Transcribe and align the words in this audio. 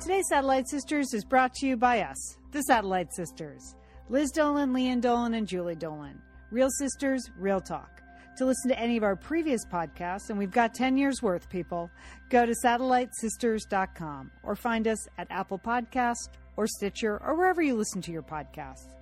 Today's 0.00 0.28
Satellite 0.28 0.68
Sisters 0.68 1.14
is 1.14 1.24
brought 1.24 1.54
to 1.54 1.66
you 1.66 1.76
by 1.76 2.02
us, 2.02 2.36
the 2.52 2.62
Satellite 2.62 3.12
Sisters. 3.14 3.74
Liz 4.10 4.30
Dolan, 4.32 4.72
Lian 4.74 5.00
Dolan, 5.00 5.34
and 5.34 5.46
Julie 5.46 5.76
Dolan. 5.76 6.20
Real 6.50 6.68
sisters, 6.68 7.30
real 7.38 7.60
talk. 7.60 8.02
To 8.36 8.44
listen 8.44 8.68
to 8.70 8.78
any 8.78 8.96
of 8.98 9.02
our 9.02 9.16
previous 9.16 9.64
podcasts, 9.64 10.28
and 10.28 10.38
we've 10.38 10.50
got 10.50 10.74
10 10.74 10.98
years 10.98 11.22
worth, 11.22 11.48
people, 11.48 11.90
go 12.28 12.44
to 12.44 12.54
satellitesisters.com 12.64 14.30
or 14.42 14.56
find 14.56 14.88
us 14.88 15.08
at 15.16 15.30
Apple 15.30 15.58
Podcast 15.58 16.28
or 16.56 16.66
Stitcher 16.66 17.22
or 17.24 17.34
wherever 17.36 17.62
you 17.62 17.74
listen 17.74 18.02
to 18.02 18.12
your 18.12 18.22
podcasts. 18.22 18.94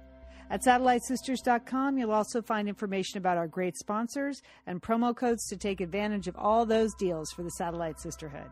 At 0.50 0.62
satellitesisters.com, 0.62 1.98
you'll 1.98 2.12
also 2.12 2.42
find 2.42 2.68
information 2.68 3.18
about 3.18 3.38
our 3.38 3.48
great 3.48 3.76
sponsors 3.76 4.42
and 4.66 4.80
promo 4.80 5.16
codes 5.16 5.48
to 5.48 5.56
take 5.56 5.80
advantage 5.80 6.28
of 6.28 6.36
all 6.36 6.64
those 6.64 6.94
deals 6.94 7.32
for 7.32 7.42
the 7.42 7.50
Satellite 7.50 7.98
Sisterhood. 7.98 8.50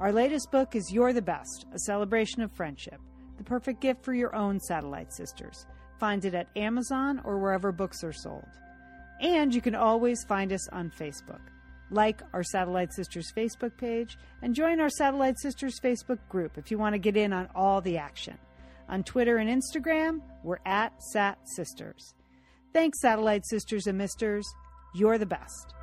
Our 0.00 0.12
latest 0.12 0.50
book 0.50 0.76
is 0.76 0.90
You're 0.90 1.12
the 1.12 1.20
Best, 1.20 1.66
a 1.74 1.78
celebration 1.80 2.40
of 2.40 2.50
friendship, 2.52 2.98
the 3.36 3.44
perfect 3.44 3.82
gift 3.82 4.02
for 4.02 4.14
your 4.14 4.34
own 4.34 4.58
Satellite 4.58 5.12
Sisters. 5.12 5.66
Find 5.98 6.24
it 6.24 6.32
at 6.32 6.48
Amazon 6.56 7.20
or 7.22 7.38
wherever 7.38 7.70
books 7.70 8.02
are 8.02 8.12
sold. 8.14 8.48
And 9.20 9.54
you 9.54 9.60
can 9.60 9.74
always 9.74 10.24
find 10.24 10.54
us 10.54 10.66
on 10.70 10.90
Facebook. 10.90 11.42
Like 11.90 12.22
our 12.32 12.42
Satellite 12.42 12.94
Sisters 12.94 13.30
Facebook 13.36 13.76
page 13.76 14.16
and 14.40 14.54
join 14.54 14.80
our 14.80 14.88
Satellite 14.88 15.38
Sisters 15.38 15.78
Facebook 15.78 16.20
group 16.30 16.56
if 16.56 16.70
you 16.70 16.78
want 16.78 16.94
to 16.94 16.98
get 16.98 17.18
in 17.18 17.34
on 17.34 17.50
all 17.54 17.82
the 17.82 17.98
action. 17.98 18.38
On 18.88 19.04
Twitter 19.04 19.36
and 19.36 19.50
Instagram, 19.50 20.22
we're 20.42 20.60
at 20.64 20.94
Sat 21.12 21.36
Sisters. 21.44 22.14
Thanks, 22.72 23.02
Satellite 23.02 23.46
Sisters 23.46 23.86
and 23.86 23.98
Misters. 23.98 24.46
You're 24.94 25.18
the 25.18 25.26
best. 25.26 25.74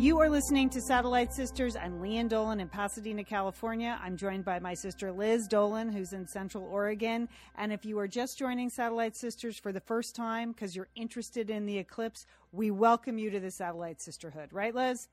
You 0.00 0.18
are 0.20 0.30
listening 0.30 0.70
to 0.70 0.80
Satellite 0.80 1.30
Sisters. 1.30 1.76
I'm 1.76 2.00
Lian 2.00 2.26
Dolan 2.26 2.58
in 2.58 2.70
Pasadena, 2.70 3.22
California. 3.22 4.00
I'm 4.02 4.16
joined 4.16 4.46
by 4.46 4.58
my 4.58 4.72
sister 4.72 5.12
Liz 5.12 5.46
Dolan, 5.46 5.92
who's 5.92 6.14
in 6.14 6.26
Central 6.26 6.64
Oregon. 6.64 7.28
And 7.56 7.70
if 7.70 7.84
you 7.84 7.98
are 7.98 8.08
just 8.08 8.38
joining 8.38 8.70
Satellite 8.70 9.14
Sisters 9.14 9.58
for 9.58 9.72
the 9.72 9.80
first 9.80 10.16
time 10.16 10.52
because 10.52 10.74
you're 10.74 10.88
interested 10.94 11.50
in 11.50 11.66
the 11.66 11.76
eclipse, 11.76 12.24
we 12.50 12.70
welcome 12.70 13.18
you 13.18 13.28
to 13.28 13.40
the 13.40 13.50
Satellite 13.50 14.00
Sisterhood. 14.00 14.54
Right, 14.54 14.74
Liz? 14.74 15.06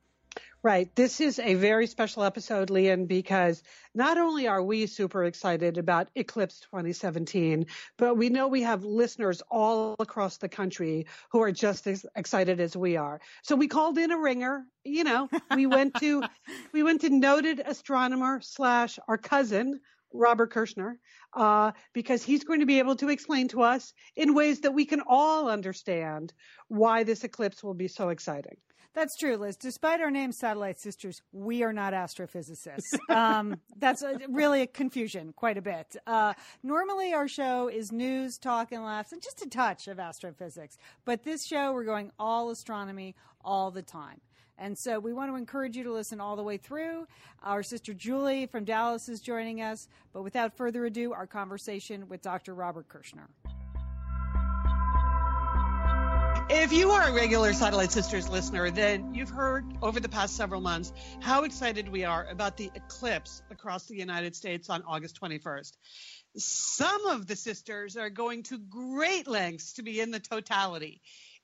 Right. 0.63 0.93
This 0.95 1.21
is 1.21 1.39
a 1.39 1.53
very 1.53 1.87
special 1.87 2.23
episode, 2.23 2.69
Lian, 2.69 3.05
because 3.05 3.63
not 3.93 4.17
only 4.17 4.47
are 4.47 4.61
we 4.61 4.87
super 4.87 5.23
excited 5.23 5.77
about 5.77 6.09
Eclipse 6.15 6.59
2017, 6.59 7.67
but 7.97 8.15
we 8.15 8.29
know 8.29 8.47
we 8.47 8.63
have 8.63 8.83
listeners 8.83 9.41
all 9.49 9.95
across 9.99 10.37
the 10.37 10.49
country 10.49 11.05
who 11.31 11.41
are 11.41 11.51
just 11.51 11.87
as 11.87 12.05
excited 12.15 12.59
as 12.59 12.75
we 12.75 12.97
are. 12.97 13.21
So 13.43 13.55
we 13.55 13.67
called 13.67 13.97
in 13.97 14.11
a 14.11 14.17
ringer. 14.17 14.65
You 14.83 15.03
know, 15.03 15.29
we 15.55 15.67
went 15.67 15.95
to 16.01 16.23
we 16.73 16.83
went 16.83 17.01
to 17.01 17.09
noted 17.09 17.61
astronomer 17.65 18.41
slash 18.41 18.99
our 19.07 19.17
cousin 19.17 19.79
Robert 20.13 20.51
Kirshner, 20.51 20.97
uh, 21.33 21.71
because 21.93 22.23
he's 22.23 22.43
going 22.43 22.61
to 22.61 22.65
be 22.65 22.79
able 22.79 22.95
to 22.95 23.09
explain 23.09 23.47
to 23.49 23.61
us 23.61 23.93
in 24.15 24.33
ways 24.33 24.61
that 24.61 24.73
we 24.73 24.85
can 24.85 25.01
all 25.05 25.49
understand 25.49 26.33
why 26.67 27.03
this 27.03 27.23
eclipse 27.23 27.63
will 27.63 27.73
be 27.73 27.87
so 27.87 28.09
exciting. 28.09 28.57
That's 28.97 29.15
true, 29.15 29.37
Liz. 29.37 29.57
Despite 29.57 30.01
our 30.01 30.09
name, 30.09 30.31
Satellite 30.31 30.79
Sisters, 30.79 31.21
we 31.31 31.61
are 31.61 31.71
not 31.71 31.93
astrophysicists. 31.93 32.81
Um, 33.09 33.59
that's 33.77 34.01
a, 34.01 34.19
really 34.27 34.61
a 34.61 34.67
confusion, 34.67 35.33
quite 35.35 35.57
a 35.57 35.61
bit. 35.61 35.95
Uh, 36.07 36.33
normally, 36.63 37.13
our 37.13 37.27
show 37.27 37.67
is 37.67 37.91
news, 37.91 38.39
talk, 38.39 38.71
and 38.71 38.83
laughs, 38.83 39.11
and 39.11 39.21
just 39.21 39.43
a 39.43 39.49
touch 39.49 39.87
of 39.87 39.99
astrophysics. 39.99 40.77
But 41.05 41.23
this 41.23 41.45
show, 41.45 41.73
we're 41.73 41.83
going 41.83 42.11
all 42.17 42.49
astronomy 42.49 43.15
all 43.45 43.69
the 43.69 43.83
time. 43.83 44.19
And 44.57 44.75
so 44.77 44.99
we 44.99 45.13
want 45.13 45.31
to 45.31 45.35
encourage 45.35 45.77
you 45.77 45.83
to 45.83 45.93
listen 45.93 46.19
all 46.19 46.35
the 46.35 46.43
way 46.43 46.57
through. 46.57 47.05
Our 47.43 47.61
sister 47.61 47.93
Julie 47.93 48.47
from 48.47 48.65
Dallas 48.65 49.07
is 49.09 49.19
joining 49.19 49.61
us. 49.61 49.87
But 50.11 50.23
without 50.23 50.57
further 50.57 50.85
ado, 50.85 51.13
our 51.13 51.27
conversation 51.27 52.09
with 52.09 52.23
Dr. 52.23 52.55
Robert 52.55 52.87
Kirshner. 52.87 53.27
If 56.49 56.71
you 56.71 56.91
are 56.91 57.09
a 57.09 57.13
regular 57.13 57.51
Satellite 57.51 57.91
Sisters 57.91 58.29
listener, 58.29 58.71
then 58.71 59.13
you've 59.13 59.29
heard 59.29 59.65
over 59.81 59.99
the 59.99 60.07
past 60.07 60.37
several 60.37 60.61
months 60.61 60.93
how 61.19 61.43
excited 61.43 61.89
we 61.89 62.05
are 62.05 62.25
about 62.25 62.55
the 62.55 62.71
eclipse 62.73 63.41
across 63.51 63.85
the 63.87 63.97
United 63.97 64.33
States 64.33 64.69
on 64.69 64.81
August 64.87 65.19
21st. 65.21 65.73
Some 66.37 67.05
of 67.07 67.27
the 67.27 67.35
sisters 67.35 67.97
are 67.97 68.09
going 68.09 68.43
to 68.43 68.57
great 68.57 69.27
lengths 69.27 69.73
to 69.73 69.83
be 69.83 69.99
in 69.99 70.11
the 70.11 70.21
totality, 70.21 71.01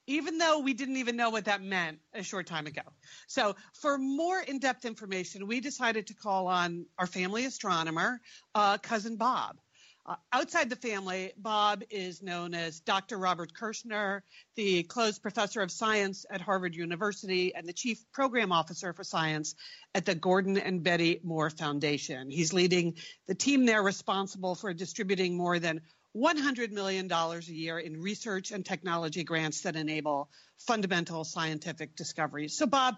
even 0.08 0.38
though 0.38 0.60
we 0.60 0.74
didn't 0.74 0.96
even 0.96 1.18
know 1.18 1.32
what 1.32 1.46
that 1.46 1.62
meant 1.62 2.00
a 2.14 2.24
short 2.24 2.48
time 2.48 2.66
ago. 2.66 2.84
So, 3.28 3.58
for 3.74 3.98
more 3.98 4.40
in 4.40 4.60
depth 4.60 4.86
information, 4.86 5.48
we 5.48 5.60
decided 5.60 6.08
to 6.08 6.14
call 6.14 6.48
on 6.48 6.86
our 6.98 7.08
family 7.08 7.44
astronomer, 7.44 8.22
uh, 8.56 8.78
cousin 8.78 9.18
Bob. 9.18 9.58
Uh, 10.06 10.16
outside 10.34 10.70
the 10.70 10.76
family, 10.76 11.32
Bob 11.38 11.82
is 11.90 12.22
known 12.22 12.54
as 12.54 12.82
Dr. 12.82 13.18
Robert 13.18 13.54
Kirshner, 13.54 14.22
the 14.56 14.84
Clowes 14.84 15.18
Professor 15.18 15.62
of 15.62 15.72
Science 15.72 16.26
at 16.30 16.42
Harvard 16.42 16.76
University 16.76 17.56
and 17.56 17.66
the 17.66 17.72
Chief 17.72 18.04
Program 18.12 18.52
Officer 18.52 18.92
for 18.92 19.06
Science 19.06 19.56
at 19.96 20.06
the 20.06 20.14
Gordon 20.14 20.58
and 20.58 20.84
Betty 20.84 21.22
Moore 21.24 21.50
Foundation. 21.50 22.30
He's 22.30 22.52
leading 22.52 22.96
the 23.28 23.36
team 23.36 23.66
there 23.66 23.82
responsible 23.82 24.56
for 24.56 24.74
distributing 24.74 25.38
more 25.38 25.58
than 25.58 25.80
$100 26.18 26.72
million 26.72 27.10
a 27.10 27.40
year 27.44 27.80
in 27.80 28.02
research 28.02 28.52
and 28.52 28.66
technology 28.66 29.24
grants 29.24 29.62
that 29.62 29.78
enable 29.78 30.30
fundamental 30.58 31.24
scientific 31.24 31.96
discoveries. 31.96 32.58
So, 32.58 32.66
Bob, 32.66 32.96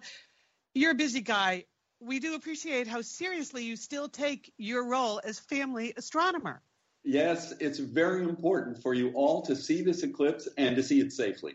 you're 0.74 0.92
a 0.92 0.96
busy 0.96 1.22
guy. 1.22 1.66
We 2.00 2.20
do 2.20 2.34
appreciate 2.34 2.88
how 2.88 3.02
seriously 3.02 3.64
you 3.64 3.76
still 3.76 4.10
take 4.10 4.52
your 4.58 4.88
role 4.88 5.22
as 5.24 5.38
family 5.38 5.94
astronomer. 5.96 6.64
Yes, 7.06 7.54
it's 7.60 7.78
very 7.78 8.24
important 8.24 8.82
for 8.82 8.96
you 8.96 9.12
all 9.14 9.44
to 9.44 9.56
see 9.56 9.84
this 9.84 10.02
eclipse 10.02 10.48
and 10.58 10.76
to 10.76 10.82
see 10.84 11.00
it 11.00 11.14
safely. 11.14 11.54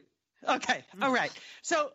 Okay, 0.49 0.85
all 1.03 1.13
right. 1.13 1.33
So, 1.63 1.91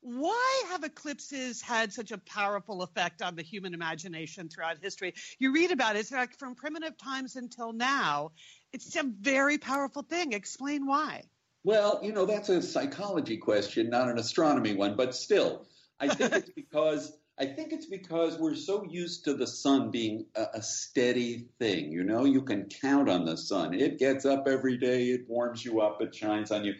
why 0.00 0.62
have 0.70 0.82
eclipses 0.82 1.60
had 1.60 1.92
such 1.92 2.10
a 2.10 2.18
powerful 2.18 2.82
effect 2.82 3.22
on 3.22 3.36
the 3.36 3.42
human 3.42 3.74
imagination 3.74 4.48
throughout 4.48 4.78
history? 4.80 5.14
You 5.38 5.52
read 5.52 5.70
about 5.70 5.96
it, 5.96 6.00
it's 6.00 6.10
like 6.10 6.36
from 6.38 6.54
primitive 6.54 6.96
times 6.96 7.36
until 7.36 7.72
now. 7.72 8.32
It's 8.72 8.96
a 8.96 9.04
very 9.04 9.58
powerful 9.58 10.02
thing. 10.02 10.32
Explain 10.32 10.86
why. 10.86 11.24
Well, 11.64 12.00
you 12.02 12.12
know, 12.12 12.24
that's 12.24 12.48
a 12.48 12.62
psychology 12.62 13.36
question, 13.36 13.90
not 13.90 14.08
an 14.08 14.18
astronomy 14.18 14.74
one, 14.74 14.96
but 14.96 15.14
still, 15.14 15.66
I 16.00 16.08
think 16.08 16.32
it's 16.32 16.50
because 16.56 17.12
I 17.38 17.46
think 17.46 17.72
it's 17.72 17.86
because 17.86 18.38
we're 18.38 18.54
so 18.54 18.84
used 18.84 19.24
to 19.24 19.34
the 19.34 19.46
sun 19.46 19.90
being 19.90 20.26
a, 20.36 20.46
a, 20.54 20.62
steady 20.62 21.48
thing. 21.58 21.90
You 21.90 22.04
know, 22.04 22.24
you 22.24 22.42
can 22.42 22.66
count 22.66 23.08
on 23.08 23.24
the 23.24 23.36
sun. 23.36 23.72
It 23.74 23.98
gets 23.98 24.26
up 24.26 24.46
every 24.46 24.76
day, 24.76 25.06
it 25.06 25.28
warms 25.28 25.64
you 25.64 25.80
up, 25.80 26.02
it 26.02 26.14
shines 26.14 26.50
on 26.50 26.64
you. 26.64 26.74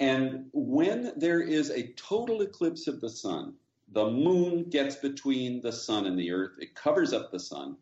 And 0.00 0.46
when 0.52 1.12
there 1.16 1.40
is 1.40 1.70
a 1.70 1.92
total 1.92 2.40
eclipse 2.40 2.86
of 2.86 3.00
the 3.00 3.10
sun, 3.10 3.54
the 3.92 4.10
moon 4.10 4.64
gets 4.70 4.96
between 4.96 5.60
the 5.60 5.72
sun 5.72 6.06
and 6.06 6.18
the 6.18 6.32
earth, 6.32 6.52
it 6.58 6.74
covers 6.74 7.12
up 7.12 7.30
the 7.30 7.38
sun, 7.38 7.76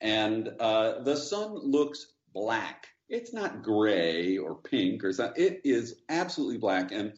and 0.00 0.52
uh, 0.60 1.02
the 1.02 1.16
sun 1.16 1.54
looks 1.54 2.12
black. 2.32 2.86
It's 3.08 3.32
not 3.32 3.62
gray 3.62 4.36
or 4.36 4.56
pink 4.56 5.02
or 5.04 5.12
something. 5.12 5.42
It 5.42 5.62
is 5.64 6.02
absolutely 6.08 6.58
black. 6.58 6.92
And 6.92 7.14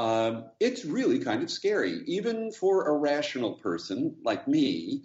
um, 0.00 0.46
it's 0.60 0.86
really 0.86 1.18
kind 1.18 1.42
of 1.42 1.50
scary, 1.50 2.00
even 2.06 2.52
for 2.52 2.88
a 2.88 2.96
rational 2.96 3.52
person 3.52 4.16
like 4.24 4.48
me. 4.48 5.02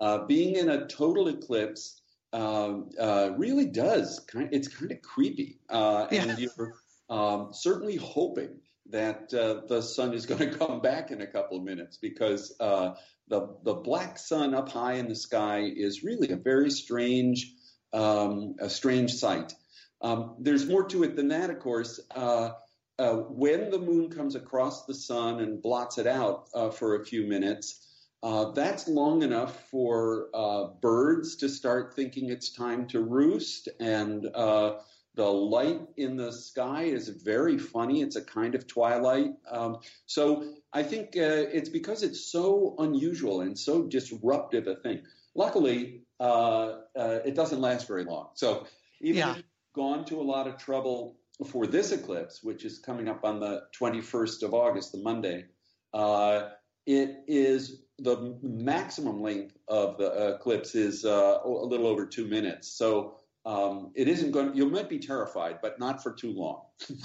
Uh, 0.00 0.24
being 0.26 0.54
in 0.54 0.68
a 0.68 0.86
total 0.86 1.26
eclipse 1.26 2.00
uh, 2.32 2.74
uh, 3.00 3.30
really 3.36 3.66
does 3.66 4.24
kind. 4.28 4.46
Of, 4.46 4.52
it's 4.52 4.68
kind 4.68 4.92
of 4.92 5.02
creepy, 5.02 5.58
uh, 5.68 6.06
yeah. 6.12 6.22
and 6.22 6.38
you're 6.38 6.74
um, 7.10 7.48
certainly 7.52 7.96
hoping 7.96 8.60
that 8.90 9.34
uh, 9.34 9.66
the 9.66 9.82
sun 9.82 10.14
is 10.14 10.26
going 10.30 10.48
to 10.48 10.56
come 10.56 10.80
back 10.80 11.10
in 11.10 11.22
a 11.22 11.26
couple 11.26 11.56
of 11.56 11.64
minutes 11.64 11.96
because 11.96 12.54
uh, 12.60 12.92
the 13.26 13.56
the 13.64 13.74
black 13.74 14.16
sun 14.16 14.54
up 14.54 14.68
high 14.68 14.94
in 14.94 15.08
the 15.08 15.16
sky 15.16 15.72
is 15.74 16.04
really 16.04 16.30
a 16.30 16.36
very 16.36 16.70
strange 16.70 17.52
um, 17.92 18.54
a 18.60 18.70
strange 18.70 19.14
sight. 19.14 19.54
Um, 20.02 20.36
there's 20.38 20.66
more 20.66 20.84
to 20.84 21.02
it 21.02 21.16
than 21.16 21.28
that, 21.28 21.50
of 21.50 21.58
course 21.58 21.98
uh, 22.14 22.50
when 22.98 23.70
the 23.70 23.78
moon 23.78 24.10
comes 24.10 24.34
across 24.34 24.86
the 24.86 24.94
sun 24.94 25.40
and 25.40 25.60
blots 25.60 25.98
it 25.98 26.06
out 26.06 26.48
uh, 26.54 26.70
for 26.70 26.96
a 26.96 27.04
few 27.04 27.26
minutes, 27.26 27.86
uh, 28.22 28.50
that's 28.52 28.88
long 28.88 29.22
enough 29.22 29.68
for 29.70 30.28
uh, 30.34 30.64
birds 30.80 31.36
to 31.36 31.48
start 31.48 31.94
thinking 31.94 32.30
it's 32.30 32.50
time 32.50 32.86
to 32.88 33.00
roost. 33.00 33.68
And 33.78 34.26
uh, 34.34 34.78
the 35.14 35.26
light 35.26 35.80
in 35.96 36.16
the 36.16 36.32
sky 36.32 36.84
is 36.84 37.08
very 37.08 37.58
funny. 37.58 38.00
It's 38.00 38.16
a 38.16 38.24
kind 38.24 38.54
of 38.54 38.66
twilight. 38.66 39.32
Um, 39.50 39.78
so 40.06 40.54
I 40.72 40.82
think 40.82 41.16
uh, 41.16 41.52
it's 41.52 41.68
because 41.68 42.02
it's 42.02 42.32
so 42.32 42.74
unusual 42.78 43.42
and 43.42 43.58
so 43.58 43.82
disruptive 43.82 44.66
a 44.66 44.76
thing. 44.76 45.02
Luckily, 45.34 46.00
it 46.18 47.34
doesn't 47.34 47.60
last 47.60 47.86
very 47.86 48.04
long. 48.04 48.30
So 48.34 48.66
even 49.02 49.18
yeah. 49.18 49.36
gone 49.74 50.06
to 50.06 50.20
a 50.20 50.24
lot 50.24 50.46
of 50.46 50.56
trouble 50.56 51.18
for 51.44 51.66
this 51.66 51.92
eclipse, 51.92 52.42
which 52.42 52.64
is 52.64 52.78
coming 52.78 53.08
up 53.08 53.24
on 53.24 53.40
the 53.40 53.64
21st 53.78 54.42
of 54.42 54.54
August, 54.54 54.92
the 54.92 54.98
Monday, 54.98 55.44
uh, 55.92 56.48
it 56.86 57.24
is 57.26 57.82
the 57.98 58.38
maximum 58.42 59.20
length 59.20 59.56
of 59.68 59.98
the 59.98 60.34
eclipse 60.34 60.74
is 60.74 61.04
uh, 61.04 61.38
a 61.44 61.48
little 61.48 61.86
over 61.86 62.06
two 62.06 62.26
minutes. 62.26 62.68
So 62.68 63.16
um, 63.44 63.92
it 63.94 64.08
isn't 64.08 64.32
going. 64.32 64.54
You 64.54 64.66
might 64.66 64.88
be 64.88 64.98
terrified, 64.98 65.58
but 65.62 65.78
not 65.78 66.02
for 66.02 66.12
too 66.12 66.32
long. 66.32 66.62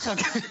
okay. 0.07 0.41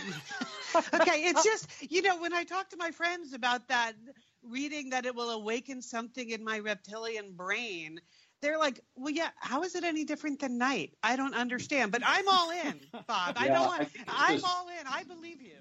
okay, 0.94 1.24
it's 1.24 1.44
just 1.44 1.68
you 1.90 2.02
know 2.02 2.18
when 2.20 2.32
I 2.32 2.44
talk 2.44 2.70
to 2.70 2.76
my 2.76 2.90
friends 2.90 3.32
about 3.32 3.68
that, 3.68 3.94
reading 4.42 4.90
that 4.90 5.04
it 5.04 5.14
will 5.14 5.30
awaken 5.30 5.82
something 5.82 6.30
in 6.30 6.44
my 6.44 6.58
reptilian 6.58 7.32
brain. 7.32 8.00
They're 8.42 8.58
like, 8.58 8.80
well, 8.96 9.12
yeah. 9.12 9.28
How 9.36 9.62
is 9.62 9.74
it 9.74 9.84
any 9.84 10.04
different 10.04 10.40
than 10.40 10.58
night? 10.58 10.94
I 11.02 11.16
don't 11.16 11.34
understand, 11.34 11.92
but 11.92 12.02
I'm 12.04 12.28
all 12.28 12.50
in, 12.50 12.80
Bob. 13.06 13.36
I 13.36 13.48
don't. 13.48 13.66
Want, 13.66 13.88
I 14.08 14.34
I'm 14.34 14.44
all 14.44 14.68
in. 14.68 14.86
I 14.88 15.04
believe 15.04 15.42
you. 15.42 15.56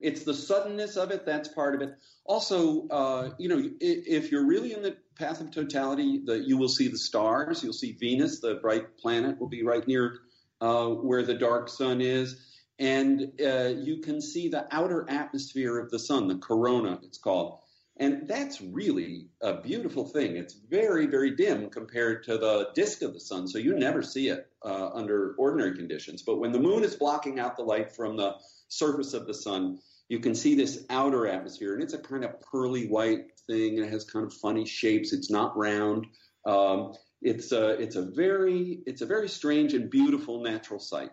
It's 0.00 0.22
the 0.22 0.34
suddenness 0.34 0.96
of 0.96 1.10
it 1.10 1.26
that's 1.26 1.48
part 1.48 1.74
of 1.74 1.80
it. 1.82 1.94
Also, 2.24 2.86
uh, 2.88 3.30
you 3.38 3.48
know, 3.48 3.68
if 3.80 4.30
you're 4.30 4.46
really 4.46 4.72
in 4.72 4.82
the 4.82 4.96
path 5.18 5.40
of 5.40 5.50
totality, 5.50 6.22
the, 6.24 6.38
you 6.38 6.56
will 6.56 6.68
see 6.68 6.86
the 6.86 6.98
stars. 6.98 7.64
You'll 7.64 7.72
see 7.72 7.92
Venus, 7.92 8.40
the 8.40 8.56
bright 8.56 8.96
planet, 8.98 9.40
will 9.40 9.48
be 9.48 9.64
right 9.64 9.86
near 9.88 10.18
uh, 10.60 10.86
where 10.88 11.24
the 11.24 11.34
dark 11.34 11.68
sun 11.68 12.00
is, 12.00 12.60
and 12.78 13.32
uh, 13.44 13.72
you 13.76 14.00
can 14.00 14.20
see 14.20 14.48
the 14.48 14.66
outer 14.70 15.04
atmosphere 15.08 15.78
of 15.78 15.90
the 15.90 15.98
sun, 15.98 16.28
the 16.28 16.36
corona, 16.36 17.00
it's 17.02 17.18
called. 17.18 17.58
And 18.00 18.28
that's 18.28 18.60
really 18.60 19.26
a 19.40 19.60
beautiful 19.60 20.04
thing. 20.04 20.36
It's 20.36 20.54
very, 20.54 21.06
very 21.06 21.34
dim 21.34 21.68
compared 21.68 22.22
to 22.24 22.38
the 22.38 22.68
disk 22.74 23.02
of 23.02 23.12
the 23.12 23.20
sun, 23.20 23.48
so 23.48 23.58
you 23.58 23.74
never 23.74 24.02
see 24.02 24.28
it 24.28 24.46
uh, 24.64 24.90
under 24.94 25.34
ordinary 25.36 25.74
conditions. 25.74 26.22
But 26.22 26.38
when 26.38 26.52
the 26.52 26.60
moon 26.60 26.84
is 26.84 26.94
blocking 26.94 27.40
out 27.40 27.56
the 27.56 27.64
light 27.64 27.90
from 27.90 28.16
the 28.16 28.36
surface 28.68 29.14
of 29.14 29.26
the 29.26 29.34
sun, 29.34 29.80
you 30.08 30.20
can 30.20 30.34
see 30.34 30.54
this 30.54 30.84
outer 30.90 31.26
atmosphere, 31.26 31.74
and 31.74 31.82
it's 31.82 31.92
a 31.92 31.98
kind 31.98 32.24
of 32.24 32.40
pearly 32.40 32.86
white 32.86 33.32
thing, 33.48 33.78
and 33.78 33.86
it 33.86 33.92
has 33.92 34.04
kind 34.04 34.24
of 34.24 34.32
funny 34.32 34.64
shapes. 34.64 35.12
It's 35.12 35.30
not 35.30 35.56
round. 35.56 36.06
Um, 36.46 36.94
it's 37.20 37.50
a 37.50 37.70
it's 37.70 37.96
a 37.96 38.02
very 38.02 38.80
it's 38.86 39.02
a 39.02 39.06
very 39.06 39.28
strange 39.28 39.74
and 39.74 39.90
beautiful 39.90 40.40
natural 40.40 40.78
sight. 40.78 41.10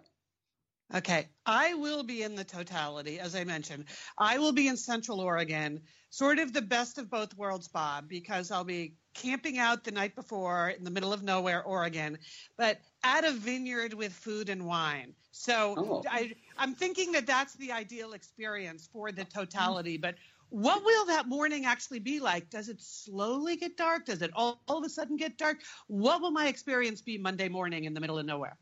Okay, 0.93 1.27
I 1.47 1.73
will 1.73 2.03
be 2.03 2.21
in 2.21 2.35
the 2.35 2.43
totality, 2.43 3.19
as 3.19 3.35
I 3.35 3.43
mentioned. 3.43 3.85
I 4.19 4.37
will 4.37 4.51
be 4.51 4.67
in 4.67 4.77
Central 4.77 5.19
Oregon, 5.19 5.81
sort 6.11 6.37
of 6.37 6.53
the 6.53 6.61
best 6.61 6.99
of 6.99 7.09
both 7.09 7.35
worlds, 7.35 7.67
Bob, 7.67 8.07
because 8.07 8.51
I'll 8.51 8.63
be 8.63 8.93
camping 9.15 9.57
out 9.57 9.83
the 9.83 9.91
night 9.91 10.15
before 10.15 10.69
in 10.69 10.83
the 10.83 10.91
middle 10.91 11.11
of 11.11 11.23
nowhere, 11.23 11.63
Oregon, 11.63 12.19
but 12.55 12.81
at 13.03 13.25
a 13.25 13.31
vineyard 13.31 13.95
with 13.95 14.13
food 14.13 14.47
and 14.47 14.65
wine. 14.65 15.13
So 15.31 15.73
oh. 15.77 16.03
I, 16.09 16.33
I'm 16.57 16.75
thinking 16.75 17.11
that 17.13 17.25
that's 17.25 17.55
the 17.55 17.71
ideal 17.71 18.13
experience 18.13 18.88
for 18.93 19.11
the 19.11 19.25
totality. 19.25 19.95
Mm-hmm. 19.95 20.01
But 20.01 20.15
what 20.49 20.85
will 20.85 21.07
that 21.07 21.27
morning 21.27 21.65
actually 21.65 21.99
be 21.99 22.19
like? 22.19 22.51
Does 22.51 22.69
it 22.69 22.79
slowly 22.79 23.55
get 23.55 23.75
dark? 23.75 24.05
Does 24.05 24.21
it 24.21 24.29
all, 24.35 24.61
all 24.67 24.77
of 24.77 24.83
a 24.83 24.89
sudden 24.89 25.17
get 25.17 25.38
dark? 25.38 25.61
What 25.88 26.21
will 26.21 26.31
my 26.31 26.47
experience 26.47 27.01
be 27.01 27.17
Monday 27.17 27.49
morning 27.49 27.85
in 27.85 27.95
the 27.95 27.99
middle 27.99 28.19
of 28.19 28.25
nowhere? 28.25 28.55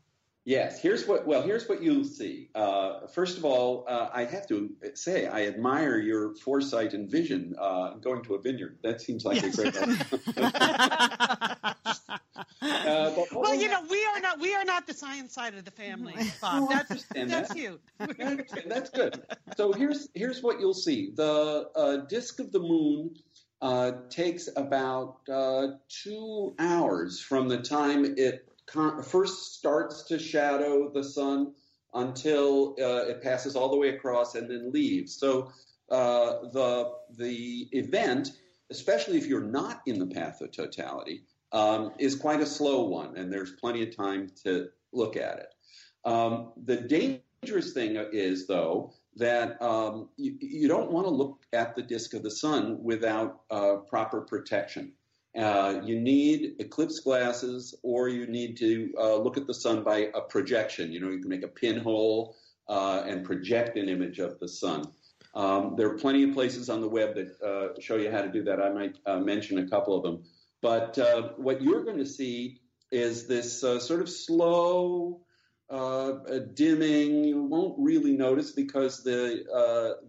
Yes, 0.46 0.80
here's 0.82 1.06
what. 1.06 1.26
Well, 1.26 1.40
here's 1.40 1.66
what 1.70 1.82
you'll 1.82 2.04
see. 2.04 2.50
Uh, 2.54 3.06
first 3.06 3.38
of 3.38 3.46
all, 3.46 3.86
uh, 3.88 4.10
I 4.12 4.24
have 4.24 4.46
to 4.48 4.74
say 4.92 5.26
I 5.26 5.46
admire 5.46 5.98
your 5.98 6.34
foresight 6.34 6.92
and 6.92 7.10
vision 7.10 7.54
uh, 7.58 7.94
going 7.94 8.22
to 8.24 8.34
a 8.34 8.42
vineyard. 8.42 8.78
That 8.82 9.00
seems 9.00 9.24
like 9.24 9.40
yes. 9.40 9.58
a 9.58 9.62
great. 9.62 9.76
Uh, 12.60 13.10
well, 13.32 13.54
you 13.54 13.68
know, 13.68 13.82
we 13.88 14.04
are 14.04 14.20
not 14.20 14.38
we 14.38 14.54
are 14.54 14.64
not 14.64 14.86
the 14.86 14.92
science 14.92 15.32
side 15.32 15.54
of 15.54 15.64
the 15.64 15.70
family, 15.70 16.14
Bob. 16.42 16.68
That's 16.68 17.04
that's 17.04 17.48
that. 17.48 17.56
you. 17.56 17.80
that's 18.66 18.90
good. 18.90 19.22
So 19.56 19.72
here's 19.72 20.10
here's 20.14 20.42
what 20.42 20.60
you'll 20.60 20.74
see. 20.74 21.12
The 21.14 21.70
uh, 21.74 21.96
disk 22.06 22.38
of 22.40 22.52
the 22.52 22.60
moon. 22.60 23.16
Uh, 23.62 23.92
takes 24.10 24.50
about 24.56 25.24
two 25.88 26.54
hours 26.58 27.18
from 27.18 27.48
the 27.48 27.56
time 27.56 28.04
it 28.18 28.46
con- 28.46 28.53
first 28.66 29.54
starts 29.54 30.02
to 30.04 30.18
shadow 30.18 30.90
the 30.90 31.04
sun 31.04 31.54
until 31.94 32.74
uh, 32.80 33.06
it 33.06 33.22
passes 33.22 33.56
all 33.56 33.70
the 33.70 33.76
way 33.76 33.90
across 33.90 34.34
and 34.34 34.50
then 34.50 34.72
leaves. 34.72 35.16
So 35.16 35.52
uh, 35.90 36.48
the 36.52 36.92
the 37.16 37.68
event, 37.72 38.32
especially 38.70 39.18
if 39.18 39.26
you're 39.26 39.40
not 39.40 39.82
in 39.86 39.98
the 39.98 40.06
path 40.06 40.40
of 40.40 40.52
totality, 40.52 41.24
um, 41.52 41.92
is 41.98 42.16
quite 42.16 42.40
a 42.40 42.46
slow 42.46 42.84
one, 42.84 43.16
and 43.16 43.32
there's 43.32 43.52
plenty 43.52 43.82
of 43.82 43.96
time 43.96 44.30
to 44.44 44.68
look 44.92 45.16
at 45.16 45.38
it. 45.38 45.54
Um, 46.04 46.52
the 46.64 46.76
dangerous 46.76 47.72
thing 47.72 47.96
is, 48.12 48.46
though, 48.46 48.92
that 49.16 49.60
um, 49.62 50.08
you, 50.16 50.36
you, 50.40 50.68
don't 50.68 50.90
want 50.90 51.06
to 51.06 51.10
look 51.10 51.42
at 51.52 51.76
the 51.76 51.82
disk 51.82 52.14
of 52.14 52.22
the 52.22 52.30
sun 52.30 52.82
without 52.82 53.42
uh, 53.50 53.76
proper 53.88 54.22
protection. 54.22 54.92
Uh, 55.36 55.80
you 55.84 56.00
need 56.00 56.54
eclipse 56.60 57.00
glasses, 57.00 57.74
or 57.82 58.08
you 58.08 58.26
need 58.26 58.56
to 58.56 58.92
uh, 58.96 59.16
look 59.16 59.36
at 59.36 59.46
the 59.46 59.54
sun 59.54 59.82
by 59.82 60.10
a 60.14 60.20
projection. 60.20 60.92
You 60.92 61.00
know, 61.00 61.10
you 61.10 61.18
can 61.18 61.28
make 61.28 61.42
a 61.42 61.48
pinhole 61.48 62.36
uh, 62.68 63.02
and 63.06 63.24
project 63.24 63.76
an 63.76 63.88
image 63.88 64.20
of 64.20 64.38
the 64.38 64.46
sun. 64.46 64.84
Um, 65.34 65.74
there 65.76 65.88
are 65.88 65.98
plenty 65.98 66.22
of 66.22 66.34
places 66.34 66.70
on 66.70 66.80
the 66.80 66.88
web 66.88 67.16
that 67.16 67.36
uh, 67.44 67.80
show 67.80 67.96
you 67.96 68.12
how 68.12 68.22
to 68.22 68.28
do 68.28 68.44
that. 68.44 68.62
I 68.62 68.70
might 68.70 68.96
uh, 69.06 69.18
mention 69.18 69.58
a 69.58 69.68
couple 69.68 69.96
of 69.96 70.04
them. 70.04 70.22
But 70.62 70.96
what 71.36 71.60
you're 71.60 71.84
going 71.84 71.98
to 71.98 72.06
see 72.06 72.60
is 72.90 73.26
this 73.26 73.60
sort 73.60 74.00
of 74.00 74.08
slow 74.08 75.20
dimming. 75.68 77.24
You 77.24 77.42
won't 77.42 77.74
really 77.76 78.16
notice 78.16 78.52
because 78.52 79.02
the 79.02 79.44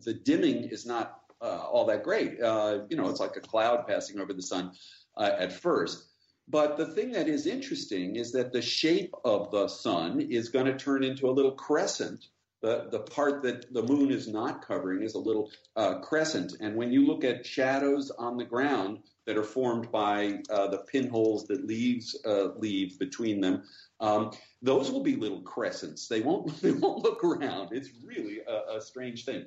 the 0.02 0.14
dimming 0.14 0.66
is 0.66 0.86
not 0.86 1.20
all 1.42 1.86
that 1.88 2.04
great. 2.04 2.38
you 2.38 2.96
know, 2.96 3.10
it's 3.10 3.20
like 3.20 3.36
a 3.36 3.42
cloud 3.42 3.86
passing 3.86 4.22
over 4.22 4.32
the 4.32 4.42
sun 4.42 4.72
uh, 5.18 5.32
at 5.38 5.54
first. 5.54 6.06
But 6.48 6.78
the 6.78 6.86
thing 6.86 7.12
that 7.14 7.28
is 7.28 7.48
interesting 7.48 8.16
is 8.16 8.32
that 8.34 8.54
the 8.54 8.62
shape 8.62 9.14
of 9.24 9.50
the 9.52 9.68
sun 9.68 10.22
is 10.22 10.50
going 10.50 10.68
to 10.68 10.78
turn 10.78 11.04
into 11.04 11.28
a 11.30 11.32
little 11.32 11.52
crescent. 11.52 12.28
The, 12.62 12.88
the 12.92 13.00
part 13.00 13.44
that 13.44 13.74
the 13.74 13.84
moon 13.84 14.12
is 14.12 14.28
not 14.28 14.66
covering 14.66 15.04
is 15.04 15.16
a 15.16 15.20
little 15.20 15.52
uh, 15.76 16.00
crescent. 16.00 16.56
And 16.62 16.76
when 16.76 16.92
you 16.92 17.06
look 17.06 17.24
at 17.24 17.46
shadows 17.46 18.12
on 18.12 18.38
the 18.38 18.46
ground 18.46 19.00
that 19.26 19.38
are 19.38 19.44
formed 19.44 19.92
by 19.92 20.40
uh, 20.50 20.68
the 20.68 20.80
pinholes 20.80 21.46
that 21.48 21.66
leaves 21.66 22.16
uh, 22.26 22.54
leave 22.58 22.98
between 23.00 23.42
them, 23.42 23.64
um, 24.00 24.32
those 24.62 24.92
will 24.92 25.04
be 25.04 25.16
little 25.16 25.42
crescents. 25.42 26.08
They 26.08 26.22
won't 26.22 26.62
they 26.62 26.72
won't 26.72 27.04
look 27.04 27.24
around. 27.24 27.70
It's 27.72 27.90
really 28.04 28.40
a, 28.48 28.78
a 28.78 28.82
strange 28.82 29.26
thing. 29.26 29.46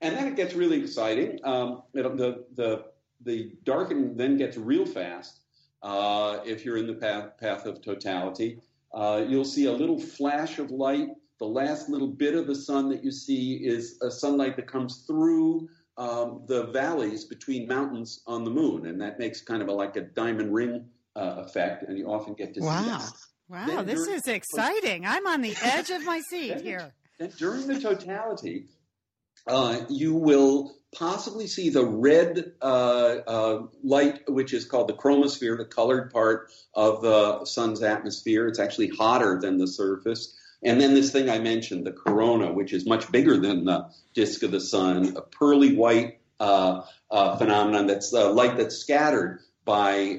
And 0.00 0.16
then 0.16 0.26
it 0.26 0.36
gets 0.36 0.54
really 0.54 0.80
exciting. 0.80 1.40
Um, 1.44 1.82
the 1.92 2.44
the 2.54 2.84
the 3.22 3.52
darkening 3.64 4.16
then 4.16 4.36
gets 4.36 4.56
real 4.56 4.86
fast 4.86 5.40
uh, 5.82 6.40
if 6.44 6.64
you're 6.64 6.76
in 6.76 6.86
the 6.86 6.94
path, 6.94 7.38
path 7.38 7.66
of 7.66 7.82
totality. 7.82 8.60
Uh, 8.92 9.24
you'll 9.28 9.44
see 9.44 9.66
a 9.66 9.72
little 9.72 9.98
flash 9.98 10.58
of 10.58 10.70
light. 10.70 11.08
The 11.38 11.46
last 11.46 11.88
little 11.88 12.08
bit 12.08 12.34
of 12.34 12.46
the 12.46 12.54
sun 12.54 12.88
that 12.90 13.04
you 13.04 13.10
see 13.10 13.54
is 13.54 13.98
a 14.02 14.10
sunlight 14.10 14.56
that 14.56 14.66
comes 14.66 15.04
through 15.06 15.68
um, 15.96 16.42
the 16.46 16.66
valleys 16.66 17.24
between 17.24 17.68
mountains 17.68 18.22
on 18.26 18.44
the 18.44 18.50
moon, 18.50 18.86
and 18.86 19.00
that 19.00 19.18
makes 19.18 19.40
kind 19.40 19.62
of 19.62 19.68
a, 19.68 19.72
like 19.72 19.96
a 19.96 20.02
diamond 20.02 20.52
ring 20.52 20.86
uh, 21.16 21.34
effect, 21.38 21.84
and 21.84 21.98
you 21.98 22.06
often 22.06 22.34
get 22.34 22.54
to 22.54 22.60
wow. 22.60 22.82
see 22.82 22.88
that. 22.88 23.12
Wow, 23.48 23.66
then 23.66 23.86
this 23.86 24.06
is 24.06 24.26
exciting. 24.26 25.04
I'm 25.06 25.26
on 25.26 25.42
the 25.42 25.54
edge 25.62 25.90
of 25.90 26.04
my 26.04 26.20
seat 26.20 26.60
here. 26.62 26.92
during 27.36 27.66
the 27.66 27.80
totality, 27.80 28.66
uh, 29.46 29.80
you 29.88 30.14
will 30.14 30.76
possibly 30.94 31.46
see 31.46 31.70
the 31.70 31.84
red 31.84 32.52
uh, 32.62 33.16
uh, 33.26 33.62
light, 33.82 34.20
which 34.28 34.54
is 34.54 34.64
called 34.64 34.88
the 34.88 34.94
chromosphere, 34.94 35.58
the 35.58 35.64
colored 35.64 36.10
part 36.12 36.50
of 36.74 37.02
the 37.02 37.44
sun's 37.44 37.82
atmosphere. 37.82 38.46
It's 38.46 38.58
actually 38.60 38.88
hotter 38.88 39.38
than 39.40 39.58
the 39.58 39.66
surface. 39.66 40.38
And 40.62 40.80
then 40.80 40.94
this 40.94 41.10
thing 41.10 41.28
I 41.28 41.40
mentioned, 41.40 41.86
the 41.86 41.92
corona, 41.92 42.52
which 42.52 42.72
is 42.72 42.86
much 42.86 43.10
bigger 43.12 43.36
than 43.36 43.64
the 43.64 43.90
disk 44.14 44.42
of 44.42 44.50
the 44.50 44.60
sun, 44.60 45.14
a 45.16 45.20
pearly 45.20 45.76
white 45.76 46.20
uh, 46.40 46.82
uh 47.12 47.36
phenomenon 47.36 47.86
that's 47.86 48.12
uh, 48.12 48.32
light 48.32 48.56
that's 48.56 48.76
scattered 48.76 49.40
by 49.64 50.18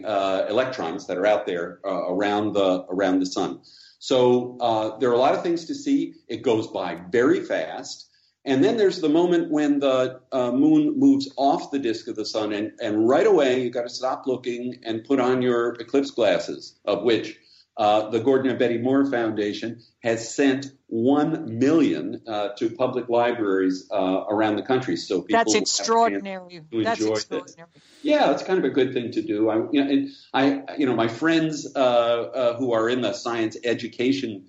electrons 0.49 1.07
that 1.07 1.17
are 1.17 1.25
out 1.25 1.45
there 1.45 1.79
around 1.83 2.53
the 2.53 2.85
around 2.89 3.19
the 3.19 3.25
sun. 3.25 3.59
So 3.99 4.57
there 4.99 5.09
are 5.09 5.13
a 5.13 5.17
lot 5.17 5.35
of 5.35 5.43
things 5.43 5.65
to 5.65 5.75
see. 5.75 6.15
It 6.27 6.41
goes 6.41 6.67
by 6.67 6.99
very 7.11 7.41
fast. 7.41 8.09
And 8.45 8.63
then 8.63 8.77
there's 8.77 9.01
the 9.01 9.09
moment 9.09 9.51
when 9.51 9.79
the 9.79 10.21
uh, 10.31 10.51
moon 10.51 10.99
moves 10.99 11.27
off 11.35 11.71
the 11.71 11.79
disk 11.79 12.07
of 12.07 12.15
the 12.15 12.25
sun, 12.25 12.53
and, 12.53 12.73
and 12.79 13.09
right 13.09 13.25
away 13.25 13.63
you've 13.63 13.73
got 13.73 13.83
to 13.83 13.89
stop 13.89 14.27
looking 14.27 14.81
and 14.83 15.03
put 15.03 15.19
on 15.19 15.41
your 15.41 15.73
eclipse 15.73 16.11
glasses, 16.11 16.75
of 16.85 17.01
which 17.01 17.35
uh, 17.77 18.09
the 18.09 18.19
Gordon 18.19 18.51
and 18.51 18.59
Betty 18.59 18.77
Moore 18.77 19.05
Foundation 19.05 19.81
has 20.01 20.33
sent 20.33 20.67
one 20.87 21.59
million 21.59 22.21
uh, 22.27 22.49
to 22.57 22.69
public 22.69 23.09
libraries 23.09 23.89
uh, 23.91 24.23
around 24.29 24.55
the 24.55 24.61
country. 24.61 24.95
So 24.95 25.21
people 25.21 25.39
that's 25.39 25.55
extraordinary. 25.55 26.61
That's 26.71 27.01
extraordinary. 27.01 27.71
This. 27.73 27.83
Yeah, 28.03 28.31
it's 28.31 28.43
kind 28.43 28.59
of 28.59 28.65
a 28.65 28.69
good 28.69 28.93
thing 28.93 29.11
to 29.11 29.21
do. 29.21 29.49
I, 29.49 29.55
you 29.71 29.83
know, 29.83 30.07
I, 30.33 30.75
you 30.77 30.85
know, 30.85 30.95
my 30.95 31.07
friends 31.07 31.67
uh, 31.75 31.79
uh, 31.79 32.57
who 32.57 32.73
are 32.73 32.87
in 32.87 33.01
the 33.01 33.13
science 33.13 33.57
education 33.63 34.45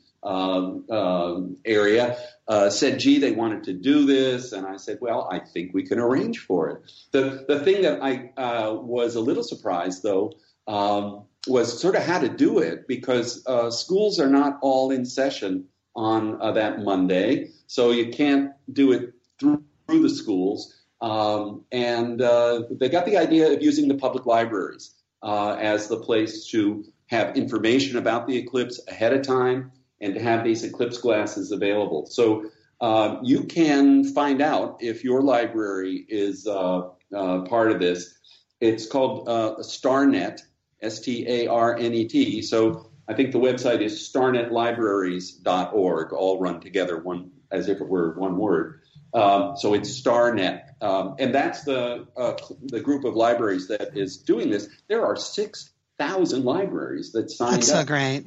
area 1.65 2.17
uh, 2.49 2.71
said, 2.71 2.99
"Gee, 2.99 3.19
they 3.19 3.33
wanted 3.33 3.65
to 3.65 3.73
do 3.73 4.07
this," 4.07 4.53
and 4.53 4.67
I 4.67 4.77
said, 4.77 4.99
"Well, 5.01 5.29
I 5.31 5.41
think 5.41 5.75
we 5.75 5.83
can 5.83 5.99
arrange 5.99 6.39
for 6.39 6.71
it." 6.71 6.93
The 7.13 7.45
the 7.49 7.61
thing 7.61 7.83
that 7.83 8.03
I 8.03 8.31
uh, 8.37 8.75
was 8.75 9.17
a 9.17 9.21
little 9.21 9.43
surprised 9.43 10.03
though 10.03 10.33
um, 10.69 11.25
was 11.49 11.81
sort 11.81 11.97
of 11.97 12.03
how 12.03 12.21
to 12.21 12.29
do 12.29 12.59
it 12.59 12.87
because 12.87 13.45
uh, 13.47 13.71
schools 13.71 14.21
are 14.21 14.29
not 14.29 14.59
all 14.63 14.91
in 14.91 15.05
session 15.05 15.65
on 15.95 16.41
uh, 16.41 16.53
that 16.53 16.81
Monday, 16.83 17.51
so 17.67 17.91
you 17.91 18.11
can't 18.11 18.53
do 18.73 18.93
it 18.93 19.15
through, 19.41 19.65
through 19.87 20.03
the 20.03 20.11
schools. 20.11 20.73
Um, 21.01 21.65
and 21.73 22.21
uh, 22.23 22.63
they 22.71 22.89
got 22.89 23.07
the 23.07 23.17
idea 23.17 23.53
of 23.53 23.63
using 23.63 23.89
the 23.89 23.95
public 23.95 24.27
libraries 24.27 24.95
as 25.23 25.89
the 25.89 25.99
place 25.99 26.47
to 26.49 26.85
have 27.07 27.37
information 27.37 27.99
about 27.99 28.27
the 28.27 28.37
eclipse 28.37 28.81
ahead 28.89 29.13
of 29.13 29.23
time 29.23 29.73
and 30.01 30.15
to 30.15 30.21
have 30.21 30.45
these 30.45 30.65
eclipse 30.65 30.99
glasses 30.99 31.53
available. 31.53 32.07
So 32.07 32.51
uh, 32.81 33.17
you 33.23 33.45
can 33.45 34.05
find 34.05 34.43
out 34.43 34.79
if 34.81 35.05
your 35.05 35.23
library 35.23 36.05
is 36.09 36.47
uh, 36.47 36.89
uh, 37.15 37.43
part 37.43 37.71
of 37.71 37.79
this. 37.81 38.15
It's 38.61 38.87
called 38.87 39.29
uh, 39.29 39.57
StarNet, 39.61 40.41
S 40.83 41.01
T 41.01 41.27
A 41.27 41.49
R 41.49 41.77
N 41.77 41.95
E 41.95 42.09
T. 42.09 42.43
So 42.43 42.91
I 43.09 43.15
think 43.15 43.33
the 43.33 43.39
website 43.39 43.81
is 43.81 44.11
starnetlibraries.org, 44.13 46.13
all 46.13 46.41
run 46.41 46.61
together, 46.61 47.01
one 47.01 47.31
as 47.51 47.69
if 47.69 47.81
it 47.81 47.89
were 47.89 48.19
one 48.19 48.37
word. 48.37 48.81
Um, 49.15 49.57
so 49.57 49.73
it's 49.73 50.01
StarNet, 50.01 50.83
um, 50.83 51.15
and 51.19 51.35
that's 51.35 51.65
the 51.65 52.07
uh, 52.17 52.35
the 52.63 52.81
group 52.81 53.05
of 53.05 53.15
libraries 53.15 53.69
that 53.69 53.97
is 53.97 54.19
doing 54.19 54.51
this. 54.51 54.69
There 54.89 55.07
are 55.07 55.17
six 55.17 55.71
thousand 55.97 56.45
libraries 56.45 57.13
that 57.13 57.31
signed 57.31 57.63
that's 57.63 57.71
up. 57.71 57.83
so 57.83 57.87
great. 57.87 58.27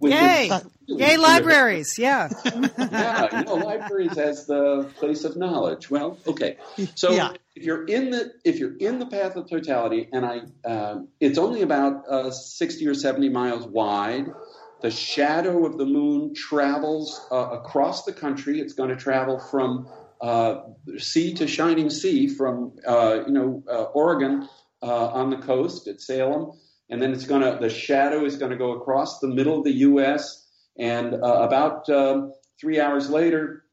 Yay! 0.00 0.50
Yay, 0.86 1.16
libraries! 1.16 1.94
Yeah. 1.98 2.28
yeah, 2.44 3.38
you 3.38 3.44
know, 3.44 3.56
libraries 3.56 4.16
as 4.16 4.46
the 4.46 4.88
place 4.96 5.24
of 5.24 5.36
knowledge. 5.36 5.90
Well, 5.90 6.18
okay. 6.26 6.56
So 6.94 7.12
Yeah. 7.12 7.32
if 7.54 7.64
you're 7.64 7.84
in 7.86 8.10
the 8.10 8.32
if 8.44 8.58
you're 8.58 8.76
in 8.76 8.98
the 8.98 9.06
path 9.06 9.36
of 9.36 9.48
totality, 9.50 10.08
and 10.12 10.24
I, 10.24 10.40
uh, 10.64 11.00
it's 11.20 11.38
only 11.38 11.62
about 11.62 12.04
uh, 12.08 12.30
sixty 12.30 12.86
or 12.86 12.94
seventy 12.94 13.28
miles 13.28 13.66
wide. 13.66 14.32
The 14.80 14.90
shadow 14.92 15.66
of 15.66 15.76
the 15.76 15.84
moon 15.84 16.34
travels 16.34 17.20
uh, 17.32 17.48
across 17.50 18.04
the 18.04 18.12
country. 18.12 18.60
It's 18.60 18.74
going 18.74 18.90
to 18.90 18.96
travel 18.96 19.40
from 19.40 19.88
uh, 20.20 20.60
sea 20.98 21.34
to 21.34 21.48
shining 21.48 21.90
sea, 21.90 22.28
from 22.28 22.72
uh, 22.86 23.24
you 23.26 23.32
know 23.32 23.64
uh, 23.68 23.84
Oregon 23.94 24.48
uh, 24.82 25.08
on 25.08 25.30
the 25.30 25.38
coast 25.38 25.88
at 25.88 26.00
Salem, 26.00 26.52
and 26.90 27.00
then 27.00 27.12
it's 27.12 27.24
going 27.24 27.42
to 27.42 27.58
the 27.60 27.70
shadow 27.70 28.24
is 28.24 28.36
going 28.36 28.50
to 28.50 28.56
go 28.56 28.72
across 28.72 29.20
the 29.20 29.28
middle 29.28 29.58
of 29.58 29.64
the 29.64 29.72
U.S. 29.72 30.46
and 30.78 31.14
uh, 31.14 31.42
about 31.42 31.88
um, 31.90 32.32
three 32.60 32.80
hours 32.80 33.10
later, 33.10 33.64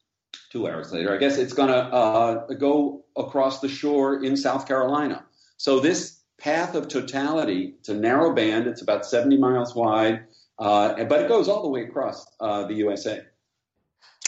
two 0.51 0.67
hours 0.67 0.91
later, 0.91 1.13
I 1.13 1.17
guess 1.17 1.37
it's 1.37 1.53
going 1.53 1.69
to 1.69 1.75
uh, 1.75 2.45
go 2.53 3.05
across 3.15 3.61
the 3.61 3.69
shore 3.69 4.23
in 4.23 4.35
South 4.35 4.67
Carolina. 4.67 5.23
So 5.57 5.79
this 5.79 6.19
path 6.37 6.75
of 6.75 6.87
totality, 6.87 7.75
it's 7.79 7.89
a 7.89 7.95
narrow 7.95 8.33
band. 8.33 8.67
It's 8.67 8.81
about 8.81 9.05
70 9.05 9.37
miles 9.37 9.73
wide, 9.73 10.25
uh, 10.59 11.03
but 11.05 11.21
it 11.21 11.27
goes 11.27 11.47
all 11.47 11.63
the 11.63 11.69
way 11.69 11.83
across 11.83 12.25
uh, 12.39 12.67
the 12.67 12.75
USA. 12.75 13.21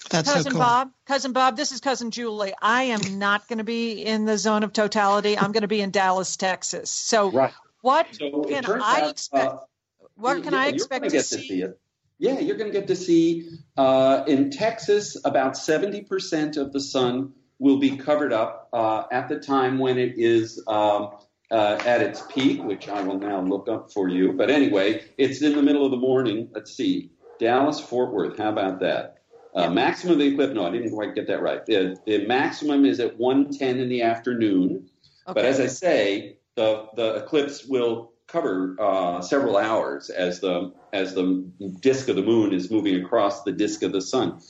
That's 0.09 0.29
cousin 0.29 0.43
so 0.43 0.49
cool. 0.51 0.61
Bob, 0.61 0.91
cousin 1.05 1.33
Bob, 1.33 1.57
this 1.57 1.73
is 1.73 1.81
cousin 1.81 2.11
Julie. 2.11 2.53
I 2.61 2.83
am 2.83 3.19
not 3.19 3.47
going 3.49 3.57
to 3.57 3.65
be 3.65 4.05
in 4.05 4.23
the 4.23 4.37
zone 4.37 4.63
of 4.63 4.71
totality. 4.71 5.37
I'm 5.37 5.51
going 5.51 5.61
to 5.61 5.67
be 5.67 5.81
in 5.81 5.91
Dallas, 5.91 6.37
Texas. 6.37 6.89
So, 6.89 7.29
Right. 7.31 7.53
What 7.81 8.07
So 8.11 8.43
can 8.43 8.65
I 8.65 9.01
out, 9.01 9.11
expect? 9.11 9.53
uh, 9.53 9.57
what 10.15 10.43
can 10.43 10.53
I 10.53 10.67
expect 10.67 11.05
to 11.05 11.09
get 11.09 11.25
see? 11.25 11.61
it. 11.61 11.79
Yeah, 12.19 12.39
you're 12.39 12.57
going 12.57 12.71
to 12.71 12.77
get 12.77 12.87
to 12.87 12.95
see 12.95 13.47
uh, 13.77 14.23
in 14.27 14.49
Texas 14.49 15.17
about 15.23 15.53
70% 15.53 16.57
of 16.57 16.73
the 16.73 16.79
sun 16.79 17.33
will 17.59 17.77
be 17.77 17.95
covered 17.97 18.33
up 18.33 18.69
uh, 18.73 19.03
at 19.11 19.29
the 19.29 19.39
time 19.39 19.77
when 19.77 19.97
it 19.99 20.15
is 20.17 20.63
um, 20.67 21.11
uh, 21.51 21.77
at 21.85 22.01
its 22.01 22.23
peak, 22.33 22.63
which 22.63 22.89
I 22.89 23.01
will 23.01 23.19
now 23.19 23.41
look 23.41 23.69
up 23.69 23.91
for 23.91 24.09
you. 24.09 24.33
But 24.33 24.49
anyway, 24.49 25.05
it's 25.17 25.41
in 25.41 25.55
the 25.55 25.61
middle 25.61 25.85
of 25.85 25.91
the 25.91 25.97
morning. 25.97 26.49
Let's 26.53 26.75
see. 26.75 27.11
Dallas, 27.39 27.79
Fort 27.79 28.11
Worth. 28.11 28.37
How 28.37 28.49
about 28.49 28.79
that? 28.79 29.17
Uh, 29.53 29.69
maximum 29.69 30.13
of 30.13 30.19
the 30.19 30.25
eclipse. 30.27 30.53
No, 30.53 30.67
I 30.67 30.71
didn't 30.71 30.91
quite 30.91 31.15
get 31.15 31.27
that 31.27 31.41
right. 31.41 31.65
The, 31.65 31.97
the 32.05 32.25
maximum 32.27 32.85
is 32.85 32.99
at 32.99 33.17
1:10 33.17 33.61
in 33.61 33.89
the 33.89 34.01
afternoon. 34.03 34.89
But 35.25 35.45
as 35.45 35.59
I 35.59 35.67
say, 35.67 36.37
the 36.57 36.87
the 36.95 37.15
eclipse 37.15 37.65
will 37.65 38.11
cover 38.27 38.75
uh, 38.79 39.21
several 39.21 39.55
hours 39.55 40.09
as 40.09 40.41
the 40.41 40.73
as 40.91 41.13
the 41.13 41.49
disk 41.79 42.09
of 42.09 42.17
the 42.17 42.21
moon 42.21 42.51
is 42.51 42.69
moving 42.69 43.01
across 43.05 43.43
the 43.43 43.53
disk 43.53 43.83
of 43.83 43.93
the 43.93 44.01
sun. 44.01 44.41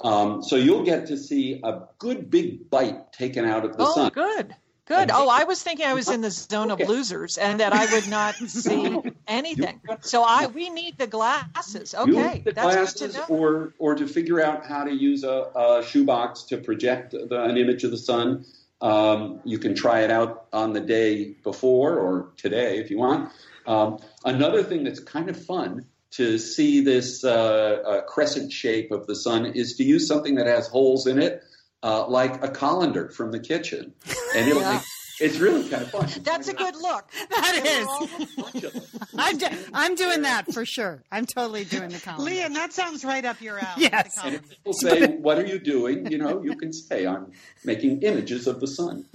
Um, 0.00 0.42
so 0.42 0.56
you'll 0.56 0.84
get 0.84 1.06
to 1.08 1.16
see 1.16 1.60
a 1.62 1.82
good 1.98 2.30
big 2.30 2.70
bite 2.70 3.12
taken 3.12 3.44
out 3.44 3.64
of 3.64 3.76
the 3.76 3.84
oh, 3.84 3.94
sun. 3.94 4.10
good. 4.12 4.56
Good. 4.86 5.10
Oh, 5.12 5.28
I 5.28 5.44
was 5.44 5.62
thinking 5.62 5.86
I 5.86 5.94
was 5.94 6.08
in 6.08 6.20
the 6.20 6.32
zone 6.32 6.72
of 6.72 6.80
losers 6.80 7.38
and 7.38 7.60
that 7.60 7.72
I 7.72 7.86
would 7.92 8.08
not 8.08 8.34
see 8.48 8.98
anything. 9.28 9.80
So 10.00 10.24
I 10.24 10.46
we 10.46 10.68
need 10.68 10.98
the 10.98 11.06
glasses. 11.06 11.94
Okay, 11.94 12.42
the 12.44 12.50
that's 12.50 12.74
glasses, 12.74 13.00
good 13.00 13.12
to 13.12 13.18
know. 13.18 13.38
or 13.38 13.74
or 13.78 13.94
to 13.94 14.08
figure 14.08 14.42
out 14.42 14.66
how 14.66 14.82
to 14.82 14.92
use 14.92 15.22
a, 15.22 15.46
a 15.54 15.84
shoebox 15.86 16.42
to 16.44 16.56
project 16.56 17.12
the, 17.12 17.44
an 17.44 17.56
image 17.56 17.84
of 17.84 17.92
the 17.92 17.98
sun. 17.98 18.44
Um, 18.82 19.40
you 19.44 19.58
can 19.58 19.74
try 19.74 20.00
it 20.00 20.10
out 20.10 20.46
on 20.52 20.72
the 20.72 20.80
day 20.80 21.34
before 21.42 21.98
or 21.98 22.32
today 22.36 22.78
if 22.78 22.90
you 22.90 22.98
want. 22.98 23.30
Um, 23.66 23.98
another 24.24 24.62
thing 24.62 24.84
that's 24.84 25.00
kind 25.00 25.28
of 25.28 25.42
fun 25.44 25.86
to 26.12 26.38
see 26.38 26.80
this 26.82 27.22
uh, 27.22 27.82
uh, 27.86 28.00
crescent 28.02 28.52
shape 28.52 28.90
of 28.90 29.06
the 29.06 29.14
sun 29.14 29.46
is 29.46 29.76
to 29.76 29.84
use 29.84 30.08
something 30.08 30.34
that 30.36 30.46
has 30.46 30.66
holes 30.66 31.06
in 31.06 31.20
it, 31.20 31.42
uh, 31.82 32.06
like 32.08 32.42
a 32.42 32.48
colander 32.48 33.08
from 33.10 33.30
the 33.32 33.38
kitchen, 33.38 33.92
and 34.34 34.48
it'll 34.48 34.60
Yeah. 34.62 34.72
make, 34.72 34.82
it's 35.20 35.38
really 35.38 35.68
kind 35.68 35.82
of 35.82 35.90
fun. 35.90 36.08
That's 36.22 36.48
a 36.48 36.54
good 36.54 36.74
look. 36.76 37.10
That 37.30 37.60
There 37.62 37.80
is. 37.80 37.86
were 37.86 37.90
all- 37.92 38.52
Bunch 38.52 38.64
of 38.64 38.72
them. 38.72 38.82
I'm, 39.18 39.38
do- 39.38 39.46
I'm 39.74 39.94
doing 39.94 40.22
that 40.22 40.52
for 40.52 40.64
sure. 40.64 41.02
I'm 41.12 41.26
totally 41.26 41.64
doing 41.64 41.90
the 41.90 41.98
column. 42.00 42.24
Lian, 42.24 42.52
that 42.54 42.72
sounds 42.72 43.04
right 43.04 43.24
up 43.24 43.40
your 43.40 43.58
alley. 43.58 43.82
Yes. 43.82 44.08
the 44.16 44.26
And 44.26 44.34
if 44.36 44.48
people 44.48 44.72
say, 44.72 45.06
"What 45.18 45.38
are 45.38 45.46
you 45.46 45.58
doing?" 45.58 46.10
You 46.10 46.18
know, 46.18 46.42
you 46.42 46.56
can 46.56 46.72
say, 46.72 47.06
"I'm 47.06 47.32
making 47.64 48.02
images 48.02 48.46
of 48.46 48.60
the 48.60 48.66
sun." 48.66 49.04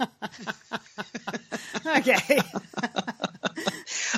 Okay. 1.86 2.40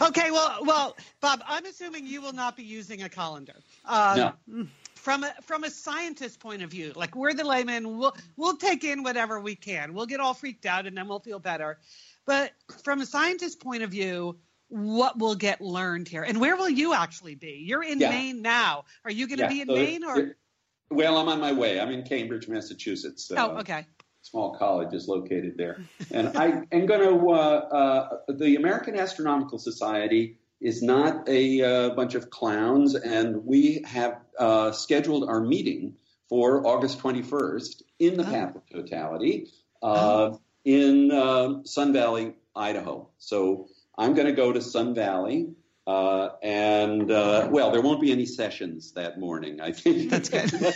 Okay, 0.01 0.31
well, 0.31 0.59
well, 0.63 0.97
Bob, 1.21 1.41
I'm 1.47 1.67
assuming 1.67 2.07
you 2.07 2.23
will 2.23 2.33
not 2.33 2.57
be 2.57 2.63
using 2.63 3.03
a 3.03 3.09
colander. 3.09 3.57
Uh, 3.85 4.33
No. 4.47 4.67
From 5.09 5.25
a 5.25 5.33
from 5.41 5.65
a 5.65 5.71
scientist 5.71 6.39
point 6.39 6.61
of 6.61 6.71
view, 6.71 6.93
like 6.95 7.17
we're 7.17 7.33
the 7.33 7.43
laymen, 7.43 7.97
we'll 7.97 8.15
we'll 8.37 8.59
take 8.59 8.85
in 8.85 9.03
whatever 9.03 9.41
we 9.41 9.55
can. 9.55 9.95
We'll 9.95 10.05
get 10.05 10.21
all 10.21 10.35
freaked 10.35 10.67
out 10.67 10.87
and 10.87 10.95
then 10.95 11.09
we'll 11.09 11.19
feel 11.19 11.39
better. 11.39 11.79
But 12.27 12.53
from 12.85 13.01
a 13.01 13.07
scientist 13.07 13.59
point 13.59 13.83
of 13.83 13.91
view, 13.91 14.37
what 14.69 15.19
will 15.19 15.35
get 15.35 15.63
learned 15.63 16.09
here, 16.09 16.25
and 16.25 16.39
where 16.39 16.57
will 16.57 16.69
you 16.69 16.93
actually 16.93 17.37
be? 17.37 17.65
You're 17.67 17.83
in 17.85 18.01
Yeah. 18.01 18.11
Maine 18.11 18.43
now. 18.43 18.85
Are 19.07 19.11
you 19.11 19.27
going 19.27 19.39
to 19.39 19.45
Yeah, 19.45 19.49
be 19.49 19.61
in 19.63 19.67
so 19.69 19.75
Maine 19.77 20.05
or? 20.05 20.19
it- 20.21 20.37
well, 20.91 21.17
I'm 21.17 21.29
on 21.29 21.41
my 21.41 21.53
way. 21.53 21.81
I'm 21.81 21.91
in 21.91 22.03
Cambridge, 22.03 22.47
Massachusetts. 22.47 23.33
oh, 23.35 23.37
Uh, 23.57 23.61
okay. 23.61 23.87
Small 24.21 24.57
college 24.57 24.93
is 24.93 25.09
located 25.09 25.57
there, 25.57 25.81
and 26.11 26.37
I 26.37 26.65
am 26.71 26.85
going 26.85 27.01
to. 27.01 27.31
Uh, 27.31 27.35
uh, 27.35 28.33
the 28.35 28.57
American 28.57 28.95
Astronomical 28.95 29.59
Society 29.59 30.37
is 30.61 30.83
not 30.83 31.29
a 31.29 31.63
uh, 31.63 31.91
bunch 31.91 32.15
of 32.15 32.31
clowns, 32.31 32.95
and 32.95 33.45
we 33.45 33.83
have 33.87 34.19
uh, 34.39 34.73
scheduled 34.73 35.29
our 35.29 35.41
meeting 35.41 35.95
for 36.29 36.67
August 36.67 36.99
21st 37.01 37.83
in 37.99 38.17
the 38.17 38.23
Oh. 38.27 38.31
Path 38.31 38.57
of 38.57 38.63
Totality 38.71 39.49
uh, 39.83 40.37
in 40.65 41.11
uh, 41.11 41.63
Sun 41.65 41.93
Valley, 41.93 42.35
Idaho. 42.55 43.09
So 43.19 43.69
I'm 43.97 44.15
going 44.15 44.27
to 44.27 44.33
go 44.33 44.53
to 44.53 44.61
Sun 44.61 44.95
Valley. 44.95 45.49
Uh, 45.87 46.31
and 46.43 47.11
uh, 47.11 47.49
well, 47.51 47.71
there 47.71 47.81
won't 47.81 48.01
be 48.01 48.13
any 48.13 48.27
sessions 48.27 48.93
that 48.93 49.19
morning. 49.19 49.59
I 49.63 49.73
think 49.73 50.11
That's 50.11 50.29
good. 50.29 50.53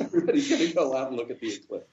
Everybody's 0.00 0.48
going 0.48 0.68
to 0.68 0.72
go 0.72 0.96
out 0.96 1.08
and 1.08 1.16
look 1.16 1.30
at 1.30 1.40
the 1.40 1.48
eclipse. 1.52 1.90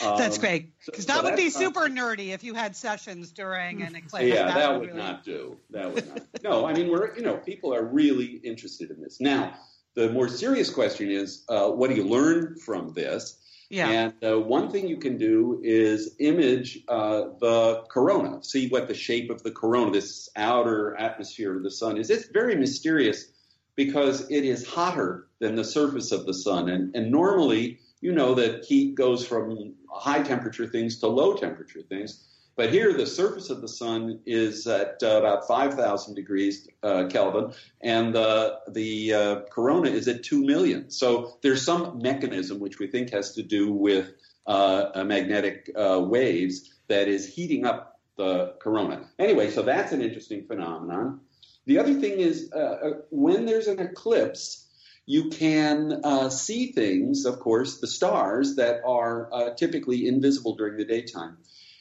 That's 0.00 0.36
Um, 0.36 0.40
great 0.40 0.70
so- 0.80 0.92
because 0.92 1.06
so 1.06 1.12
that 1.12 1.24
would 1.24 1.36
be 1.36 1.44
that's 1.44 1.54
not- 1.60 1.74
super 1.74 1.88
nerdy 1.88 2.28
if 2.32 2.42
you 2.44 2.54
had 2.54 2.76
sessions 2.76 3.32
during 3.32 3.82
an 3.82 3.94
eclipse. 4.02 4.26
Yeah, 4.26 4.54
that 4.54 4.78
would 4.80 4.88
really- 4.88 4.98
not 4.98 5.24
do. 5.24 5.56
That 5.70 5.92
would 5.94 6.08
not. 6.08 6.22
No, 6.42 6.64
I 6.66 6.72
mean 6.74 6.88
we're 6.88 7.14
you 7.16 7.22
know 7.22 7.36
people 7.36 7.74
are 7.74 7.84
really 7.84 8.26
interested 8.44 8.90
in 8.90 9.00
this. 9.00 9.20
Now, 9.20 9.54
the 9.94 10.10
more 10.10 10.28
serious 10.28 10.70
question 10.70 11.10
is, 11.10 11.44
uh, 11.48 11.68
what 11.70 11.90
do 11.90 11.96
you 11.96 12.04
learn 12.04 12.56
from 12.64 12.92
this? 12.92 13.36
Yeah. 13.70 13.88
And 13.90 14.14
uh, 14.24 14.40
one 14.40 14.70
thing 14.70 14.88
you 14.88 14.96
can 14.96 15.18
do 15.18 15.60
is 15.62 16.14
image 16.20 16.78
uh, 16.88 17.24
the 17.38 17.82
corona, 17.90 18.42
see 18.42 18.68
what 18.68 18.88
the 18.88 18.94
shape 18.94 19.28
of 19.30 19.42
the 19.42 19.50
corona, 19.50 19.90
this 19.90 20.30
outer 20.36 20.96
atmosphere 20.96 21.54
of 21.56 21.62
the 21.62 21.70
sun 21.70 21.98
is. 21.98 22.08
It's 22.08 22.28
very 22.28 22.54
mysterious 22.56 23.26
because 23.74 24.30
it 24.30 24.44
is 24.44 24.66
hotter 24.66 25.26
than 25.40 25.54
the 25.56 25.64
surface 25.64 26.12
of 26.12 26.24
the 26.24 26.32
sun. 26.32 26.70
And, 26.70 26.94
and 26.96 27.10
normally, 27.10 27.80
you 28.00 28.12
know 28.12 28.34
that 28.34 28.64
heat 28.64 28.94
goes 28.94 29.26
from 29.26 29.74
high 29.90 30.22
temperature 30.22 30.66
things 30.66 30.98
to 31.00 31.08
low 31.08 31.34
temperature 31.34 31.82
things. 31.82 32.24
But 32.56 32.72
here, 32.72 32.92
the 32.92 33.06
surface 33.06 33.50
of 33.50 33.60
the 33.60 33.68
sun 33.68 34.18
is 34.26 34.66
at 34.66 35.00
uh, 35.00 35.18
about 35.18 35.46
5,000 35.46 36.16
degrees 36.16 36.68
uh, 36.82 37.06
Kelvin, 37.08 37.52
and 37.82 38.12
the 38.12 38.58
the 38.68 39.14
uh, 39.14 39.40
corona 39.52 39.90
is 39.90 40.08
at 40.08 40.24
2 40.24 40.44
million. 40.44 40.90
So 40.90 41.38
there's 41.42 41.64
some 41.64 42.00
mechanism 42.02 42.58
which 42.58 42.80
we 42.80 42.88
think 42.88 43.10
has 43.10 43.32
to 43.34 43.44
do 43.44 43.72
with 43.72 44.12
uh, 44.48 45.04
magnetic 45.06 45.70
uh, 45.76 46.00
waves 46.02 46.74
that 46.88 47.06
is 47.06 47.32
heating 47.32 47.64
up 47.64 48.00
the 48.16 48.54
corona. 48.60 49.08
Anyway, 49.18 49.50
so 49.50 49.62
that's 49.62 49.92
an 49.92 50.02
interesting 50.02 50.44
phenomenon. 50.44 51.20
The 51.66 51.78
other 51.78 51.94
thing 51.94 52.18
is 52.18 52.50
uh, 52.52 53.02
when 53.10 53.46
there's 53.46 53.68
an 53.68 53.78
eclipse, 53.78 54.67
you 55.08 55.30
can 55.30 56.02
uh, 56.04 56.28
see 56.28 56.70
things, 56.72 57.24
of 57.24 57.40
course, 57.40 57.78
the 57.78 57.86
stars 57.86 58.56
that 58.56 58.82
are 58.84 59.32
uh, 59.32 59.54
typically 59.54 60.06
invisible 60.06 60.54
during 60.54 60.76
the 60.76 60.84
daytime. 60.84 61.38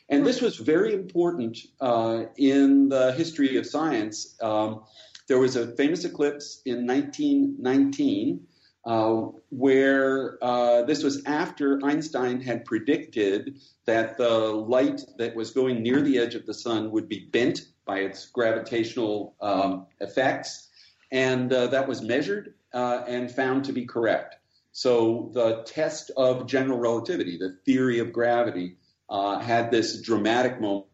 And 0.07 0.25
this 0.25 0.39
was 0.41 0.55
very 0.55 0.93
important 0.93 1.57
uh, 1.81 2.24
in 2.38 2.88
the 2.88 3.12
history 3.12 3.57
of 3.57 3.65
science. 3.65 4.38
Um, 4.41 4.84
there 5.27 5.39
was 5.39 5.57
a 5.57 5.75
famous 5.75 6.05
eclipse 6.05 6.62
in 6.65 6.88
1919 6.88 8.48
uh, 8.86 9.15
where 9.50 10.41
uh, 10.41 10.84
this 10.84 11.03
was 11.03 11.22
after 11.25 11.81
Einstein 11.84 12.39
had 12.39 12.63
predicted 12.63 13.60
that 13.86 14.17
the 14.17 14.29
light 14.29 15.01
that 15.17 15.36
was 15.36 15.51
going 15.51 15.84
near 15.84 16.00
the 16.00 16.17
edge 16.17 16.36
of 16.36 16.46
the 16.46 16.53
sun 16.53 16.91
would 16.91 17.10
be 17.10 17.27
bent 17.29 17.60
by 17.84 18.00
its 18.00 18.27
gravitational 18.27 19.36
um, 19.41 19.88
effects. 20.00 20.69
And 21.12 21.51
uh, 21.51 21.67
that 21.67 21.89
was 21.89 22.01
measured 22.01 22.53
uh, 22.74 23.03
and 23.07 23.31
found 23.31 23.65
to 23.65 23.74
be 23.74 23.86
correct. 23.86 24.36
So 24.71 25.31
the 25.33 25.63
test 25.63 26.12
of 26.17 26.45
general 26.45 26.79
relativity, 26.79 27.38
the 27.38 27.57
theory 27.65 28.00
of 28.00 28.13
gravity, 28.13 28.77
uh, 29.09 29.39
had 29.39 29.71
this 29.71 30.01
dramatic 30.01 30.62
moment 30.62 30.86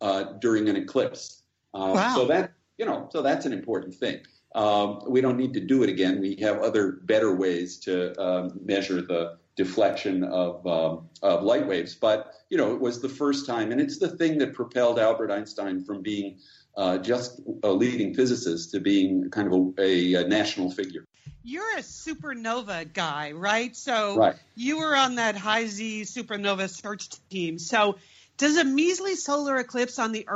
uh, 0.00 0.24
during 0.40 0.68
an 0.68 0.76
eclipse. 0.76 1.42
Uh, 1.74 1.92
wow. 1.94 2.14
So 2.14 2.26
that 2.26 2.52
you 2.78 2.86
know, 2.86 3.08
so 3.12 3.22
that's 3.22 3.46
an 3.46 3.52
important 3.52 3.94
thing. 3.94 4.20
Um, 4.54 5.02
we 5.08 5.20
don't 5.20 5.36
need 5.36 5.54
to 5.54 5.60
do 5.60 5.82
it 5.82 5.88
again. 5.88 6.20
We 6.20 6.36
have 6.40 6.58
other 6.58 7.00
better 7.04 7.34
ways 7.34 7.78
to 7.80 8.20
um, 8.20 8.58
measure 8.64 9.00
the 9.00 9.38
deflection 9.56 10.24
of, 10.24 10.66
um, 10.66 11.08
of 11.22 11.42
light 11.42 11.66
waves. 11.66 11.94
But 11.94 12.32
you 12.50 12.58
know, 12.58 12.74
it 12.74 12.80
was 12.80 13.00
the 13.00 13.08
first 13.08 13.46
time, 13.46 13.72
and 13.72 13.80
it's 13.80 13.98
the 13.98 14.08
thing 14.08 14.38
that 14.38 14.52
propelled 14.54 14.98
Albert 14.98 15.30
Einstein 15.30 15.84
from 15.84 16.02
being 16.02 16.38
uh, 16.76 16.98
just 16.98 17.40
a 17.62 17.70
leading 17.70 18.14
physicist 18.14 18.70
to 18.72 18.80
being 18.80 19.30
kind 19.30 19.52
of 19.52 19.78
a, 19.78 20.14
a, 20.14 20.26
national 20.26 20.70
figure. 20.70 21.04
You're 21.44 21.76
a 21.76 21.82
supernova 21.82 22.92
guy, 22.92 23.32
right? 23.32 23.76
So 23.76 24.16
right. 24.16 24.36
you 24.54 24.78
were 24.78 24.96
on 24.96 25.16
that 25.16 25.36
high 25.36 25.66
Z 25.66 26.02
supernova 26.02 26.70
search 26.70 27.08
team. 27.28 27.58
So 27.58 27.96
does 28.36 28.56
a 28.56 28.64
measly 28.64 29.16
solar 29.16 29.56
eclipse 29.58 29.98
on 29.98 30.12
the 30.12 30.26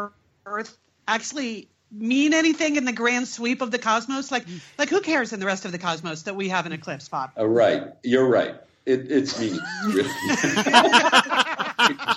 Earth 0.45 0.77
actually 1.09 1.69
mean 1.91 2.35
anything 2.35 2.77
in 2.77 2.85
the 2.85 2.93
grand 2.93 3.29
sweep 3.29 3.63
of 3.63 3.71
the 3.71 3.79
cosmos? 3.79 4.31
Like, 4.31 4.45
like 4.79 4.89
who 4.89 5.01
cares 5.01 5.33
in 5.33 5.41
the 5.41 5.47
rest 5.47 5.65
of 5.65 5.73
the 5.73 5.79
cosmos 5.79 6.23
that 6.23 6.37
we 6.37 6.49
have 6.49 6.67
an 6.67 6.73
eclipse, 6.73 7.09
Bob? 7.09 7.31
Uh, 7.39 7.47
right, 7.47 7.93
you're 8.03 8.29
right. 8.29 8.57
It, 8.85 9.11
it's 9.11 9.39
me. 9.41 9.59
it's 9.87 10.43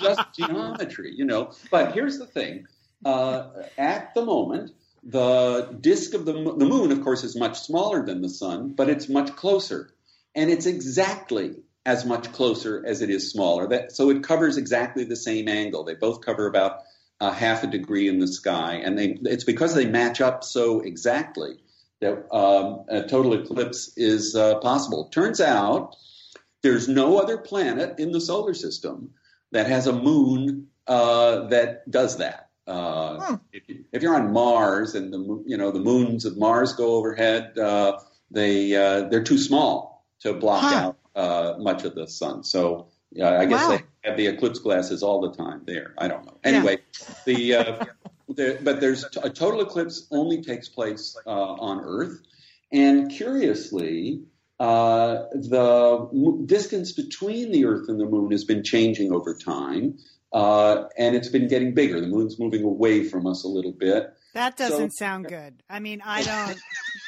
just 0.00 0.20
geometry, 0.34 1.12
you 1.14 1.24
know. 1.24 1.52
But 1.70 1.92
here's 1.92 2.18
the 2.18 2.26
thing: 2.26 2.66
uh, 3.04 3.48
at 3.78 4.14
the 4.14 4.24
moment, 4.24 4.72
the 5.02 5.76
disk 5.80 6.14
of 6.14 6.24
the 6.24 6.32
the 6.32 6.66
moon, 6.66 6.92
of 6.92 7.02
course, 7.02 7.24
is 7.24 7.36
much 7.36 7.60
smaller 7.60 8.04
than 8.04 8.20
the 8.20 8.28
sun, 8.28 8.74
but 8.74 8.88
it's 8.88 9.08
much 9.08 9.34
closer, 9.36 9.92
and 10.34 10.50
it's 10.50 10.66
exactly 10.66 11.56
as 11.86 12.04
much 12.04 12.30
closer 12.32 12.84
as 12.86 13.00
it 13.00 13.08
is 13.08 13.30
smaller. 13.30 13.66
That 13.68 13.92
so 13.92 14.10
it 14.10 14.22
covers 14.22 14.56
exactly 14.56 15.04
the 15.04 15.16
same 15.16 15.48
angle. 15.48 15.84
They 15.84 15.94
both 15.94 16.20
cover 16.20 16.46
about 16.46 16.80
a 17.20 17.32
half 17.32 17.62
a 17.62 17.66
degree 17.66 18.08
in 18.08 18.18
the 18.18 18.28
sky, 18.28 18.74
and 18.74 18.98
they 18.98 19.18
it's 19.22 19.44
because 19.44 19.74
they 19.74 19.86
match 19.86 20.20
up 20.20 20.44
so 20.44 20.80
exactly 20.80 21.56
that 22.00 22.34
um, 22.34 22.84
a 22.88 23.02
total 23.06 23.34
eclipse 23.34 23.92
is 23.96 24.34
uh, 24.34 24.56
possible. 24.58 25.08
Turns 25.08 25.40
out 25.40 25.96
there's 26.62 26.88
no 26.88 27.18
other 27.18 27.38
planet 27.38 27.98
in 27.98 28.12
the 28.12 28.20
solar 28.20 28.54
system 28.54 29.12
that 29.52 29.66
has 29.66 29.86
a 29.86 29.92
moon 29.92 30.68
uh, 30.86 31.46
that 31.48 31.90
does 31.90 32.18
that. 32.18 32.49
Uh, 32.70 33.18
hmm. 33.18 33.34
if, 33.92 34.02
you, 34.02 34.10
are 34.10 34.14
on 34.14 34.32
Mars 34.32 34.94
and 34.94 35.12
the 35.12 35.42
you 35.44 35.56
know 35.56 35.72
the 35.72 35.80
moons 35.80 36.24
of 36.24 36.36
Mars 36.36 36.72
go 36.72 36.94
overhead, 36.94 37.58
uh, 37.58 37.98
they 38.30 38.74
uh, 38.76 39.08
they're 39.08 39.24
too 39.24 39.38
small 39.38 40.06
to 40.20 40.34
block 40.34 40.62
huh. 40.62 40.76
out 40.76 40.96
uh, 41.16 41.58
much 41.58 41.84
of 41.84 41.94
the 41.94 42.06
sun. 42.06 42.44
So 42.44 42.88
I 43.16 43.44
guess 43.46 43.68
wow. 43.68 43.76
they 43.76 44.08
have 44.08 44.16
the 44.16 44.28
eclipse 44.28 44.60
glasses 44.60 45.02
all 45.02 45.20
the 45.20 45.32
time 45.32 45.62
there. 45.66 45.94
I 45.98 46.06
don't 46.06 46.24
know. 46.24 46.36
Anyway, 46.44 46.78
yeah. 46.98 47.14
the, 47.26 47.54
uh, 47.54 47.84
the, 48.28 48.58
but 48.62 48.80
there's 48.80 49.04
a 49.20 49.30
total 49.30 49.62
eclipse 49.62 50.06
only 50.12 50.42
takes 50.42 50.68
place 50.68 51.16
uh, 51.26 51.30
on 51.30 51.80
Earth, 51.82 52.20
and 52.70 53.10
curiously, 53.10 54.22
uh, 54.60 55.24
the 55.32 56.44
distance 56.46 56.92
between 56.92 57.50
the 57.50 57.64
Earth 57.64 57.88
and 57.88 57.98
the 57.98 58.06
Moon 58.06 58.30
has 58.30 58.44
been 58.44 58.62
changing 58.62 59.12
over 59.12 59.34
time, 59.34 59.98
uh, 60.32 60.84
and 60.96 61.16
it's 61.16 61.28
been 61.28 61.48
getting 61.48 61.74
bigger. 61.74 62.00
The 62.00 62.06
Moon's 62.06 62.38
moving 62.38 62.64
away 62.64 63.04
from 63.04 63.26
us 63.26 63.44
a 63.44 63.48
little 63.48 63.72
bit. 63.72 64.12
That 64.34 64.56
doesn't 64.56 64.92
so, 64.92 65.04
sound 65.04 65.26
good. 65.28 65.62
I 65.68 65.80
mean, 65.80 66.02
I 66.04 66.22
don't. 66.22 66.58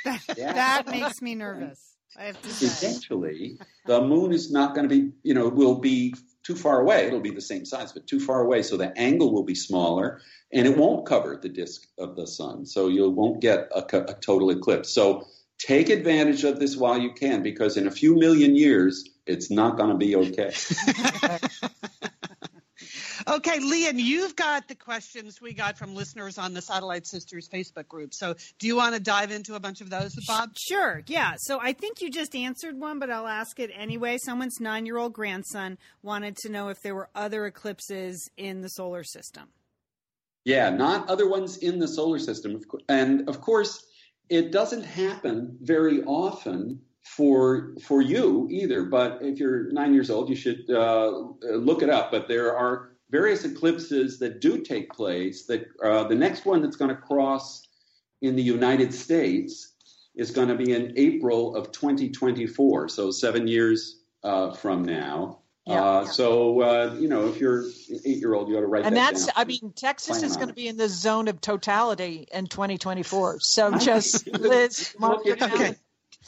That, 0.05 0.39
yeah. 0.39 0.53
that 0.53 0.87
makes 0.89 1.23
me 1.23 1.35
nervous. 1.35 1.93
Eventually, 2.19 3.59
the 3.87 4.03
moon 4.03 4.33
is 4.33 4.53
not 4.53 4.75
going 4.75 4.87
to 4.87 4.95
be, 4.95 5.13
you 5.23 5.33
know, 5.33 5.49
will 5.49 5.79
be 5.79 6.15
too 6.43 6.55
far 6.55 6.81
away. 6.81 7.07
It'll 7.07 7.21
be 7.21 7.31
the 7.31 7.41
same 7.41 7.65
size, 7.65 7.93
but 7.93 8.07
too 8.07 8.21
far 8.21 8.43
away. 8.43 8.63
So 8.63 8.77
the 8.77 8.97
angle 8.99 9.33
will 9.33 9.45
be 9.45 9.55
smaller 9.55 10.21
and 10.53 10.67
it 10.67 10.77
won't 10.77 11.07
cover 11.07 11.39
the 11.41 11.49
disk 11.49 11.87
of 11.99 12.17
the 12.17 12.27
sun. 12.27 12.67
So 12.67 12.89
you 12.89 13.09
won't 13.09 13.41
get 13.41 13.69
a, 13.75 14.11
a 14.11 14.15
total 14.15 14.51
eclipse. 14.51 14.91
So 14.91 15.27
take 15.59 15.89
advantage 15.89 16.45
of 16.45 16.59
this 16.59 16.77
while 16.77 16.99
you 16.99 17.13
can 17.13 17.43
because 17.43 17.77
in 17.77 17.87
a 17.87 17.91
few 17.91 18.17
million 18.17 18.57
years, 18.57 19.09
it's 19.27 19.51
not 19.51 19.77
going 19.77 19.91
to 19.91 19.97
be 19.97 20.17
okay. 20.17 20.53
Okay, 23.27 23.61
Lian, 23.61 23.99
you've 23.99 24.35
got 24.37 24.69
the 24.69 24.75
questions 24.75 25.41
we 25.41 25.53
got 25.53 25.79
from 25.79 25.95
listeners 25.95 26.39
on 26.39 26.55
the 26.55 26.63
Satellite 26.63 27.07
Sisters 27.07 27.49
Facebook 27.49 27.87
group. 27.87 28.15
So, 28.15 28.35
do 28.59 28.67
you 28.67 28.77
want 28.77 28.95
to 28.95 29.01
dive 29.01 29.31
into 29.31 29.55
a 29.55 29.61
bunch 29.61 29.81
of 29.81 29.91
those 29.91 30.17
with 30.17 30.27
Bob? 30.27 30.51
Sure, 30.57 31.03
yeah. 31.07 31.35
So, 31.39 31.61
I 31.61 31.73
think 31.73 32.01
you 32.01 32.11
just 32.11 32.35
answered 32.35 32.79
one, 32.79 32.99
but 32.99 33.11
I'll 33.11 33.29
ask 33.29 33.61
it 33.61 33.71
anyway. 33.75 34.19
Someone's 34.19 34.61
nine 34.61 34.87
year 34.87 34.99
old 34.99 35.13
grandson 35.13 35.79
wanted 36.03 36.37
to 36.39 36.49
know 36.49 36.69
if 36.69 36.81
there 36.83 36.95
were 36.95 37.11
other 37.15 37.47
eclipses 37.47 38.29
in 38.37 38.61
the 38.61 38.69
solar 38.69 39.05
system. 39.05 39.45
Yeah, 40.45 40.71
not 40.71 41.09
other 41.09 41.29
ones 41.29 41.59
in 41.59 41.79
the 41.79 41.89
solar 41.89 42.19
system. 42.19 42.61
And 42.89 43.29
of 43.29 43.41
course, 43.41 43.85
it 44.29 44.51
doesn't 44.51 44.83
happen 44.83 45.59
very 45.61 46.03
often 46.03 46.81
for 47.03 47.75
for 47.83 48.01
you 48.01 48.49
either. 48.51 48.85
But 48.85 49.19
if 49.23 49.39
you're 49.39 49.71
nine 49.73 49.95
years 49.95 50.11
old, 50.11 50.29
you 50.29 50.37
should 50.37 50.69
uh, 50.71 51.11
look 51.43 51.83
it 51.83 51.91
up. 51.91 52.11
But 52.11 52.29
there 52.29 52.57
are 52.57 52.92
various 53.13 53.45
eclipses 53.45 54.19
that 54.19 54.41
do 54.41 54.63
take 54.63 54.93
place. 54.93 55.45
That 55.45 55.69
uh, 55.85 56.05
the 56.05 56.17
next 56.17 56.45
one 56.45 56.63
that's 56.63 56.77
going 56.77 56.89
to 56.89 57.01
cross 57.01 57.69
in 58.23 58.35
the 58.35 58.43
United 58.43 58.93
States 58.93 59.75
is 60.17 60.31
going 60.31 60.49
to 60.49 60.57
be 60.57 60.73
in 60.73 60.95
April 60.97 61.55
of 61.55 61.71
2024, 61.71 62.89
so 62.89 63.11
seven 63.11 63.47
years 63.47 64.01
uh, 64.25 64.53
from 64.53 64.85
now. 64.85 65.39
Yeah, 65.67 65.75
uh, 65.75 66.01
yeah. 66.01 66.11
So 66.11 66.61
uh, 66.63 66.97
you 66.99 67.09
know, 67.09 67.29
if 67.29 67.39
you're 67.39 67.61
an 67.67 68.01
eight 68.05 68.19
year 68.19 68.35
old, 68.35 68.49
you 68.49 68.57
ought 68.57 68.63
to 68.63 68.67
write. 68.67 68.85
And 68.85 68.97
that 68.97 69.13
that's, 69.13 69.27
down. 69.27 69.35
I 69.37 69.45
mean, 69.45 69.73
Texas 69.77 70.19
Plan 70.19 70.25
is 70.25 70.37
going 70.37 70.49
to 70.49 70.55
be 70.55 70.67
in 70.67 70.77
the 70.77 70.89
zone 70.89 71.29
of 71.29 71.41
totality 71.41 72.27
in 72.33 72.47
2024. 72.47 73.41
So 73.41 73.79
just 73.79 74.27
Liz, 74.27 74.95
mark 74.99 75.25
your 75.25 75.37
okay. 75.37 75.77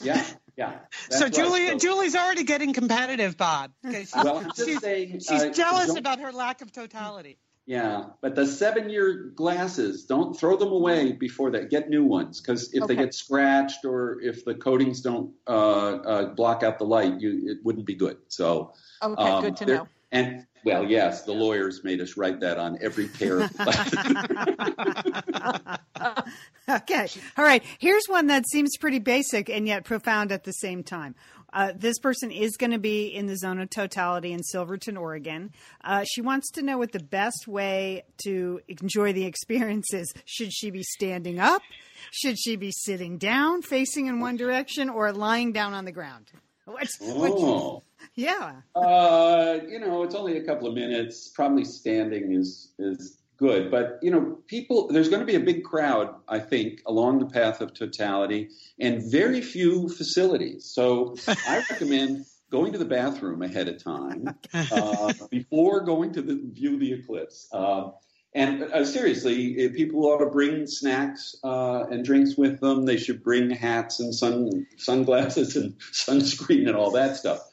Yeah, 0.01 0.25
yeah. 0.57 0.79
So 1.11 1.29
Julie, 1.29 1.77
Julie's 1.77 2.15
already 2.15 2.45
getting 2.45 2.73
competitive, 2.73 3.37
Bob. 3.37 3.73
She, 3.91 4.07
well, 4.15 4.45
she's, 4.55 4.81
saying, 4.81 5.13
she's 5.21 5.31
uh, 5.31 5.51
jealous 5.51 5.97
about 5.97 6.21
her 6.21 6.33
lack 6.33 6.63
of 6.63 6.73
totality. 6.73 7.39
Yeah, 7.67 8.11
but 8.21 8.35
the 8.35 8.47
seven-year 8.47 9.33
glasses, 9.35 10.05
don't 10.05 10.39
throw 10.39 10.57
them 10.57 10.71
away 10.71 11.13
before 11.13 11.51
that. 11.53 11.71
Get 11.71 11.89
new 11.89 12.05
ones 12.05 12.41
because 12.41 12.75
if 12.75 12.83
okay. 12.83 12.95
they 12.95 13.03
get 13.03 13.15
scratched 13.15 13.87
or 13.87 14.21
if 14.21 14.45
the 14.45 14.55
coatings 14.55 15.01
don't 15.01 15.33
uh, 15.47 15.51
uh, 15.51 16.35
block 16.35 16.63
out 16.63 16.79
the 16.79 16.85
light, 16.85 17.21
you, 17.21 17.51
it 17.51 17.59
wouldn't 17.65 17.87
be 17.87 17.95
good. 17.95 18.19
So 18.29 18.75
okay, 19.03 19.23
um, 19.23 19.43
good 19.43 19.57
to 19.57 19.67
know. 19.67 19.89
And 20.13 20.47
well, 20.65 20.85
yes, 20.85 21.23
the 21.23 21.33
lawyers 21.33 21.85
made 21.85 22.01
us 22.01 22.17
write 22.17 22.41
that 22.41 22.59
on 22.59 22.79
every 22.81 23.07
pair 23.07 23.41
of 23.41 23.51
okay. 26.69 27.09
All 27.37 27.45
right. 27.45 27.63
Here's 27.79 28.07
one 28.07 28.29
that 28.29 28.49
seems 28.49 28.77
pretty 28.79 28.99
basic 28.99 29.51
and 29.51 29.67
yet 29.67 29.85
profound 29.85 30.33
at 30.33 30.45
the 30.45 30.53
same 30.53 30.83
time. 30.83 31.15
Uh, 31.53 31.73
this 31.77 32.01
person 32.01 32.33
is 32.33 32.57
going 32.57 32.73
to 32.73 32.79
be 32.79 33.07
in 33.07 33.27
the 33.27 33.37
zone 33.37 33.61
of 33.61 33.71
totality 33.71 34.33
in 34.33 34.43
Silverton, 34.43 34.97
Oregon. 34.97 35.53
Uh, 35.85 36.05
she 36.05 36.21
wants 36.21 36.51
to 36.51 36.63
know 36.63 36.79
what 36.79 36.91
the 36.91 36.99
best 36.99 37.47
way 37.47 38.03
to 38.25 38.61
enjoy 38.67 39.13
the 39.13 39.25
experience 39.25 39.95
is. 39.95 40.13
Should 40.25 40.53
she 40.53 40.71
be 40.71 40.83
standing 40.83 41.39
up? 41.39 41.63
Should 42.11 42.39
she 42.39 42.57
be 42.57 42.73
sitting 42.73 43.19
down, 43.19 43.63
facing 43.63 44.07
in 44.07 44.19
one 44.19 44.37
direction, 44.37 44.91
or 44.91 45.13
lying 45.13 45.53
down 45.53 45.75
on 45.75 45.85
the 45.85 45.93
ground? 45.93 46.33
What's, 46.67 46.99
oh. 47.03 47.83
Yeah. 48.15 48.61
Uh, 48.75 49.59
you 49.69 49.81
know, 49.81 50.03
it's 50.03 50.15
only 50.15 50.37
a 50.37 50.45
couple 50.45 50.69
of 50.69 50.75
minutes. 50.75 51.29
Probably 51.29 51.65
standing 51.65 52.33
is 52.33 52.73
is 52.79 53.19
good. 53.39 53.71
But 53.71 53.99
you 54.03 54.11
know, 54.11 54.39
people, 54.47 54.89
there's 54.89 55.09
going 55.09 55.21
to 55.21 55.27
be 55.27 55.37
a 55.37 55.41
big 55.41 55.65
crowd, 55.65 56.15
I 56.29 56.39
think, 56.39 56.83
along 56.87 57.21
the 57.21 57.27
path 57.27 57.61
of 57.61 57.75
totality, 57.75 58.51
and 58.79 59.11
very 59.11 59.41
few 59.41 59.89
facilities. 59.89 60.71
So 60.73 61.17
I 61.29 61.65
recommend 61.71 62.27
going 62.51 62.73
to 62.73 62.79
the 62.79 62.85
bathroom 62.85 63.43
ahead 63.43 63.69
of 63.69 63.83
time 63.83 64.29
uh, 64.53 65.13
before 65.31 65.81
going 65.81 66.13
to 66.13 66.23
the, 66.23 66.41
view 66.53 66.79
the 66.79 66.93
eclipse. 66.93 67.49
Uh, 67.53 67.91
and 68.35 68.65
uh, 68.65 68.85
seriously, 68.85 69.69
people 69.71 70.05
ought 70.07 70.19
to 70.19 70.27
bring 70.27 70.67
snacks 70.67 71.37
uh, 71.45 71.85
and 71.91 72.05
drinks 72.05 72.37
with 72.37 72.61
them. 72.61 72.85
They 72.85 72.97
should 72.97 73.23
bring 73.23 73.51
hats 73.51 74.01
and 74.01 74.13
sun 74.13 74.67
sunglasses 74.77 75.57
and 75.57 75.79
sunscreen 75.93 76.67
and 76.67 76.77
all 76.77 76.91
that 76.93 77.17
stuff. 77.17 77.49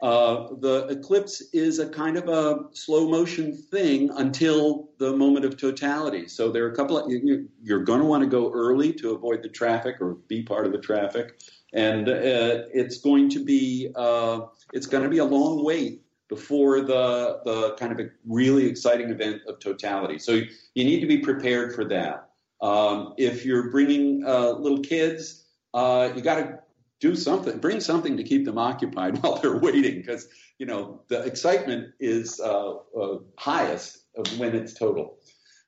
Uh, 0.00 0.48
the 0.60 0.86
eclipse 0.88 1.42
is 1.52 1.78
a 1.78 1.88
kind 1.88 2.16
of 2.16 2.28
a 2.28 2.64
slow 2.72 3.08
motion 3.08 3.56
thing 3.56 4.10
until 4.16 4.90
the 4.98 5.16
moment 5.16 5.44
of 5.44 5.56
totality. 5.56 6.28
So 6.28 6.50
there 6.50 6.64
are 6.66 6.72
a 6.72 6.76
couple 6.76 6.98
of 6.98 7.10
you, 7.10 7.48
are 7.70 7.78
going 7.78 8.00
to 8.00 8.06
want 8.06 8.22
to 8.22 8.28
go 8.28 8.50
early 8.50 8.92
to 8.94 9.12
avoid 9.12 9.42
the 9.42 9.48
traffic 9.48 9.96
or 10.00 10.14
be 10.28 10.42
part 10.42 10.66
of 10.66 10.72
the 10.72 10.78
traffic, 10.78 11.40
and 11.72 12.08
uh, 12.08 12.64
it's 12.72 12.98
going 12.98 13.30
to 13.30 13.44
be 13.44 13.90
uh, 13.94 14.40
it's 14.72 14.86
going 14.86 15.04
to 15.04 15.10
be 15.10 15.18
a 15.18 15.24
long 15.24 15.64
wait 15.64 16.03
before 16.34 16.80
the 16.80 17.40
the 17.44 17.74
kind 17.78 17.92
of 17.92 18.00
a 18.00 18.10
really 18.26 18.66
exciting 18.66 19.10
event 19.10 19.42
of 19.46 19.58
totality. 19.60 20.18
So 20.18 20.32
you, 20.32 20.46
you 20.74 20.84
need 20.84 21.00
to 21.00 21.06
be 21.06 21.18
prepared 21.18 21.74
for 21.74 21.84
that. 21.86 22.28
Um, 22.60 23.14
if 23.18 23.44
you're 23.44 23.70
bringing 23.70 24.24
uh, 24.26 24.50
little 24.52 24.80
kids, 24.80 25.44
uh, 25.74 26.10
you 26.14 26.22
got 26.22 26.36
to 26.36 26.58
do 27.00 27.14
something, 27.14 27.58
bring 27.58 27.80
something 27.80 28.16
to 28.16 28.24
keep 28.24 28.44
them 28.44 28.58
occupied 28.58 29.18
while 29.22 29.36
they're 29.36 29.58
waiting, 29.58 29.96
because 29.96 30.28
you 30.58 30.66
know 30.66 31.02
the 31.08 31.22
excitement 31.22 31.92
is 32.00 32.40
uh, 32.40 32.74
uh, 33.00 33.18
highest 33.38 34.04
when 34.38 34.54
it's 34.54 34.74
total. 34.74 35.18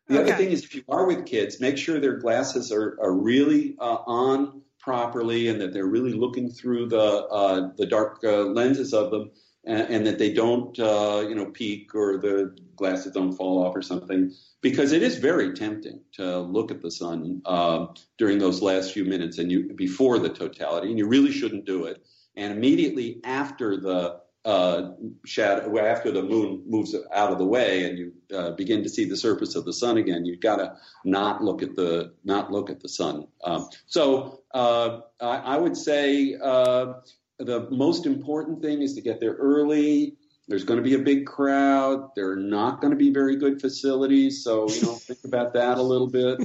The 0.09 0.21
okay. 0.21 0.33
other 0.33 0.37
thing 0.37 0.53
is, 0.53 0.65
if 0.65 0.75
you 0.75 0.83
are 0.89 1.07
with 1.07 1.27
kids, 1.27 1.61
make 1.61 1.77
sure 1.77 1.99
their 1.99 2.19
glasses 2.19 2.71
are, 2.71 2.97
are 3.03 3.13
really 3.13 3.75
uh, 3.81 3.99
on 4.07 4.63
properly 4.79 5.49
and 5.49 5.61
that 5.61 5.73
they're 5.73 5.87
really 5.87 6.13
looking 6.13 6.49
through 6.49 6.87
the 6.89 7.27
uh, 7.41 7.71
the 7.77 7.87
dark 7.87 8.21
uh, 8.23 8.45
lenses 8.45 8.95
of 8.95 9.11
them 9.11 9.31
and, 9.67 9.81
and 9.81 10.07
that 10.07 10.19
they 10.19 10.33
don't, 10.33 10.79
uh, 10.79 11.25
you 11.29 11.35
know, 11.35 11.47
peek 11.47 11.95
or 11.95 12.19
the 12.19 12.57
glasses 12.77 13.13
don't 13.13 13.33
fall 13.33 13.65
off 13.65 13.75
or 13.75 13.83
something, 13.83 14.33
because 14.61 14.93
it 14.93 15.03
is 15.03 15.17
very 15.17 15.53
tempting 15.53 16.01
to 16.13 16.39
look 16.41 16.71
at 16.71 16.83
the 16.83 16.91
sun 16.91 17.43
uh, 17.45 17.87
during 18.19 18.39
those 18.39 18.63
last 18.63 18.93
few 18.93 19.05
minutes 19.05 19.39
and 19.39 19.51
you 19.51 19.73
before 19.75 20.19
the 20.19 20.29
totality, 20.29 20.89
and 20.89 20.99
you 20.99 21.07
really 21.07 21.33
shouldn't 21.33 21.67
do 21.67 21.85
it. 21.85 22.03
And 22.37 22.53
immediately 22.53 23.21
after 23.25 23.77
the 23.79 24.21
uh, 24.45 24.93
shadow, 25.25 25.77
after 25.79 26.13
the 26.13 26.23
moon 26.23 26.63
moves 26.69 26.95
out 27.13 27.33
of 27.33 27.39
the 27.39 27.45
way 27.45 27.85
and 27.85 27.99
you 27.99 28.13
uh, 28.33 28.53
begin 28.53 28.81
to 28.85 28.89
see 28.89 29.05
the 29.05 29.17
surface 29.17 29.57
of 29.57 29.65
the 29.65 29.73
sun 29.73 29.97
again, 29.97 30.25
you've 30.25 30.41
got 30.41 30.57
to 30.57 30.77
not 31.05 31.43
look 31.43 31.63
at 31.63 31.75
the 31.75 32.13
not 32.25 32.53
look 32.53 32.71
at 32.71 32.79
the 32.79 32.89
sun. 32.89 33.27
Um, 33.43 33.69
so 33.87 34.43
uh, 34.55 35.01
I, 35.21 35.37
I, 35.39 35.57
would 35.57 35.77
say 35.77 36.37
uh, 36.41 36.93
the 37.39 37.69
most 37.71 38.07
important 38.07 38.63
thing 38.63 38.83
is 38.83 38.95
to 38.95 39.01
get 39.01 39.21
there 39.21 39.35
early. 39.35 40.17
There's 40.49 40.65
going 40.65 40.79
to 40.79 40.83
be 40.83 40.95
a 40.95 40.99
big 40.99 41.27
crowd. 41.27 42.11
There 42.15 42.31
are 42.31 42.37
not 42.37 42.81
going 42.81 42.93
to 42.93 42.97
be 42.97 43.11
very 43.11 43.37
good 43.37 43.61
facilities, 43.61 44.45
so 44.45 44.69
you 44.71 44.83
know 44.83 44.95
think 44.95 45.21
about 45.25 45.53
that 45.55 45.79
a 45.79 45.83
little 45.83 46.07
bit. 46.07 46.39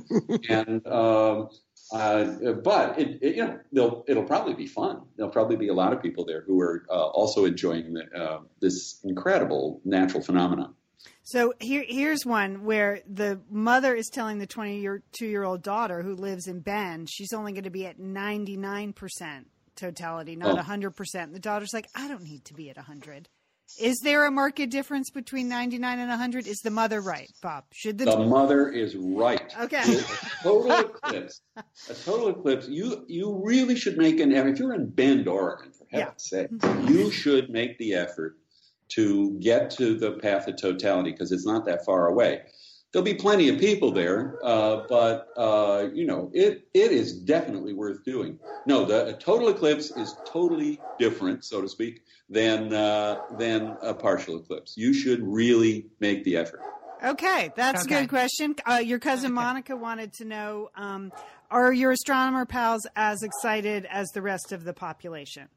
And 0.50 0.86
um, 0.88 1.50
uh, 1.94 2.54
but 2.64 2.98
it, 2.98 3.20
it, 3.22 3.36
you 3.36 3.60
know 3.72 4.04
it'll 4.08 4.24
probably 4.24 4.54
be 4.54 4.68
fun. 4.68 5.04
There'll 5.16 5.32
probably 5.32 5.56
be 5.56 5.68
a 5.68 5.74
lot 5.74 5.94
of 5.94 6.02
people 6.02 6.26
there 6.26 6.42
who 6.42 6.60
are 6.62 6.86
uh, 6.90 6.94
also 6.94 7.46
enjoying 7.46 7.94
the, 7.94 8.06
uh, 8.16 8.40
this 8.60 9.00
incredible 9.04 9.82
natural 9.86 10.24
phenomenon. 10.24 10.74
So 11.24 11.54
here, 11.60 11.86
here's 11.88 12.26
one 12.26 12.64
where 12.64 13.02
the 13.08 13.40
mother 13.50 13.96
is 13.96 14.10
telling 14.12 14.40
the 14.40 14.48
22 14.48 15.26
year 15.26 15.44
old 15.44 15.62
daughter 15.62 16.02
who 16.02 16.16
lives 16.16 16.48
in 16.48 16.60
Bend 16.60 17.10
she's 17.10 17.34
only 17.34 17.52
going 17.54 17.64
to 17.64 17.70
be 17.70 17.86
at 17.86 18.00
99 18.00 18.94
percent 18.94 19.48
totality, 19.82 20.36
not 20.36 20.58
oh. 20.58 20.62
100%. 20.62 21.34
The 21.34 21.40
daughter's 21.40 21.74
like, 21.74 21.88
I 21.96 22.08
don't 22.08 22.24
need 22.24 22.46
to 22.46 22.54
be 22.54 22.70
at 22.70 22.78
100. 22.78 23.28
Is 23.80 24.00
there 24.04 24.26
a 24.26 24.32
market 24.32 24.70
difference 24.70 25.10
between 25.10 25.48
99 25.48 26.00
and 26.00 26.10
100? 26.10 26.46
Is 26.46 26.60
the 26.60 26.70
mother 26.70 27.00
right, 27.02 27.32
Bob? 27.42 27.64
Should 27.72 27.98
the, 27.98 28.06
the 28.06 28.20
mother 28.20 28.68
is 28.70 28.96
right. 28.96 29.54
Okay. 29.62 29.82
a 29.82 30.44
total 30.44 30.72
eclipse. 30.72 31.42
A 31.56 31.94
total 32.06 32.30
eclipse. 32.30 32.68
You 32.68 33.06
you 33.08 33.42
really 33.44 33.78
should 33.78 33.98
make 33.98 34.20
an 34.20 34.34
effort. 34.34 34.50
If 34.50 34.60
you're 34.60 34.74
in 34.74 34.90
Bend, 34.90 35.30
Oregon, 35.30 35.72
for 35.72 35.88
heaven's 35.90 36.30
yeah. 36.34 36.48
sake, 36.50 36.90
you 36.90 37.12
should 37.12 37.50
make 37.50 37.78
the 37.78 37.94
effort 37.94 38.36
to 38.90 39.40
get 39.40 39.72
to 39.72 39.98
the 39.98 40.12
path 40.14 40.50
of 40.50 40.58
totality 40.58 41.12
because 41.12 41.32
it's 41.32 41.46
not 41.46 41.66
that 41.66 41.86
far 41.86 42.08
away 42.08 42.42
there'll 42.92 43.06
be 43.06 43.14
plenty 43.14 43.50
of 43.50 43.60
people 43.60 43.92
there, 43.92 44.38
uh, 44.44 44.84
but 44.88 45.30
uh, 45.38 45.88
you 45.94 46.06
know, 46.06 46.30
it 46.34 46.68
it 46.74 46.92
is 46.92 47.14
definitely 47.14 47.74
worth 47.74 48.04
doing. 48.04 48.40
No, 48.66 48.86
the 48.86 49.14
total 49.20 49.50
eclipse 49.50 49.92
is 49.92 50.16
totally 50.26 50.80
different, 51.00 51.46
so 51.46 51.62
to 51.62 51.70
speak, 51.70 52.04
than 52.30 52.74
uh, 52.74 53.22
than 53.38 53.78
a 53.82 53.94
partial 53.94 54.38
eclipse. 54.38 54.76
You 54.78 54.94
should 54.94 55.22
really 55.22 55.88
make 56.00 56.24
the 56.24 56.38
effort. 56.38 56.62
Okay, 57.04 57.52
that's 57.56 57.86
okay. 57.86 57.96
a 57.96 58.00
good 58.02 58.10
question. 58.10 58.56
Uh, 58.70 58.76
your 58.76 59.00
cousin 59.00 59.28
okay. 59.28 59.34
Monica 59.34 59.76
wanted 59.76 60.14
to 60.14 60.26
know: 60.26 60.70
um, 60.76 61.12
Are 61.50 61.74
your 61.74 61.92
astronomer 61.92 62.46
pals 62.46 62.86
as 62.96 63.24
excited 63.24 63.88
as 63.90 64.10
the 64.10 64.22
rest 64.22 64.52
of 64.52 64.64
the 64.64 64.74
population? 64.74 65.48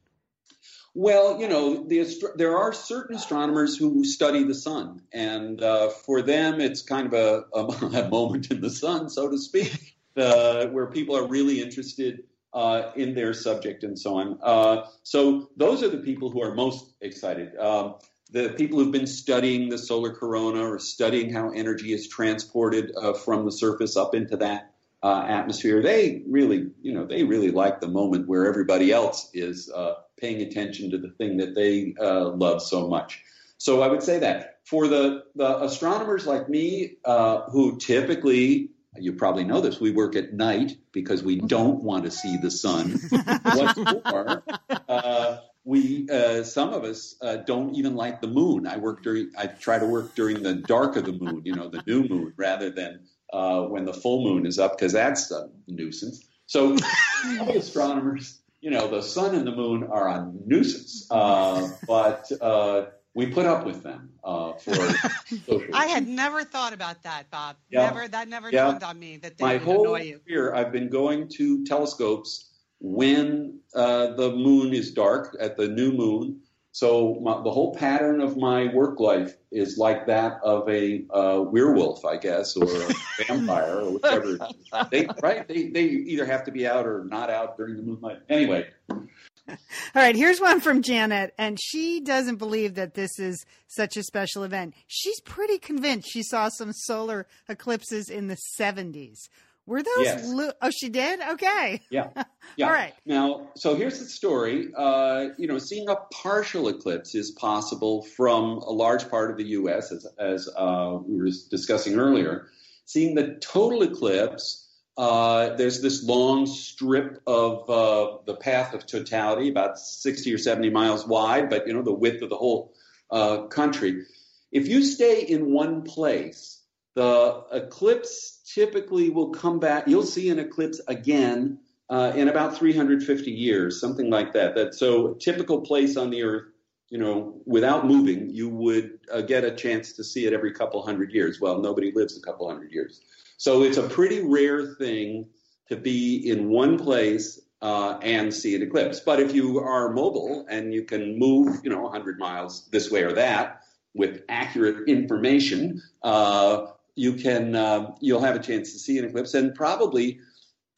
Well, 0.96 1.40
you 1.40 1.48
know, 1.48 1.84
the, 1.84 2.06
there 2.36 2.56
are 2.56 2.72
certain 2.72 3.16
astronomers 3.16 3.76
who 3.76 4.04
study 4.04 4.44
the 4.44 4.54
sun, 4.54 5.02
and 5.12 5.60
uh, 5.60 5.88
for 5.88 6.22
them, 6.22 6.60
it's 6.60 6.82
kind 6.82 7.12
of 7.12 7.14
a, 7.14 7.44
a, 7.52 8.08
moment 8.10 8.52
in 8.52 8.60
the 8.60 8.70
sun, 8.70 9.08
so 9.10 9.28
to 9.28 9.36
speak, 9.36 9.96
uh, 10.16 10.66
where 10.66 10.86
people 10.86 11.16
are 11.16 11.26
really 11.26 11.60
interested 11.60 12.22
uh, 12.52 12.92
in 12.94 13.14
their 13.14 13.34
subject 13.34 13.82
and 13.82 13.98
so 13.98 14.14
on. 14.14 14.38
Uh, 14.40 14.86
so 15.02 15.50
those 15.56 15.82
are 15.82 15.88
the 15.88 15.98
people 15.98 16.30
who 16.30 16.40
are 16.40 16.54
most 16.54 16.94
excited. 17.00 17.56
Um, 17.56 17.96
the 18.30 18.50
people 18.50 18.78
who've 18.78 18.92
been 18.92 19.08
studying 19.08 19.68
the 19.68 19.78
solar 19.78 20.12
corona 20.12 20.60
or 20.60 20.78
studying 20.78 21.32
how 21.32 21.50
energy 21.50 21.92
is 21.92 22.08
transported 22.08 22.92
uh, 22.96 23.14
from 23.14 23.44
the 23.44 23.52
surface 23.52 23.96
up 23.96 24.14
into 24.14 24.36
that 24.36 24.73
uh, 25.04 25.26
atmosphere, 25.28 25.82
they 25.82 26.22
really, 26.26 26.70
you 26.80 26.94
know, 26.94 27.04
they 27.04 27.24
really 27.24 27.50
like 27.50 27.78
the 27.78 27.88
moment 27.88 28.26
where 28.26 28.46
everybody 28.46 28.90
else 28.90 29.28
is 29.34 29.70
uh, 29.70 29.96
paying 30.18 30.40
attention 30.40 30.90
to 30.90 30.96
the 30.96 31.10
thing 31.10 31.36
that 31.36 31.54
they 31.54 31.94
uh, 32.00 32.30
love 32.30 32.62
so 32.62 32.88
much. 32.88 33.22
So 33.58 33.82
I 33.82 33.88
would 33.88 34.02
say 34.02 34.18
that 34.20 34.60
for 34.64 34.88
the 34.88 35.24
the 35.34 35.62
astronomers 35.62 36.26
like 36.26 36.48
me, 36.48 36.96
uh, 37.04 37.42
who 37.50 37.76
typically 37.76 38.70
you 38.96 39.12
probably 39.12 39.44
know 39.44 39.60
this. 39.60 39.78
We 39.78 39.90
work 39.90 40.16
at 40.16 40.32
night 40.32 40.78
because 40.92 41.22
we 41.22 41.36
don't 41.40 41.82
want 41.82 42.04
to 42.04 42.10
see 42.10 42.38
the 42.38 42.50
sun. 42.50 42.98
What's 43.42 43.76
more, 43.76 44.42
uh, 44.88 45.38
we 45.64 46.08
uh, 46.10 46.44
some 46.44 46.72
of 46.72 46.84
us 46.84 47.16
uh, 47.20 47.36
don't 47.36 47.74
even 47.74 47.94
like 47.94 48.20
the 48.20 48.28
moon. 48.28 48.66
I 48.66 48.78
work 48.78 49.02
during. 49.02 49.32
I 49.36 49.48
try 49.48 49.78
to 49.78 49.86
work 49.86 50.14
during 50.14 50.42
the 50.42 50.54
dark 50.54 50.96
of 50.96 51.04
the 51.04 51.12
moon, 51.12 51.42
you 51.44 51.54
know, 51.54 51.68
the 51.68 51.82
new 51.86 52.08
moon, 52.08 52.32
rather 52.36 52.70
than 52.70 53.00
uh, 53.34 53.62
when 53.62 53.84
the 53.84 53.92
full 53.92 54.22
moon 54.22 54.46
is 54.46 54.58
up 54.60 54.78
because 54.78 54.92
that's 54.92 55.30
a 55.32 55.48
nuisance. 55.66 56.24
So 56.46 56.76
astronomers, 57.48 58.40
you 58.60 58.70
know, 58.70 58.86
the 58.86 59.02
sun 59.02 59.34
and 59.34 59.44
the 59.44 59.54
moon 59.54 59.88
are 59.90 60.08
a 60.08 60.32
nuisance, 60.46 61.08
uh, 61.10 61.68
but 61.88 62.30
uh, 62.40 62.86
we 63.14 63.26
put 63.26 63.44
up 63.44 63.66
with 63.66 63.82
them 63.82 64.10
uh, 64.22 64.52
for 64.52 64.74
social. 65.46 65.74
I 65.74 65.86
had 65.86 66.06
never 66.06 66.44
thought 66.44 66.72
about 66.72 67.02
that, 67.02 67.28
Bob. 67.30 67.56
Yeah. 67.70 67.86
Never 67.86 68.06
that 68.08 68.28
never 68.28 68.50
yeah. 68.50 68.66
dawned 68.66 68.84
on 68.84 69.00
me 69.00 69.16
that 69.18 69.36
they 69.36 69.44
My 69.44 69.54
would 69.54 69.62
whole 69.62 69.80
annoy 69.80 70.02
you. 70.02 70.20
Year, 70.26 70.54
I've 70.54 70.70
been 70.70 70.88
going 70.88 71.28
to 71.30 71.64
telescopes 71.64 72.50
when 72.78 73.58
uh, 73.74 74.14
the 74.14 74.30
moon 74.30 74.72
is 74.72 74.92
dark 74.92 75.36
at 75.40 75.56
the 75.56 75.66
new 75.66 75.90
moon 75.90 76.40
so 76.74 77.20
my, 77.22 77.40
the 77.40 77.52
whole 77.52 77.72
pattern 77.72 78.20
of 78.20 78.36
my 78.36 78.66
work 78.74 78.98
life 78.98 79.36
is 79.52 79.78
like 79.78 80.08
that 80.08 80.40
of 80.42 80.68
a 80.68 81.06
uh, 81.08 81.40
werewolf, 81.40 82.04
I 82.04 82.16
guess, 82.16 82.56
or 82.56 82.64
a 82.64 82.94
vampire, 83.28 83.78
or 83.78 83.92
whatever. 83.92 84.48
They, 84.90 85.06
right? 85.22 85.46
They, 85.46 85.68
they 85.68 85.84
either 85.84 86.26
have 86.26 86.42
to 86.46 86.50
be 86.50 86.66
out 86.66 86.84
or 86.84 87.04
not 87.04 87.30
out 87.30 87.56
during 87.56 87.76
the 87.76 87.82
moonlight. 87.84 88.22
Anyway. 88.28 88.66
All 88.90 89.56
right, 89.94 90.16
here's 90.16 90.40
one 90.40 90.60
from 90.60 90.82
Janet, 90.82 91.32
and 91.38 91.60
she 91.62 92.00
doesn't 92.00 92.36
believe 92.36 92.74
that 92.74 92.94
this 92.94 93.20
is 93.20 93.46
such 93.68 93.96
a 93.96 94.02
special 94.02 94.42
event. 94.42 94.74
She's 94.88 95.20
pretty 95.20 95.58
convinced 95.58 96.10
she 96.10 96.24
saw 96.24 96.48
some 96.48 96.72
solar 96.72 97.28
eclipses 97.48 98.08
in 98.08 98.26
the 98.26 98.38
70s. 98.58 99.28
Were 99.66 99.82
those? 99.82 100.04
Yes. 100.04 100.28
Lo- 100.28 100.52
oh, 100.60 100.70
she 100.70 100.88
did. 100.88 101.20
Okay. 101.20 101.80
Yeah. 101.90 102.08
Yeah. 102.56 102.66
All 102.66 102.72
right. 102.72 102.94
Now, 103.04 103.50
so 103.56 103.74
here's 103.74 103.98
the 103.98 104.04
story. 104.04 104.68
Uh, 104.76 105.30
you 105.38 105.48
know, 105.48 105.58
seeing 105.58 105.88
a 105.88 105.96
partial 106.12 106.68
eclipse 106.68 107.16
is 107.16 107.32
possible 107.32 108.02
from 108.02 108.58
a 108.58 108.70
large 108.70 109.10
part 109.10 109.32
of 109.32 109.38
the 109.38 109.44
U.S., 109.44 109.90
as, 109.90 110.06
as 110.20 110.48
uh, 110.56 110.98
we 111.04 111.16
were 111.16 111.30
discussing 111.50 111.98
earlier. 111.98 112.46
Seeing 112.84 113.16
the 113.16 113.38
total 113.40 113.82
eclipse, 113.82 114.68
uh, 114.96 115.56
there's 115.56 115.82
this 115.82 116.04
long 116.04 116.46
strip 116.46 117.22
of 117.26 117.68
uh, 117.68 118.18
the 118.24 118.36
path 118.36 118.72
of 118.72 118.86
totality, 118.86 119.48
about 119.48 119.80
60 119.80 120.32
or 120.32 120.38
70 120.38 120.70
miles 120.70 121.04
wide, 121.08 121.50
but 121.50 121.66
you 121.66 121.72
know 121.72 121.82
the 121.82 121.92
width 121.92 122.22
of 122.22 122.30
the 122.30 122.36
whole 122.36 122.72
uh, 123.10 123.46
country. 123.46 124.04
If 124.52 124.68
you 124.68 124.84
stay 124.84 125.22
in 125.22 125.52
one 125.52 125.82
place 125.82 126.60
the 126.94 127.42
eclipse 127.52 128.33
typically 128.44 129.10
will 129.10 129.30
come 129.30 129.58
back. 129.58 129.88
You'll 129.88 130.04
see 130.04 130.30
an 130.30 130.38
eclipse 130.38 130.80
again 130.88 131.58
uh, 131.90 132.12
in 132.14 132.28
about 132.28 132.56
350 132.56 133.30
years, 133.30 133.80
something 133.80 134.10
like 134.10 134.32
that. 134.32 134.54
That 134.54 134.74
so 134.74 135.14
typical 135.14 135.60
place 135.60 135.96
on 135.96 136.10
the 136.10 136.22
Earth, 136.22 136.44
you 136.88 136.98
know, 136.98 137.40
without 137.46 137.86
moving, 137.86 138.30
you 138.30 138.48
would 138.48 138.98
uh, 139.12 139.22
get 139.22 139.44
a 139.44 139.54
chance 139.54 139.92
to 139.94 140.04
see 140.04 140.26
it 140.26 140.32
every 140.32 140.52
couple 140.52 140.82
hundred 140.82 141.12
years. 141.12 141.40
Well, 141.40 141.60
nobody 141.60 141.92
lives 141.92 142.16
a 142.16 142.22
couple 142.22 142.48
hundred 142.48 142.72
years, 142.72 143.00
so 143.36 143.62
it's 143.62 143.78
a 143.78 143.88
pretty 143.88 144.20
rare 144.20 144.74
thing 144.74 145.26
to 145.68 145.76
be 145.76 146.28
in 146.28 146.48
one 146.48 146.78
place 146.78 147.40
uh, 147.62 147.98
and 148.02 148.32
see 148.32 148.54
an 148.54 148.62
eclipse. 148.62 149.00
But 149.00 149.20
if 149.20 149.34
you 149.34 149.58
are 149.58 149.90
mobile 149.90 150.46
and 150.50 150.72
you 150.72 150.84
can 150.84 151.18
move, 151.18 151.60
you 151.64 151.70
know, 151.70 151.80
100 151.80 152.18
miles 152.18 152.68
this 152.70 152.90
way 152.90 153.02
or 153.02 153.12
that 153.12 153.62
with 153.94 154.22
accurate 154.28 154.88
information, 154.88 155.80
uh, 156.02 156.66
you 156.96 157.14
can 157.14 157.54
uh, 157.54 157.92
you'll 158.00 158.20
have 158.20 158.36
a 158.36 158.40
chance 158.40 158.72
to 158.72 158.78
see 158.78 158.98
an 158.98 159.04
eclipse. 159.04 159.34
And 159.34 159.54
probably 159.54 160.20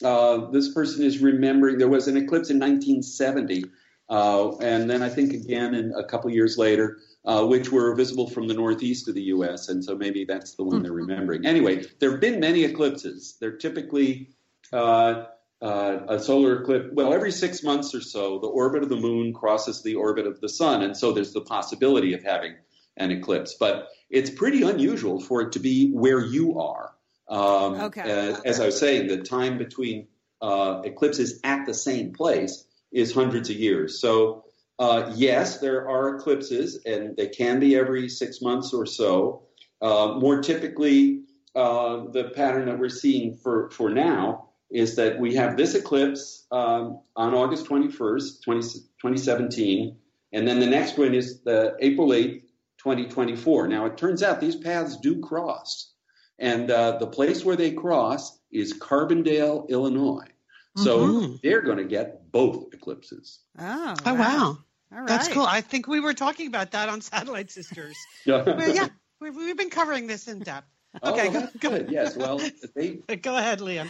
uh, 0.04 0.50
this 0.50 0.72
person 0.72 1.04
is 1.04 1.20
remembering 1.20 1.78
there 1.78 1.88
was 1.88 2.08
an 2.08 2.16
eclipse 2.16 2.50
in 2.50 2.58
1970, 2.58 3.64
uh, 4.08 4.56
and 4.58 4.88
then 4.88 5.02
I 5.02 5.08
think 5.08 5.32
again 5.32 5.74
in 5.74 5.92
a 5.96 6.04
couple 6.04 6.30
years 6.30 6.58
later. 6.58 6.98
Uh, 7.24 7.44
which 7.44 7.72
were 7.72 7.92
visible 7.96 8.30
from 8.30 8.46
the 8.46 8.54
northeast 8.54 9.08
of 9.08 9.16
the 9.16 9.22
U.S., 9.22 9.68
and 9.68 9.84
so 9.84 9.96
maybe 9.96 10.24
that's 10.24 10.54
the 10.54 10.62
one 10.62 10.84
they're 10.84 10.92
remembering. 10.92 11.44
Anyway, 11.44 11.84
there 11.98 12.12
have 12.12 12.20
been 12.20 12.38
many 12.38 12.62
eclipses. 12.62 13.36
They're 13.40 13.56
typically 13.56 14.28
uh, 14.72 15.24
uh, 15.60 15.98
a 16.08 16.18
solar 16.18 16.60
eclipse, 16.60 16.88
well, 16.92 17.14
every 17.14 17.32
six 17.32 17.62
months 17.62 17.94
or 17.94 18.00
so, 18.00 18.38
the 18.38 18.46
orbit 18.46 18.82
of 18.82 18.88
the 18.88 18.96
moon 18.96 19.32
crosses 19.32 19.82
the 19.82 19.94
orbit 19.94 20.26
of 20.26 20.40
the 20.40 20.48
sun, 20.48 20.82
and 20.82 20.96
so 20.96 21.12
there's 21.12 21.32
the 21.32 21.40
possibility 21.40 22.12
of 22.12 22.22
having 22.22 22.54
an 22.96 23.10
eclipse. 23.10 23.54
But 23.58 23.88
it's 24.10 24.30
pretty 24.30 24.62
unusual 24.62 25.20
for 25.20 25.42
it 25.42 25.52
to 25.52 25.58
be 25.58 25.90
where 25.90 26.20
you 26.20 26.58
are. 26.60 26.92
Um, 27.28 27.74
Okay. 27.80 28.02
As, 28.02 28.40
as 28.40 28.60
I 28.60 28.66
was 28.66 28.78
saying, 28.78 29.08
the 29.08 29.18
time 29.18 29.58
between 29.58 30.06
uh, 30.40 30.82
eclipses 30.84 31.40
at 31.44 31.66
the 31.66 31.74
same 31.74 32.12
place 32.12 32.64
is 32.92 33.12
hundreds 33.12 33.50
of 33.50 33.56
years. 33.56 34.00
So, 34.00 34.44
uh, 34.78 35.12
yes, 35.14 35.58
there 35.58 35.88
are 35.88 36.16
eclipses, 36.16 36.80
and 36.84 37.16
they 37.16 37.28
can 37.28 37.58
be 37.60 37.76
every 37.76 38.08
six 38.08 38.40
months 38.40 38.72
or 38.72 38.86
so. 38.86 39.42
Uh, 39.80 40.14
more 40.18 40.40
typically, 40.42 41.22
uh, 41.54 42.04
the 42.12 42.24
pattern 42.34 42.66
that 42.66 42.78
we're 42.78 42.88
seeing 42.88 43.34
for, 43.34 43.70
for 43.70 43.90
now 43.90 44.50
is 44.70 44.96
that 44.96 45.18
we 45.18 45.34
have 45.34 45.56
this 45.56 45.74
eclipse 45.74 46.46
um, 46.50 47.00
on 47.14 47.34
August 47.34 47.66
21st, 47.66 48.42
20, 48.44 48.60
2017, 48.60 49.96
and 50.32 50.46
then 50.46 50.60
the 50.60 50.66
next 50.66 50.98
one 50.98 51.14
is 51.14 51.40
the 51.42 51.76
April 51.80 52.08
8th, 52.08 52.42
2024. 52.86 53.66
Now, 53.66 53.86
it 53.86 53.96
turns 53.96 54.22
out 54.22 54.40
these 54.40 54.54
paths 54.54 54.96
do 54.98 55.18
cross, 55.20 55.92
and 56.38 56.70
uh, 56.70 56.98
the 56.98 57.06
place 57.08 57.44
where 57.44 57.56
they 57.56 57.72
cross 57.72 58.38
is 58.52 58.74
Carbondale, 58.78 59.68
Illinois. 59.68 60.28
So 60.76 60.98
Mhm. 60.98 61.40
they're 61.42 61.62
going 61.62 61.78
to 61.78 61.84
get 61.84 62.30
both 62.30 62.72
eclipses. 62.72 63.40
Oh, 63.58 63.96
Oh, 64.04 64.14
wow. 64.14 64.58
All 64.92 64.98
right. 64.98 65.08
That's 65.08 65.26
cool. 65.28 65.44
I 65.46 65.62
think 65.62 65.88
we 65.88 65.98
were 65.98 66.14
talking 66.14 66.46
about 66.46 66.70
that 66.72 66.88
on 66.88 67.00
Satellite 67.00 67.50
Sisters. 67.50 67.96
Yeah. 68.24 68.44
Well, 68.56 68.72
yeah, 68.72 68.88
we've, 69.20 69.34
we've 69.34 69.56
been 69.56 69.70
covering 69.70 70.06
this 70.06 70.28
in 70.28 70.38
depth. 70.40 70.68
Oh, 71.02 71.12
Okay, 71.12 71.28
well, 71.28 71.40
that's 71.40 71.56
go- 71.56 71.70
good. 71.70 71.90
Yes. 71.90 72.16
Well, 72.16 72.40
they 72.74 72.94
Go 73.22 73.36
ahead, 73.36 73.60
Lian. 73.60 73.88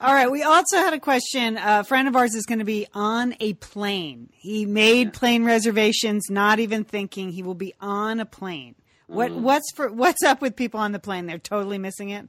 All 0.00 0.14
right. 0.14 0.30
We 0.30 0.42
also 0.42 0.76
had 0.76 0.94
a 0.94 1.00
question. 1.00 1.58
A 1.60 1.84
friend 1.84 2.06
of 2.08 2.16
ours 2.16 2.34
is 2.34 2.46
going 2.46 2.60
to 2.60 2.64
be 2.64 2.86
on 2.94 3.34
a 3.40 3.54
plane. 3.54 4.30
He 4.32 4.66
made 4.66 5.12
plane 5.12 5.44
reservations, 5.44 6.30
not 6.30 6.58
even 6.60 6.84
thinking 6.84 7.30
he 7.30 7.42
will 7.42 7.54
be 7.54 7.74
on 7.80 8.20
a 8.20 8.26
plane. 8.26 8.74
What 9.06 9.30
Mm. 9.32 9.40
what's 9.40 9.70
for 9.76 9.90
what's 9.92 10.22
up 10.22 10.40
with 10.40 10.56
people 10.56 10.80
on 10.80 10.92
the 10.92 10.98
plane? 10.98 11.26
They're 11.26 11.38
totally 11.38 11.76
missing 11.78 12.08
it. 12.10 12.28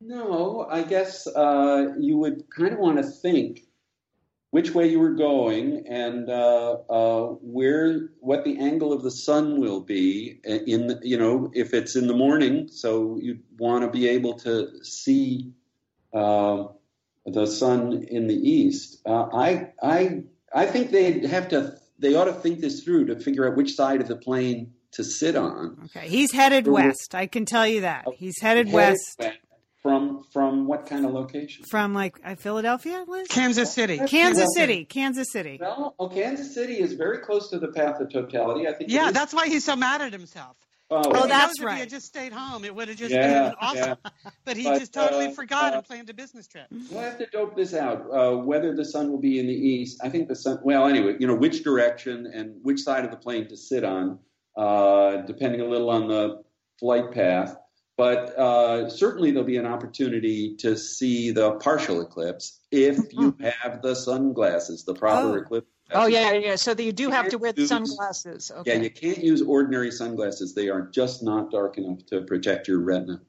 No, 0.00 0.66
I 0.70 0.82
guess 0.82 1.26
uh, 1.26 1.94
you 1.98 2.18
would 2.18 2.44
kind 2.50 2.72
of 2.74 2.78
want 2.78 2.98
to 2.98 3.04
think 3.04 3.60
which 4.56 4.70
way 4.70 4.88
you 4.88 4.98
were 4.98 5.12
going 5.12 5.86
and 5.86 6.30
uh, 6.30 6.78
uh, 6.88 7.26
where, 7.42 8.08
what 8.20 8.42
the 8.42 8.58
angle 8.58 8.90
of 8.90 9.02
the 9.02 9.10
sun 9.10 9.60
will 9.60 9.82
be 9.82 10.40
in, 10.44 10.86
the, 10.86 10.98
you 11.02 11.18
know, 11.18 11.50
if 11.52 11.74
it's 11.74 11.94
in 11.94 12.06
the 12.06 12.14
morning. 12.14 12.66
So 12.68 13.18
you'd 13.20 13.42
want 13.58 13.84
to 13.84 13.90
be 13.90 14.08
able 14.08 14.32
to 14.38 14.82
see 14.82 15.52
uh, 16.14 16.68
the 17.26 17.46
sun 17.46 18.06
in 18.08 18.28
the 18.28 18.34
east. 18.34 19.02
Uh, 19.04 19.28
I, 19.30 19.72
I, 19.82 20.22
I 20.54 20.64
think 20.64 20.90
they'd 20.90 21.26
have 21.26 21.48
to, 21.48 21.76
they 21.98 22.14
ought 22.14 22.24
to 22.24 22.32
think 22.32 22.60
this 22.60 22.82
through 22.82 23.08
to 23.08 23.20
figure 23.20 23.46
out 23.46 23.58
which 23.58 23.74
side 23.74 24.00
of 24.00 24.08
the 24.08 24.16
plane 24.16 24.72
to 24.92 25.04
sit 25.04 25.36
on. 25.36 25.90
Okay. 25.94 26.08
He's 26.08 26.32
headed 26.32 26.66
Or- 26.66 26.72
west. 26.72 27.14
I 27.14 27.26
can 27.26 27.44
tell 27.44 27.66
you 27.66 27.82
that. 27.82 28.06
He's 28.16 28.40
headed 28.40 28.68
Headed 28.68 28.74
west 28.74 29.22
From 29.86 30.24
from 30.32 30.66
what 30.66 30.86
kind 30.86 31.06
of 31.06 31.12
location? 31.12 31.64
from 31.70 31.94
like 31.94 32.18
uh, 32.24 32.34
Philadelphia, 32.34 33.04
Liz? 33.06 33.28
Kansas 33.28 33.72
City. 33.72 33.98
Kansas 33.98 34.42
Well, 34.56 34.66
City. 34.66 34.84
Kansas 34.84 35.28
City. 35.30 35.58
Well, 35.60 35.94
oh, 35.96 36.08
Kansas 36.08 36.52
City 36.52 36.80
is 36.80 36.94
very 36.94 37.18
close 37.18 37.50
to 37.50 37.60
the 37.60 37.68
path 37.68 38.00
of 38.00 38.10
totality. 38.10 38.66
I 38.66 38.72
think. 38.72 38.90
Yeah, 38.90 39.12
that's 39.12 39.32
why 39.32 39.46
he's 39.46 39.64
so 39.64 39.76
mad 39.76 40.00
at 40.00 40.12
himself. 40.12 40.56
Oh, 40.90 41.08
well, 41.08 41.28
that's 41.28 41.60
knows 41.60 41.68
If 41.68 41.74
he 41.74 41.80
had 41.80 41.90
just 41.90 42.06
stayed 42.06 42.32
home, 42.32 42.64
it 42.64 42.74
would 42.74 42.88
have 42.88 42.96
just 42.96 43.12
Yeah, 43.14 43.50
been 43.50 43.54
awesome. 43.60 43.98
But 44.44 44.56
he 44.56 44.64
But, 44.64 44.78
just 44.80 44.92
totally 44.92 45.26
uh, 45.26 45.32
forgot 45.32 45.72
uh, 45.72 45.76
and 45.78 45.86
planned 45.86 46.10
a 46.10 46.14
business 46.14 46.48
trip. 46.48 46.66
We'll 46.90 47.02
have 47.02 47.18
to 47.18 47.26
dope 47.26 47.54
this 47.56 47.72
out. 47.72 48.06
Uh, 48.12 48.36
whether 48.38 48.74
the 48.74 48.84
sun 48.84 49.10
will 49.12 49.20
be 49.20 49.38
in 49.38 49.46
the 49.46 49.52
east, 49.54 50.00
I 50.02 50.08
think 50.08 50.26
the 50.26 50.36
sun. 50.36 50.58
Well, 50.64 50.86
anyway, 50.86 51.16
you 51.20 51.28
know 51.28 51.36
which 51.36 51.62
direction 51.62 52.26
and 52.34 52.56
which 52.62 52.80
side 52.80 53.04
of 53.04 53.12
the 53.12 53.16
plane 53.16 53.46
to 53.48 53.56
sit 53.56 53.84
on, 53.84 54.18
uh, 54.56 55.18
depending 55.26 55.60
a 55.60 55.64
little 55.66 55.90
on 55.90 56.08
the 56.08 56.42
flight 56.80 57.12
path. 57.12 57.56
But 57.96 58.38
uh, 58.38 58.90
certainly 58.90 59.30
there'll 59.30 59.44
be 59.46 59.56
an 59.56 59.64
opportunity 59.66 60.54
to 60.56 60.76
see 60.76 61.30
the 61.30 61.52
partial 61.52 62.02
eclipse 62.02 62.60
if 62.70 62.98
you 63.12 63.34
have 63.62 63.80
the 63.80 63.94
sunglasses, 63.94 64.84
the 64.84 64.94
proper 64.94 65.28
Oh. 65.28 65.34
eclipse. 65.40 65.66
Oh 65.92 66.06
yeah, 66.06 66.32
yeah. 66.32 66.56
So 66.56 66.74
that 66.74 66.82
you 66.82 66.92
do 66.92 67.10
have 67.10 67.28
to 67.30 67.38
wear 67.38 67.52
the 67.52 67.60
Use- 67.62 67.70
sunglasses. 67.70 68.50
Yeah, 68.54 68.60
Okay. 68.60 68.82
you 68.82 68.90
can't 68.90 69.22
use 69.24 69.40
ordinary 69.40 69.90
sunglasses. 69.92 70.52
They 70.54 70.68
are 70.68 70.82
just 70.82 71.22
not 71.22 71.50
dark 71.52 71.78
enough 71.78 72.04
to 72.06 72.22
protect 72.22 72.68
your 72.68 72.80
retina. 72.80 73.20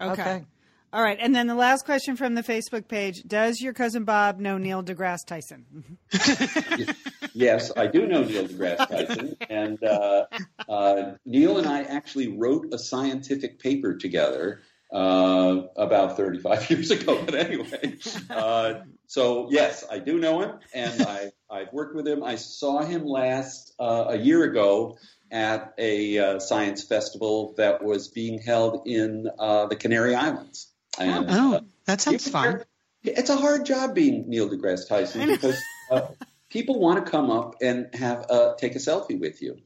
Okay. 0.00 0.12
Okay. 0.12 0.44
All 0.92 1.02
right. 1.02 1.16
And 1.20 1.32
then 1.34 1.46
the 1.46 1.54
last 1.54 1.84
question 1.84 2.16
from 2.16 2.34
the 2.34 2.42
Facebook 2.42 2.88
page 2.88 3.22
Does 3.26 3.60
your 3.60 3.72
cousin 3.72 4.04
Bob 4.04 4.40
know 4.40 4.58
Neil 4.58 4.82
deGrasse 4.82 5.24
Tyson? 5.24 5.98
Yes, 7.34 7.70
I 7.76 7.86
do 7.86 8.06
know 8.06 8.22
Neil 8.22 8.46
deGrasse 8.46 8.88
Tyson, 8.88 9.36
and 9.48 9.82
uh, 9.82 10.26
uh, 10.68 11.12
Neil 11.24 11.58
and 11.58 11.66
I 11.66 11.82
actually 11.82 12.28
wrote 12.28 12.72
a 12.72 12.78
scientific 12.78 13.58
paper 13.58 13.96
together 13.96 14.62
uh, 14.92 15.62
about 15.76 16.16
35 16.16 16.70
years 16.70 16.90
ago. 16.90 17.22
But 17.24 17.34
anyway, 17.34 17.96
uh, 18.28 18.80
so 19.06 19.48
yes, 19.50 19.84
I 19.90 19.98
do 19.98 20.18
know 20.18 20.40
him, 20.42 20.58
and 20.74 21.02
I, 21.02 21.32
I've 21.48 21.72
worked 21.72 21.94
with 21.94 22.06
him. 22.06 22.22
I 22.22 22.36
saw 22.36 22.82
him 22.82 23.04
last 23.04 23.74
uh, 23.78 24.06
a 24.08 24.16
year 24.16 24.42
ago 24.44 24.98
at 25.30 25.74
a 25.78 26.18
uh, 26.18 26.38
science 26.40 26.84
festival 26.84 27.54
that 27.56 27.84
was 27.84 28.08
being 28.08 28.40
held 28.40 28.86
in 28.86 29.28
uh, 29.38 29.66
the 29.66 29.76
Canary 29.76 30.14
Islands. 30.14 30.68
And, 30.98 31.26
Oh, 31.30 31.60
that 31.84 32.00
sounds 32.00 32.28
fun. 32.28 32.64
It's 33.02 33.30
a 33.30 33.36
hard 33.36 33.64
job 33.64 33.94
being 33.94 34.28
Neil 34.28 34.50
deGrasse 34.50 34.88
Tyson 34.88 35.26
because 35.28 35.58
uh, 35.90 36.08
people 36.50 36.78
want 36.78 37.04
to 37.04 37.10
come 37.10 37.30
up 37.30 37.56
and 37.62 37.88
have 37.94 38.26
uh, 38.30 38.54
take 38.56 38.74
a 38.76 38.78
selfie 38.78 39.18
with 39.18 39.40
you, 39.42 39.56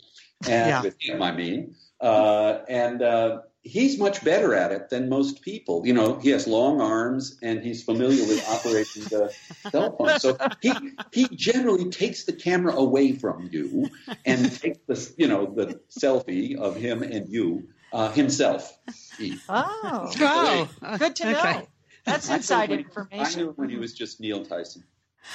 and 0.46 0.68
Yeah. 0.68 0.82
with 0.82 0.96
him, 1.00 1.22
I 1.22 1.32
mean, 1.32 1.74
uh, 2.00 2.58
and 2.68 3.02
uh, 3.02 3.40
he's 3.62 3.98
much 3.98 4.22
better 4.24 4.54
at 4.54 4.70
it 4.72 4.90
than 4.90 5.08
most 5.08 5.40
people. 5.42 5.86
You 5.86 5.94
know, 5.94 6.18
he 6.18 6.30
has 6.30 6.46
long 6.46 6.80
arms 6.80 7.38
and 7.42 7.62
he's 7.64 7.82
familiar 7.82 8.24
with 8.26 8.46
operating 8.48 9.04
the 9.04 9.32
cell 9.70 9.96
phone, 9.96 10.18
so 10.20 10.36
he 10.60 10.72
he 11.12 11.28
generally 11.28 11.90
takes 11.90 12.24
the 12.24 12.32
camera 12.32 12.74
away 12.74 13.12
from 13.12 13.48
you 13.50 13.88
and 14.26 14.52
takes 14.60 14.78
the 14.86 15.12
you 15.16 15.28
know 15.28 15.46
the 15.46 15.80
selfie 15.90 16.56
of 16.56 16.76
him 16.76 17.02
and 17.02 17.28
you 17.30 17.68
uh, 17.92 18.10
himself. 18.12 18.76
He- 19.18 19.38
Oh, 19.48 20.12
Oh, 20.20 20.96
good 20.98 21.16
to 21.16 21.30
know. 21.32 21.38
Okay. 21.38 21.68
That's 22.04 22.28
I 22.28 22.32
knew 22.32 22.36
inside 22.36 22.68
when- 22.70 22.78
I 22.80 22.82
information. 22.82 23.40
knew 23.40 23.52
when 23.56 23.70
he 23.70 23.76
was 23.76 23.94
just 23.94 24.20
Neil 24.20 24.44
Tyson. 24.44 24.84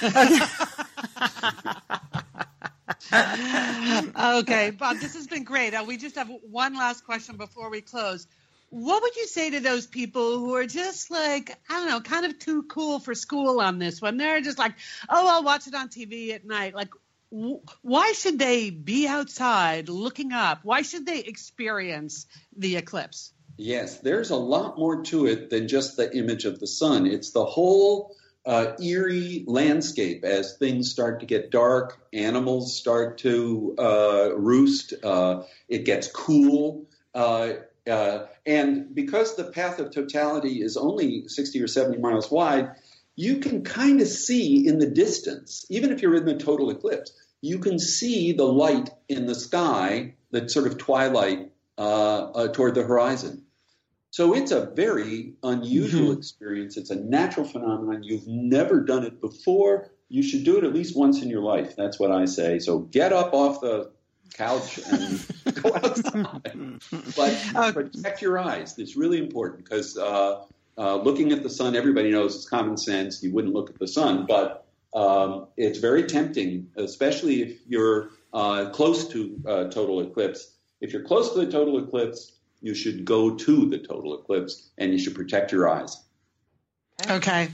okay, 3.12 4.70
Bob, 4.70 4.98
this 4.98 5.14
has 5.14 5.26
been 5.26 5.44
great. 5.44 5.74
Uh, 5.74 5.84
we 5.86 5.96
just 5.96 6.16
have 6.16 6.30
one 6.50 6.74
last 6.74 7.04
question 7.04 7.36
before 7.36 7.70
we 7.70 7.80
close. 7.80 8.26
What 8.70 9.02
would 9.02 9.16
you 9.16 9.26
say 9.26 9.50
to 9.50 9.60
those 9.60 9.86
people 9.86 10.38
who 10.38 10.54
are 10.54 10.66
just 10.66 11.10
like, 11.10 11.56
I 11.68 11.74
don't 11.74 11.88
know, 11.88 12.00
kind 12.00 12.26
of 12.26 12.38
too 12.38 12.62
cool 12.64 13.00
for 13.00 13.14
school 13.14 13.60
on 13.60 13.78
this 13.78 14.00
one? 14.00 14.16
They're 14.16 14.40
just 14.40 14.58
like, 14.58 14.74
oh, 15.08 15.28
I'll 15.28 15.42
watch 15.42 15.66
it 15.66 15.74
on 15.74 15.88
TV 15.88 16.32
at 16.32 16.44
night. 16.44 16.74
Like, 16.74 16.90
why 17.82 18.12
should 18.12 18.38
they 18.38 18.70
be 18.70 19.08
outside 19.08 19.88
looking 19.88 20.32
up? 20.32 20.60
Why 20.62 20.82
should 20.82 21.06
they 21.06 21.20
experience 21.20 22.26
the 22.56 22.76
eclipse? 22.76 23.32
Yes, 23.56 23.98
there's 23.98 24.30
a 24.30 24.36
lot 24.36 24.78
more 24.78 25.02
to 25.04 25.26
it 25.26 25.50
than 25.50 25.68
just 25.68 25.96
the 25.96 26.16
image 26.16 26.44
of 26.44 26.58
the 26.58 26.66
sun. 26.66 27.06
It's 27.06 27.30
the 27.30 27.44
whole 27.44 28.16
uh, 28.46 28.72
eerie 28.82 29.44
landscape 29.46 30.24
as 30.24 30.56
things 30.56 30.90
start 30.90 31.20
to 31.20 31.26
get 31.26 31.50
dark, 31.50 31.98
animals 32.12 32.76
start 32.76 33.18
to 33.18 33.74
uh, 33.78 34.30
roost, 34.34 34.94
uh, 35.04 35.42
it 35.68 35.84
gets 35.84 36.08
cool. 36.10 36.86
Uh, 37.14 37.52
Uh, 37.90 38.26
and 38.46 38.94
because 38.94 39.34
the 39.34 39.50
path 39.50 39.80
of 39.80 39.90
totality 39.90 40.60
is 40.62 40.76
only 40.76 41.26
60 41.26 41.62
or 41.62 41.66
70 41.66 41.98
miles 41.98 42.30
wide, 42.30 42.68
you 43.16 43.38
can 43.40 43.64
kind 43.64 44.00
of 44.00 44.06
see 44.06 44.66
in 44.68 44.78
the 44.78 44.86
distance, 44.86 45.64
even 45.70 45.90
if 45.90 46.02
you're 46.02 46.14
in 46.14 46.26
the 46.26 46.36
total 46.36 46.70
eclipse, 46.70 47.10
you 47.40 47.58
can 47.58 47.78
see 47.78 48.32
the 48.32 48.44
light 48.44 48.90
in 49.08 49.26
the 49.26 49.34
sky, 49.34 50.14
that 50.30 50.50
sort 50.50 50.66
of 50.66 50.76
twilight 50.76 51.50
uh, 51.78 52.48
toward 52.48 52.74
the 52.74 52.84
horizon. 52.84 53.44
So 54.10 54.34
it's 54.34 54.50
a 54.50 54.66
very 54.66 55.34
unusual 55.42 56.10
mm-hmm. 56.10 56.18
experience. 56.18 56.76
It's 56.76 56.90
a 56.90 56.96
natural 56.96 57.46
phenomenon. 57.46 58.02
You've 58.02 58.26
never 58.26 58.80
done 58.80 59.04
it 59.04 59.20
before. 59.20 59.90
You 60.08 60.22
should 60.22 60.44
do 60.44 60.58
it 60.58 60.64
at 60.64 60.74
least 60.74 60.96
once 60.96 61.22
in 61.22 61.28
your 61.28 61.42
life. 61.42 61.76
That's 61.76 62.00
what 62.00 62.10
I 62.10 62.24
say. 62.24 62.58
So 62.58 62.80
get 62.80 63.12
up 63.12 63.32
off 63.32 63.60
the 63.60 63.92
couch 64.34 64.80
and 64.90 65.24
go 65.62 65.74
outside. 65.76 66.80
but 67.16 67.74
protect 67.74 68.20
your 68.20 68.38
eyes. 68.38 68.78
It's 68.78 68.96
really 68.96 69.18
important 69.18 69.64
because 69.64 69.96
uh, 69.96 70.44
uh, 70.76 70.96
looking 70.96 71.30
at 71.30 71.44
the 71.44 71.50
sun, 71.50 71.76
everybody 71.76 72.10
knows 72.10 72.34
it's 72.34 72.48
common 72.48 72.76
sense. 72.76 73.22
You 73.22 73.32
wouldn't 73.32 73.54
look 73.54 73.70
at 73.70 73.78
the 73.78 73.88
sun, 73.88 74.26
but 74.26 74.66
um, 74.92 75.46
it's 75.56 75.78
very 75.78 76.04
tempting, 76.04 76.68
especially 76.76 77.42
if 77.42 77.58
you're 77.68 78.10
uh, 78.32 78.70
close 78.70 79.06
to 79.08 79.40
uh, 79.46 79.64
total 79.64 80.00
eclipse. 80.00 80.54
If 80.80 80.92
you're 80.92 81.04
close 81.04 81.32
to 81.34 81.44
the 81.44 81.50
total 81.50 81.78
eclipse, 81.78 82.32
you 82.60 82.74
should 82.74 83.04
go 83.04 83.34
to 83.34 83.68
the 83.68 83.78
total 83.78 84.18
eclipse 84.18 84.70
and 84.78 84.92
you 84.92 84.98
should 84.98 85.14
protect 85.14 85.52
your 85.52 85.68
eyes. 85.68 85.96
Okay. 87.08 87.48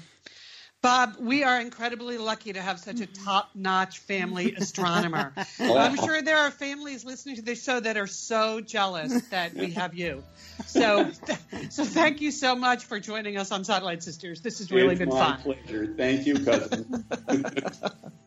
Bob, 0.82 1.16
we 1.18 1.42
are 1.42 1.60
incredibly 1.60 2.16
lucky 2.16 2.52
to 2.52 2.62
have 2.62 2.78
such 2.78 3.00
a 3.00 3.06
mm-hmm. 3.06 3.24
top 3.24 3.50
notch 3.54 3.98
family 4.00 4.54
astronomer. 4.56 5.32
I'm 5.58 5.96
sure 5.96 6.22
there 6.22 6.38
are 6.38 6.50
families 6.50 7.04
listening 7.04 7.36
to 7.36 7.42
this 7.42 7.62
show 7.62 7.80
that 7.80 7.96
are 7.96 8.06
so 8.06 8.60
jealous 8.60 9.26
that 9.28 9.54
we 9.54 9.72
have 9.72 9.94
you. 9.94 10.22
So, 10.66 11.10
so 11.70 11.84
thank 11.84 12.20
you 12.20 12.30
so 12.30 12.54
much 12.54 12.84
for 12.84 13.00
joining 13.00 13.36
us 13.36 13.50
on 13.50 13.64
Satellite 13.64 14.02
Sisters. 14.02 14.42
This 14.42 14.58
has 14.58 14.70
really 14.70 14.92
it's 14.92 15.00
been 15.00 15.08
my 15.08 15.36
fun. 15.36 15.40
pleasure. 15.40 15.94
Thank 15.96 16.26
you, 16.26 16.44
cousin. 16.44 17.04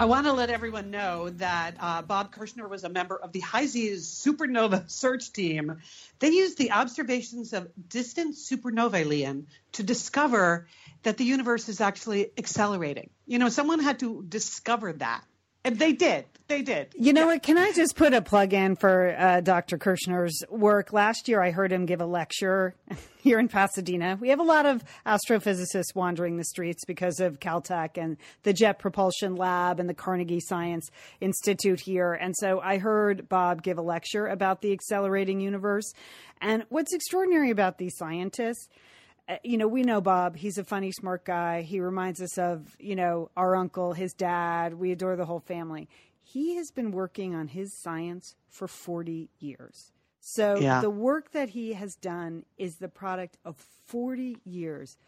I 0.00 0.04
want 0.04 0.26
to 0.26 0.32
let 0.32 0.48
everyone 0.48 0.92
know 0.92 1.30
that 1.30 1.74
uh, 1.80 2.02
Bob 2.02 2.32
Kirshner 2.32 2.68
was 2.68 2.84
a 2.84 2.88
member 2.88 3.16
of 3.16 3.32
the 3.32 3.40
High-Z 3.40 3.94
supernova 3.94 4.88
search 4.88 5.32
team. 5.32 5.78
They 6.20 6.28
used 6.28 6.56
the 6.56 6.70
observations 6.70 7.52
of 7.52 7.66
distant 7.88 8.36
supernovae, 8.36 9.46
to 9.72 9.82
discover 9.82 10.68
that 11.02 11.16
the 11.16 11.24
universe 11.24 11.68
is 11.68 11.80
actually 11.80 12.30
accelerating. 12.38 13.10
You 13.26 13.40
know, 13.40 13.48
someone 13.48 13.80
had 13.80 13.98
to 13.98 14.24
discover 14.28 14.92
that. 14.92 15.24
And 15.64 15.78
they 15.78 15.92
did. 15.92 16.24
They 16.48 16.62
did. 16.62 16.94
You 16.94 17.12
know 17.12 17.22
yeah. 17.22 17.26
what? 17.26 17.42
Can 17.42 17.58
I 17.58 17.72
just 17.72 17.94
put 17.94 18.14
a 18.14 18.22
plug 18.22 18.54
in 18.54 18.74
for 18.74 19.14
uh, 19.18 19.42
Dr. 19.42 19.76
Kirshner's 19.76 20.42
work? 20.48 20.94
Last 20.94 21.28
year, 21.28 21.42
I 21.42 21.50
heard 21.50 21.70
him 21.70 21.84
give 21.84 22.00
a 22.00 22.06
lecture 22.06 22.74
here 23.18 23.38
in 23.38 23.48
Pasadena. 23.48 24.16
We 24.18 24.30
have 24.30 24.40
a 24.40 24.44
lot 24.44 24.64
of 24.64 24.82
astrophysicists 25.04 25.94
wandering 25.94 26.38
the 26.38 26.44
streets 26.44 26.86
because 26.86 27.20
of 27.20 27.38
Caltech 27.38 27.98
and 28.02 28.16
the 28.44 28.54
Jet 28.54 28.78
Propulsion 28.78 29.36
Lab 29.36 29.78
and 29.78 29.90
the 29.90 29.94
Carnegie 29.94 30.40
Science 30.40 30.88
Institute 31.20 31.80
here. 31.80 32.14
And 32.14 32.34
so 32.34 32.60
I 32.60 32.78
heard 32.78 33.28
Bob 33.28 33.62
give 33.62 33.76
a 33.76 33.82
lecture 33.82 34.26
about 34.26 34.62
the 34.62 34.72
accelerating 34.72 35.40
universe. 35.40 35.92
And 36.40 36.64
what's 36.70 36.94
extraordinary 36.94 37.50
about 37.50 37.76
these 37.76 37.94
scientists 37.98 38.68
Uh, 39.28 39.36
you 39.44 39.58
know, 39.58 39.68
we 39.68 39.82
know 39.82 40.00
Bob. 40.00 40.36
He's 40.36 40.58
a 40.58 40.64
funny, 40.64 40.90
smart 40.90 41.24
guy. 41.24 41.62
He 41.62 41.80
reminds 41.80 42.22
us 42.22 42.38
of, 42.38 42.76
you 42.78 42.96
know, 42.96 43.30
our 43.36 43.54
uncle, 43.54 43.92
his 43.92 44.12
dad. 44.14 44.74
We 44.74 44.92
adore 44.92 45.16
the 45.16 45.26
whole 45.26 45.40
family. 45.40 45.88
He 46.22 46.56
has 46.56 46.70
been 46.70 46.92
working 46.92 47.34
on 47.34 47.48
his 47.48 47.78
science 47.80 48.34
for 48.48 48.68
40 48.68 49.30
years. 49.38 49.92
So 50.20 50.58
yeah. 50.58 50.80
the 50.80 50.90
work 50.90 51.32
that 51.32 51.50
he 51.50 51.72
has 51.74 51.94
done 51.94 52.44
is 52.56 52.76
the 52.76 52.88
product 52.88 53.38
of 53.44 53.56
40 53.86 54.36
years 54.44 54.98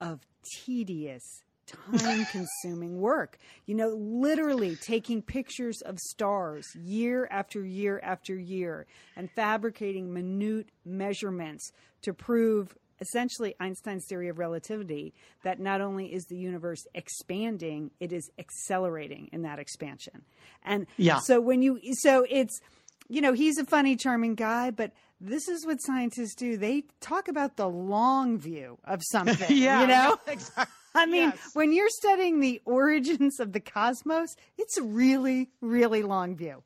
of 0.00 0.20
tedious, 0.64 1.42
time 1.66 2.26
consuming 2.26 3.00
work. 3.00 3.38
You 3.66 3.74
know, 3.74 3.88
literally 3.88 4.76
taking 4.76 5.22
pictures 5.22 5.80
of 5.82 5.98
stars 5.98 6.66
year 6.76 7.26
after 7.30 7.64
year 7.64 8.00
after 8.02 8.36
year 8.36 8.86
and 9.16 9.30
fabricating 9.30 10.12
minute 10.12 10.68
measurements 10.84 11.72
to 12.02 12.14
prove 12.14 12.76
essentially 13.00 13.54
Einstein's 13.60 14.06
theory 14.06 14.28
of 14.28 14.38
relativity 14.38 15.14
that 15.44 15.60
not 15.60 15.80
only 15.80 16.12
is 16.12 16.24
the 16.26 16.36
universe 16.36 16.86
expanding, 16.94 17.90
it 18.00 18.12
is 18.12 18.30
accelerating 18.38 19.28
in 19.32 19.42
that 19.42 19.58
expansion. 19.58 20.22
And 20.64 20.86
yeah. 20.96 21.18
so 21.18 21.40
when 21.40 21.62
you, 21.62 21.80
so 21.94 22.26
it's, 22.28 22.60
you 23.08 23.20
know, 23.20 23.32
he's 23.32 23.58
a 23.58 23.64
funny, 23.64 23.96
charming 23.96 24.34
guy, 24.34 24.70
but 24.70 24.92
this 25.20 25.48
is 25.48 25.66
what 25.66 25.80
scientists 25.82 26.34
do. 26.34 26.56
They 26.56 26.84
talk 27.00 27.28
about 27.28 27.56
the 27.56 27.68
long 27.68 28.38
view 28.38 28.78
of 28.84 29.02
something, 29.10 29.56
yeah, 29.56 29.80
you 29.80 29.86
know? 29.86 30.18
Exactly. 30.26 30.74
I 30.94 31.06
mean, 31.06 31.30
yes. 31.30 31.50
when 31.52 31.72
you're 31.72 31.90
studying 31.90 32.40
the 32.40 32.60
origins 32.64 33.38
of 33.38 33.52
the 33.52 33.60
cosmos, 33.60 34.34
it's 34.56 34.78
a 34.78 34.82
really, 34.82 35.50
really 35.60 36.02
long 36.02 36.34
view. 36.34 36.64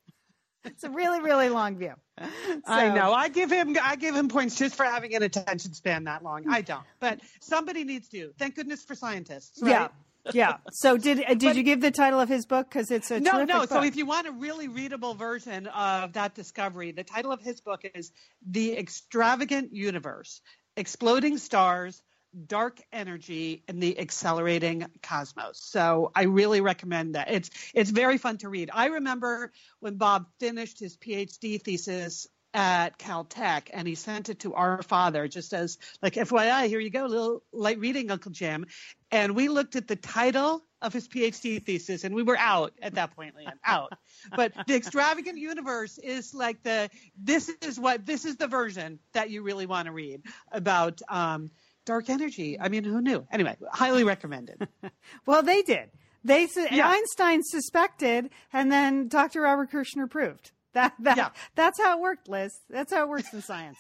It's 0.64 0.84
a 0.84 0.90
really, 0.90 1.20
really 1.20 1.48
long 1.48 1.76
view. 1.76 1.94
So, 2.52 2.60
I 2.66 2.94
know. 2.94 3.12
I 3.12 3.28
give 3.28 3.50
him 3.50 3.76
I 3.82 3.96
give 3.96 4.14
him 4.14 4.28
points 4.28 4.56
just 4.56 4.76
for 4.76 4.84
having 4.84 5.16
an 5.16 5.22
attention 5.24 5.72
span 5.72 6.04
that 6.04 6.22
long. 6.22 6.44
I 6.48 6.60
don't, 6.60 6.84
but 7.00 7.18
somebody 7.40 7.82
needs 7.82 8.08
to. 8.10 8.32
Thank 8.38 8.54
goodness 8.54 8.84
for 8.84 8.94
scientists. 8.94 9.60
Right? 9.60 9.70
Yeah. 9.70 9.88
Yeah. 10.32 10.56
So 10.70 10.96
did 10.96 11.18
uh, 11.18 11.30
did 11.30 11.40
but, 11.40 11.56
you 11.56 11.62
give 11.64 11.80
the 11.80 11.90
title 11.90 12.20
of 12.20 12.28
his 12.28 12.46
book 12.46 12.68
because 12.68 12.90
it's 12.90 13.10
a 13.10 13.18
no 13.18 13.44
no. 13.44 13.60
Book. 13.60 13.70
So 13.70 13.82
if 13.82 13.96
you 13.96 14.06
want 14.06 14.28
a 14.28 14.32
really 14.32 14.68
readable 14.68 15.14
version 15.14 15.66
of 15.66 16.12
that 16.12 16.34
discovery, 16.34 16.92
the 16.92 17.02
title 17.02 17.32
of 17.32 17.40
his 17.40 17.60
book 17.60 17.84
is 17.94 18.12
"The 18.48 18.78
Extravagant 18.78 19.74
Universe: 19.74 20.40
Exploding 20.76 21.38
Stars, 21.38 22.02
dark 22.46 22.80
energy 22.92 23.62
and 23.68 23.82
the 23.82 23.98
accelerating 23.98 24.86
cosmos. 25.02 25.60
So 25.62 26.10
I 26.14 26.24
really 26.24 26.60
recommend 26.60 27.14
that. 27.14 27.30
It's 27.30 27.50
it's 27.74 27.90
very 27.90 28.18
fun 28.18 28.38
to 28.38 28.48
read. 28.48 28.70
I 28.72 28.86
remember 28.86 29.52
when 29.80 29.96
Bob 29.96 30.26
finished 30.40 30.80
his 30.80 30.96
PhD 30.96 31.60
thesis 31.60 32.26
at 32.54 32.98
Caltech 32.98 33.68
and 33.72 33.88
he 33.88 33.94
sent 33.94 34.28
it 34.28 34.40
to 34.40 34.54
our 34.54 34.82
father 34.82 35.26
just 35.26 35.54
as 35.54 35.78
like 36.02 36.14
FYI, 36.14 36.68
here 36.68 36.80
you 36.80 36.90
go, 36.90 37.06
little 37.06 37.42
light 37.52 37.78
reading, 37.78 38.10
Uncle 38.10 38.30
Jim. 38.30 38.66
And 39.10 39.34
we 39.34 39.48
looked 39.48 39.76
at 39.76 39.88
the 39.88 39.96
title 39.96 40.62
of 40.80 40.92
his 40.92 41.08
PhD 41.08 41.62
thesis 41.62 42.04
and 42.04 42.14
we 42.14 42.22
were 42.22 42.36
out 42.36 42.72
at 42.82 42.94
that 42.94 43.14
point, 43.14 43.36
Lian, 43.36 43.52
out. 43.64 43.92
But 44.36 44.52
the 44.66 44.74
extravagant 44.74 45.38
universe 45.38 45.98
is 45.98 46.34
like 46.34 46.62
the 46.62 46.90
this 47.16 47.50
is 47.62 47.78
what 47.78 48.04
this 48.04 48.24
is 48.24 48.36
the 48.36 48.48
version 48.48 48.98
that 49.14 49.30
you 49.30 49.42
really 49.42 49.66
want 49.66 49.86
to 49.86 49.92
read 49.92 50.22
about 50.50 51.00
um, 51.08 51.50
dark 51.84 52.10
energy. 52.10 52.58
I 52.58 52.68
mean, 52.68 52.84
who 52.84 53.00
knew? 53.00 53.26
Anyway, 53.30 53.56
highly 53.72 54.04
recommended. 54.04 54.68
well, 55.26 55.42
they 55.42 55.62
did. 55.62 55.90
They 56.24 56.48
yeah. 56.70 56.88
Einstein 56.88 57.42
suspected, 57.42 58.30
and 58.52 58.70
then 58.70 59.08
Dr. 59.08 59.42
Robert 59.42 59.72
Kirshner 59.72 60.08
proved. 60.08 60.52
That, 60.74 60.94
that 61.00 61.18
yeah. 61.18 61.28
that's 61.54 61.78
how 61.78 61.98
it 61.98 62.00
worked, 62.00 62.30
Liz. 62.30 62.58
That's 62.70 62.94
how 62.94 63.02
it 63.02 63.08
works 63.10 63.30
in 63.34 63.42
science. 63.42 63.76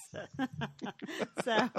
so, 1.42 1.70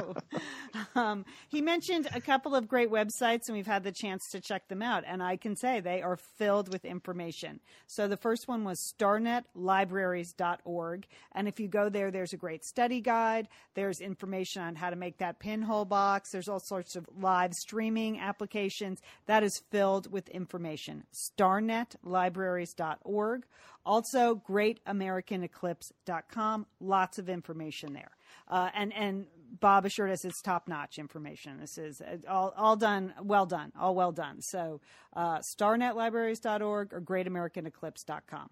um, 0.96 1.24
he 1.50 1.62
mentioned 1.62 2.08
a 2.16 2.20
couple 2.20 2.56
of 2.56 2.68
great 2.68 2.90
websites, 2.90 3.42
and 3.48 3.56
we've 3.56 3.68
had 3.68 3.84
the 3.84 3.92
chance 3.92 4.28
to 4.32 4.42
check 4.42 4.68
them 4.70 4.82
out. 4.82 5.04
And 5.06 5.22
I 5.22 5.38
can 5.38 5.56
say 5.56 5.82
they 5.82 6.02
are 6.02 6.18
filled 6.40 6.74
with 6.74 6.84
information. 6.84 7.60
So 7.86 8.08
the 8.08 8.18
first 8.18 8.48
one 8.48 8.64
was 8.64 8.92
starnetlibraries.org, 9.00 11.08
and 11.34 11.48
if 11.48 11.60
you 11.60 11.68
go 11.68 11.90
there, 11.90 12.10
there's 12.10 12.34
a 12.34 12.38
great 12.38 12.66
study 12.66 13.00
guide. 13.00 13.50
There's 13.76 14.02
information 14.02 14.64
on 14.64 14.74
how 14.76 14.90
to 14.90 14.96
make 14.96 15.20
that 15.20 15.38
pinhole 15.38 15.86
box. 15.86 16.32
There's 16.32 16.50
all 16.50 16.60
sorts 16.60 16.96
of 16.96 17.08
live 17.16 17.54
streaming 17.54 18.20
applications. 18.20 19.00
That 19.28 19.44
is 19.44 19.62
filled 19.70 20.12
with 20.12 20.28
information. 20.30 21.04
Starnetlibraries.org. 21.14 23.44
Also, 23.86 24.42
greatamericaneclipse.com. 24.48 26.66
Lots 26.80 27.20
of 27.20 27.30
information 27.30 27.94
there. 27.94 28.12
Uh, 28.48 28.70
and, 28.74 28.94
and 28.94 29.26
Bob 29.60 29.86
assured 29.86 30.12
us 30.12 30.26
it's 30.26 30.42
top 30.42 30.68
notch 30.68 30.98
information. 30.98 31.60
This 31.60 31.78
is 31.78 32.02
uh, 32.02 32.18
all, 32.28 32.54
all 32.58 32.76
done, 32.76 33.14
well 33.22 33.46
done, 33.46 33.72
all 33.80 33.96
well 33.96 34.12
done. 34.12 34.42
So, 34.42 34.82
uh, 35.16 35.40
starnetlibraries.org 35.40 36.94
or 36.94 37.02
greatamericaneclipse.com. 37.02 38.50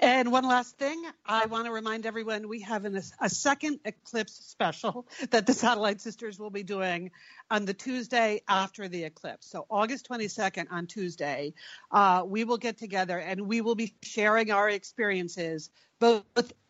And 0.00 0.30
one 0.30 0.44
last 0.44 0.76
thing, 0.78 1.02
I 1.24 1.46
want 1.46 1.66
to 1.66 1.72
remind 1.72 2.06
everyone 2.06 2.48
we 2.48 2.60
have 2.60 2.84
an, 2.84 3.00
a 3.20 3.28
second 3.30 3.80
eclipse 3.84 4.34
special 4.34 5.06
that 5.30 5.46
the 5.46 5.54
Satellite 5.54 6.00
Sisters 6.00 6.38
will 6.38 6.50
be 6.50 6.62
doing 6.62 7.10
on 7.50 7.64
the 7.64 7.74
Tuesday 7.74 8.42
after 8.48 8.88
the 8.88 9.04
eclipse. 9.04 9.50
So, 9.50 9.66
August 9.70 10.08
22nd 10.08 10.66
on 10.70 10.86
Tuesday, 10.86 11.54
uh, 11.90 12.24
we 12.26 12.44
will 12.44 12.58
get 12.58 12.78
together 12.78 13.18
and 13.18 13.42
we 13.42 13.60
will 13.60 13.74
be 13.74 13.94
sharing 14.02 14.50
our 14.50 14.68
experiences 14.68 15.70
both 15.98 16.24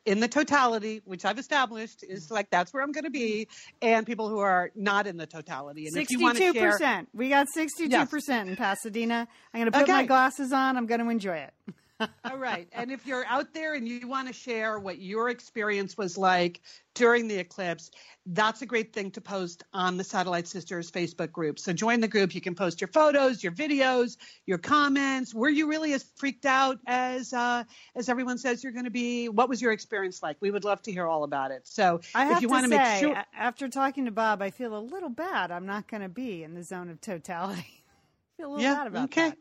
in 0.04 0.20
the 0.20 0.28
totality, 0.28 1.02
which 1.04 1.24
I've 1.24 1.38
established 1.38 2.04
is 2.04 2.30
like 2.30 2.48
that's 2.50 2.72
where 2.72 2.82
I'm 2.82 2.92
going 2.92 3.04
to 3.04 3.10
be, 3.10 3.48
and 3.82 4.06
people 4.06 4.28
who 4.28 4.38
are 4.38 4.70
not 4.76 5.08
in 5.08 5.16
the 5.16 5.26
totality. 5.26 5.88
And 5.88 5.96
62%. 5.96 6.78
Share, 6.78 7.06
we 7.12 7.28
got 7.28 7.48
62% 7.54 7.90
yes. 7.90 8.12
in 8.30 8.54
Pasadena. 8.54 9.26
I'm 9.52 9.60
going 9.60 9.66
to 9.66 9.72
put 9.72 9.82
okay. 9.82 9.92
my 9.92 10.06
glasses 10.06 10.52
on. 10.52 10.76
I'm 10.76 10.86
going 10.86 11.00
to 11.00 11.08
enjoy 11.08 11.38
it. 11.38 11.52
All 12.24 12.36
right. 12.36 12.68
And 12.72 12.90
if 12.90 13.06
you're 13.06 13.24
out 13.26 13.54
there 13.54 13.74
and 13.74 13.88
you 13.88 14.06
want 14.08 14.28
to 14.28 14.34
share 14.34 14.78
what 14.78 14.98
your 14.98 15.30
experience 15.30 15.96
was 15.96 16.18
like 16.18 16.60
during 16.94 17.28
the 17.28 17.36
eclipse, 17.36 17.90
that's 18.26 18.60
a 18.62 18.66
great 18.66 18.92
thing 18.92 19.10
to 19.12 19.20
post 19.20 19.62
on 19.72 19.96
the 19.96 20.04
Satellite 20.04 20.46
Sisters 20.48 20.90
Facebook 20.90 21.32
group. 21.32 21.58
So 21.58 21.72
join 21.72 22.00
the 22.00 22.08
group. 22.08 22.34
You 22.34 22.40
can 22.40 22.54
post 22.54 22.80
your 22.80 22.88
photos, 22.88 23.42
your 23.42 23.52
videos, 23.52 24.16
your 24.44 24.58
comments. 24.58 25.34
Were 25.34 25.48
you 25.48 25.68
really 25.68 25.92
as 25.92 26.04
freaked 26.16 26.44
out 26.46 26.78
as 26.86 27.32
uh, 27.32 27.64
as 27.94 28.08
everyone 28.08 28.38
says 28.38 28.62
you're 28.62 28.72
going 28.72 28.84
to 28.84 28.90
be? 28.90 29.28
What 29.28 29.48
was 29.48 29.62
your 29.62 29.72
experience 29.72 30.22
like? 30.22 30.36
We 30.40 30.50
would 30.50 30.64
love 30.64 30.82
to 30.82 30.92
hear 30.92 31.06
all 31.06 31.24
about 31.24 31.50
it. 31.52 31.66
So 31.66 32.00
I 32.14 32.24
if 32.28 32.40
you 32.40 32.48
want 32.48 32.64
to 32.64 32.68
say, 32.68 32.76
make 32.76 32.86
sure, 32.86 33.16
after 33.32 33.68
talking 33.68 34.04
to 34.06 34.10
Bob, 34.10 34.42
I 34.42 34.50
feel 34.50 34.76
a 34.76 34.80
little 34.80 35.08
bad. 35.10 35.50
I'm 35.50 35.66
not 35.66 35.86
going 35.88 36.02
to 36.02 36.08
be 36.08 36.42
in 36.42 36.54
the 36.54 36.62
zone 36.62 36.88
of 36.90 37.00
totality. 37.00 37.84
I 37.86 38.36
feel 38.36 38.48
a 38.48 38.50
little 38.50 38.62
Yeah, 38.62 38.74
bad 38.74 38.86
about 38.88 39.12
okay. 39.12 39.28
that. 39.28 39.38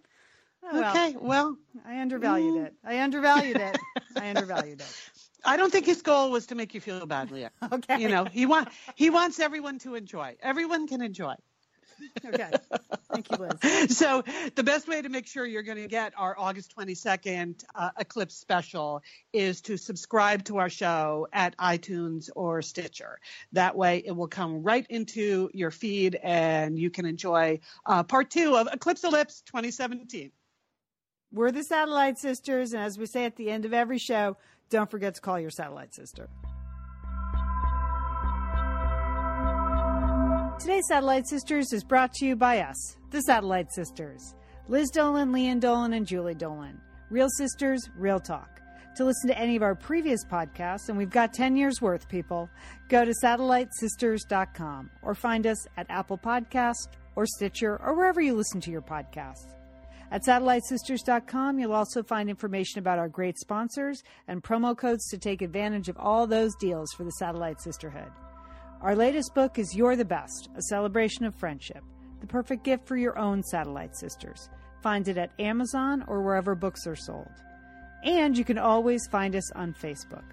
Oh, 0.72 0.80
well, 0.80 0.92
okay. 0.92 1.16
Well, 1.20 1.58
I 1.86 2.02
undervalued 2.02 2.66
it. 2.66 2.74
I 2.84 3.02
undervalued 3.02 3.58
it. 3.58 3.78
I 4.16 4.30
undervalued 4.30 4.82
it. 4.82 5.12
I 5.46 5.58
don't 5.58 5.72
think 5.72 5.86
his 5.86 6.02
goal 6.02 6.32
was 6.32 6.48
to 6.48 6.56
make 6.56 6.74
you 6.74 6.82
feel 6.82 7.06
bad, 7.06 7.32
Leah. 7.32 7.52
Okay. 7.72 8.00
You 8.00 8.10
know, 8.10 8.26
he 8.26 8.46
want 8.46 8.70
he 8.96 9.10
wants 9.10 9.40
everyone 9.40 9.80
to 9.80 9.96
enjoy. 9.96 10.36
Everyone 10.42 10.88
can 10.88 11.02
enjoy. 11.02 11.36
Okay. 12.26 12.52
Thank 13.12 13.32
you, 13.32 13.38
Liz. 13.38 13.98
so 13.98 14.24
the 14.56 14.64
best 14.64 14.88
way 14.88 15.02
to 15.02 15.10
make 15.10 15.28
sure 15.28 15.46
you're 15.46 15.64
going 15.64 15.78
to 15.78 15.88
get 15.88 16.14
our 16.18 16.36
August 16.38 16.76
22nd 16.76 17.64
uh, 17.74 17.90
Eclipse 17.98 18.36
special 18.36 19.02
is 19.32 19.62
to 19.62 19.78
subscribe 19.78 20.44
to 20.46 20.58
our 20.58 20.70
show 20.70 21.28
at 21.32 21.56
iTunes 21.58 22.30
or 22.36 22.62
Stitcher. 22.62 23.20
That 23.54 23.76
way 23.78 24.04
it 24.06 24.12
will 24.12 24.28
come 24.28 24.64
right 24.64 24.86
into 24.90 25.50
your 25.54 25.72
feed 25.72 26.20
and 26.22 26.78
you 26.78 26.90
can 26.90 27.06
enjoy 27.06 27.60
uh, 27.86 28.04
part 28.04 28.30
two 28.30 28.56
of 28.58 28.68
Eclipse 28.72 29.04
Ellipse 29.04 29.42
2017. 29.42 30.32
We're 31.36 31.52
the 31.52 31.64
Satellite 31.64 32.18
Sisters, 32.18 32.72
and 32.72 32.82
as 32.82 32.98
we 32.98 33.06
say 33.08 33.26
at 33.26 33.36
the 33.36 33.50
end 33.50 33.66
of 33.66 33.74
every 33.74 33.98
show, 33.98 34.38
don't 34.70 34.90
forget 34.90 35.16
to 35.16 35.22
call 35.22 35.38
your 35.38 35.50
satellite 35.50 35.94
sister. 35.94 36.30
Today's 40.62 40.86
Satellite 40.88 41.28
Sisters 41.28 41.74
is 41.74 41.84
brought 41.84 42.14
to 42.14 42.26
you 42.26 42.38
by 42.38 42.62
us, 42.62 42.96
the 43.12 43.20
Satellite 43.20 43.70
Sisters. 43.74 44.34
Liz 44.70 44.90
Dolan, 44.92 45.34
Lian 45.34 45.60
Dolan, 45.60 45.92
and 45.92 46.08
Julie 46.08 46.36
Dolan. 46.36 46.80
Real 47.10 47.28
Sisters, 47.38 47.82
Real 47.98 48.22
Talk. 48.22 48.62
To 48.96 49.04
listen 49.04 49.28
to 49.28 49.38
any 49.38 49.58
of 49.58 49.62
our 49.62 49.76
previous 49.76 50.24
podcasts, 50.24 50.88
and 50.88 50.98
we've 50.98 51.10
got 51.10 51.34
10 51.34 51.58
years 51.58 51.82
worth, 51.82 52.08
people, 52.08 52.50
go 52.88 53.04
to 53.04 53.14
satellitesisters.com 53.22 54.90
or 55.02 55.14
find 55.14 55.46
us 55.48 55.68
at 55.76 55.86
Apple 55.90 56.18
Podcast 56.18 56.88
or 57.18 57.26
Stitcher 57.26 57.78
or 57.84 57.94
wherever 57.94 58.22
you 58.22 58.34
listen 58.36 58.62
to 58.62 58.72
your 58.72 58.82
podcasts. 58.82 59.52
At 60.16 60.24
satellitesisters.com, 60.24 61.60
you'll 61.60 61.74
also 61.74 62.02
find 62.02 62.30
information 62.30 62.80
about 62.80 63.00
our 63.00 63.10
great 63.10 63.38
sponsors 63.38 64.02
and 64.30 64.42
promo 64.42 64.74
codes 64.78 65.10
to 65.10 65.18
take 65.18 65.42
advantage 65.42 65.90
of 65.90 65.98
all 65.98 66.26
those 66.26 66.56
deals 66.56 66.94
for 66.94 67.04
the 67.04 67.12
Satellite 67.12 67.60
Sisterhood. 67.60 68.10
Our 68.80 68.96
latest 68.96 69.36
book 69.36 69.60
is 69.60 69.76
You're 69.76 69.98
the 69.98 70.06
Best, 70.06 70.48
a 70.56 70.62
celebration 70.62 71.26
of 71.26 71.36
friendship, 71.36 71.84
the 72.22 72.28
perfect 72.28 72.64
gift 72.64 72.88
for 72.88 72.96
your 72.96 73.20
own 73.20 73.44
Satellite 73.44 73.98
Sisters. 73.98 74.50
Find 74.82 75.06
it 75.10 75.18
at 75.18 75.38
Amazon 75.38 76.06
or 76.08 76.22
wherever 76.22 76.56
books 76.56 76.88
are 76.88 76.96
sold. 76.96 77.28
And 78.06 78.38
you 78.38 78.46
can 78.46 78.58
always 78.58 79.06
find 79.08 79.36
us 79.36 79.52
on 79.52 79.74
Facebook. 79.74 80.24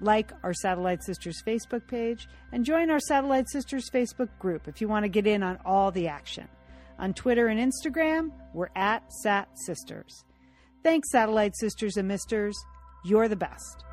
Like 0.00 0.30
our 0.44 0.54
Satellite 0.54 1.02
Sisters 1.02 1.42
Facebook 1.44 1.88
page 1.88 2.28
and 2.52 2.64
join 2.64 2.92
our 2.92 3.00
Satellite 3.00 3.50
Sisters 3.50 3.90
Facebook 3.90 4.28
group 4.38 4.68
if 4.68 4.80
you 4.80 4.86
want 4.86 5.02
to 5.02 5.08
get 5.08 5.26
in 5.26 5.42
on 5.42 5.58
all 5.64 5.90
the 5.90 6.06
action. 6.06 6.46
On 6.98 7.12
Twitter 7.14 7.48
and 7.48 7.58
Instagram, 7.58 8.30
we're 8.54 8.70
at 8.76 9.12
Sat 9.12 9.48
Sisters. 9.58 10.24
Thanks, 10.82 11.10
Satellite 11.10 11.56
Sisters 11.56 11.96
and 11.96 12.08
Misters. 12.08 12.56
You're 13.04 13.28
the 13.28 13.36
best. 13.36 13.84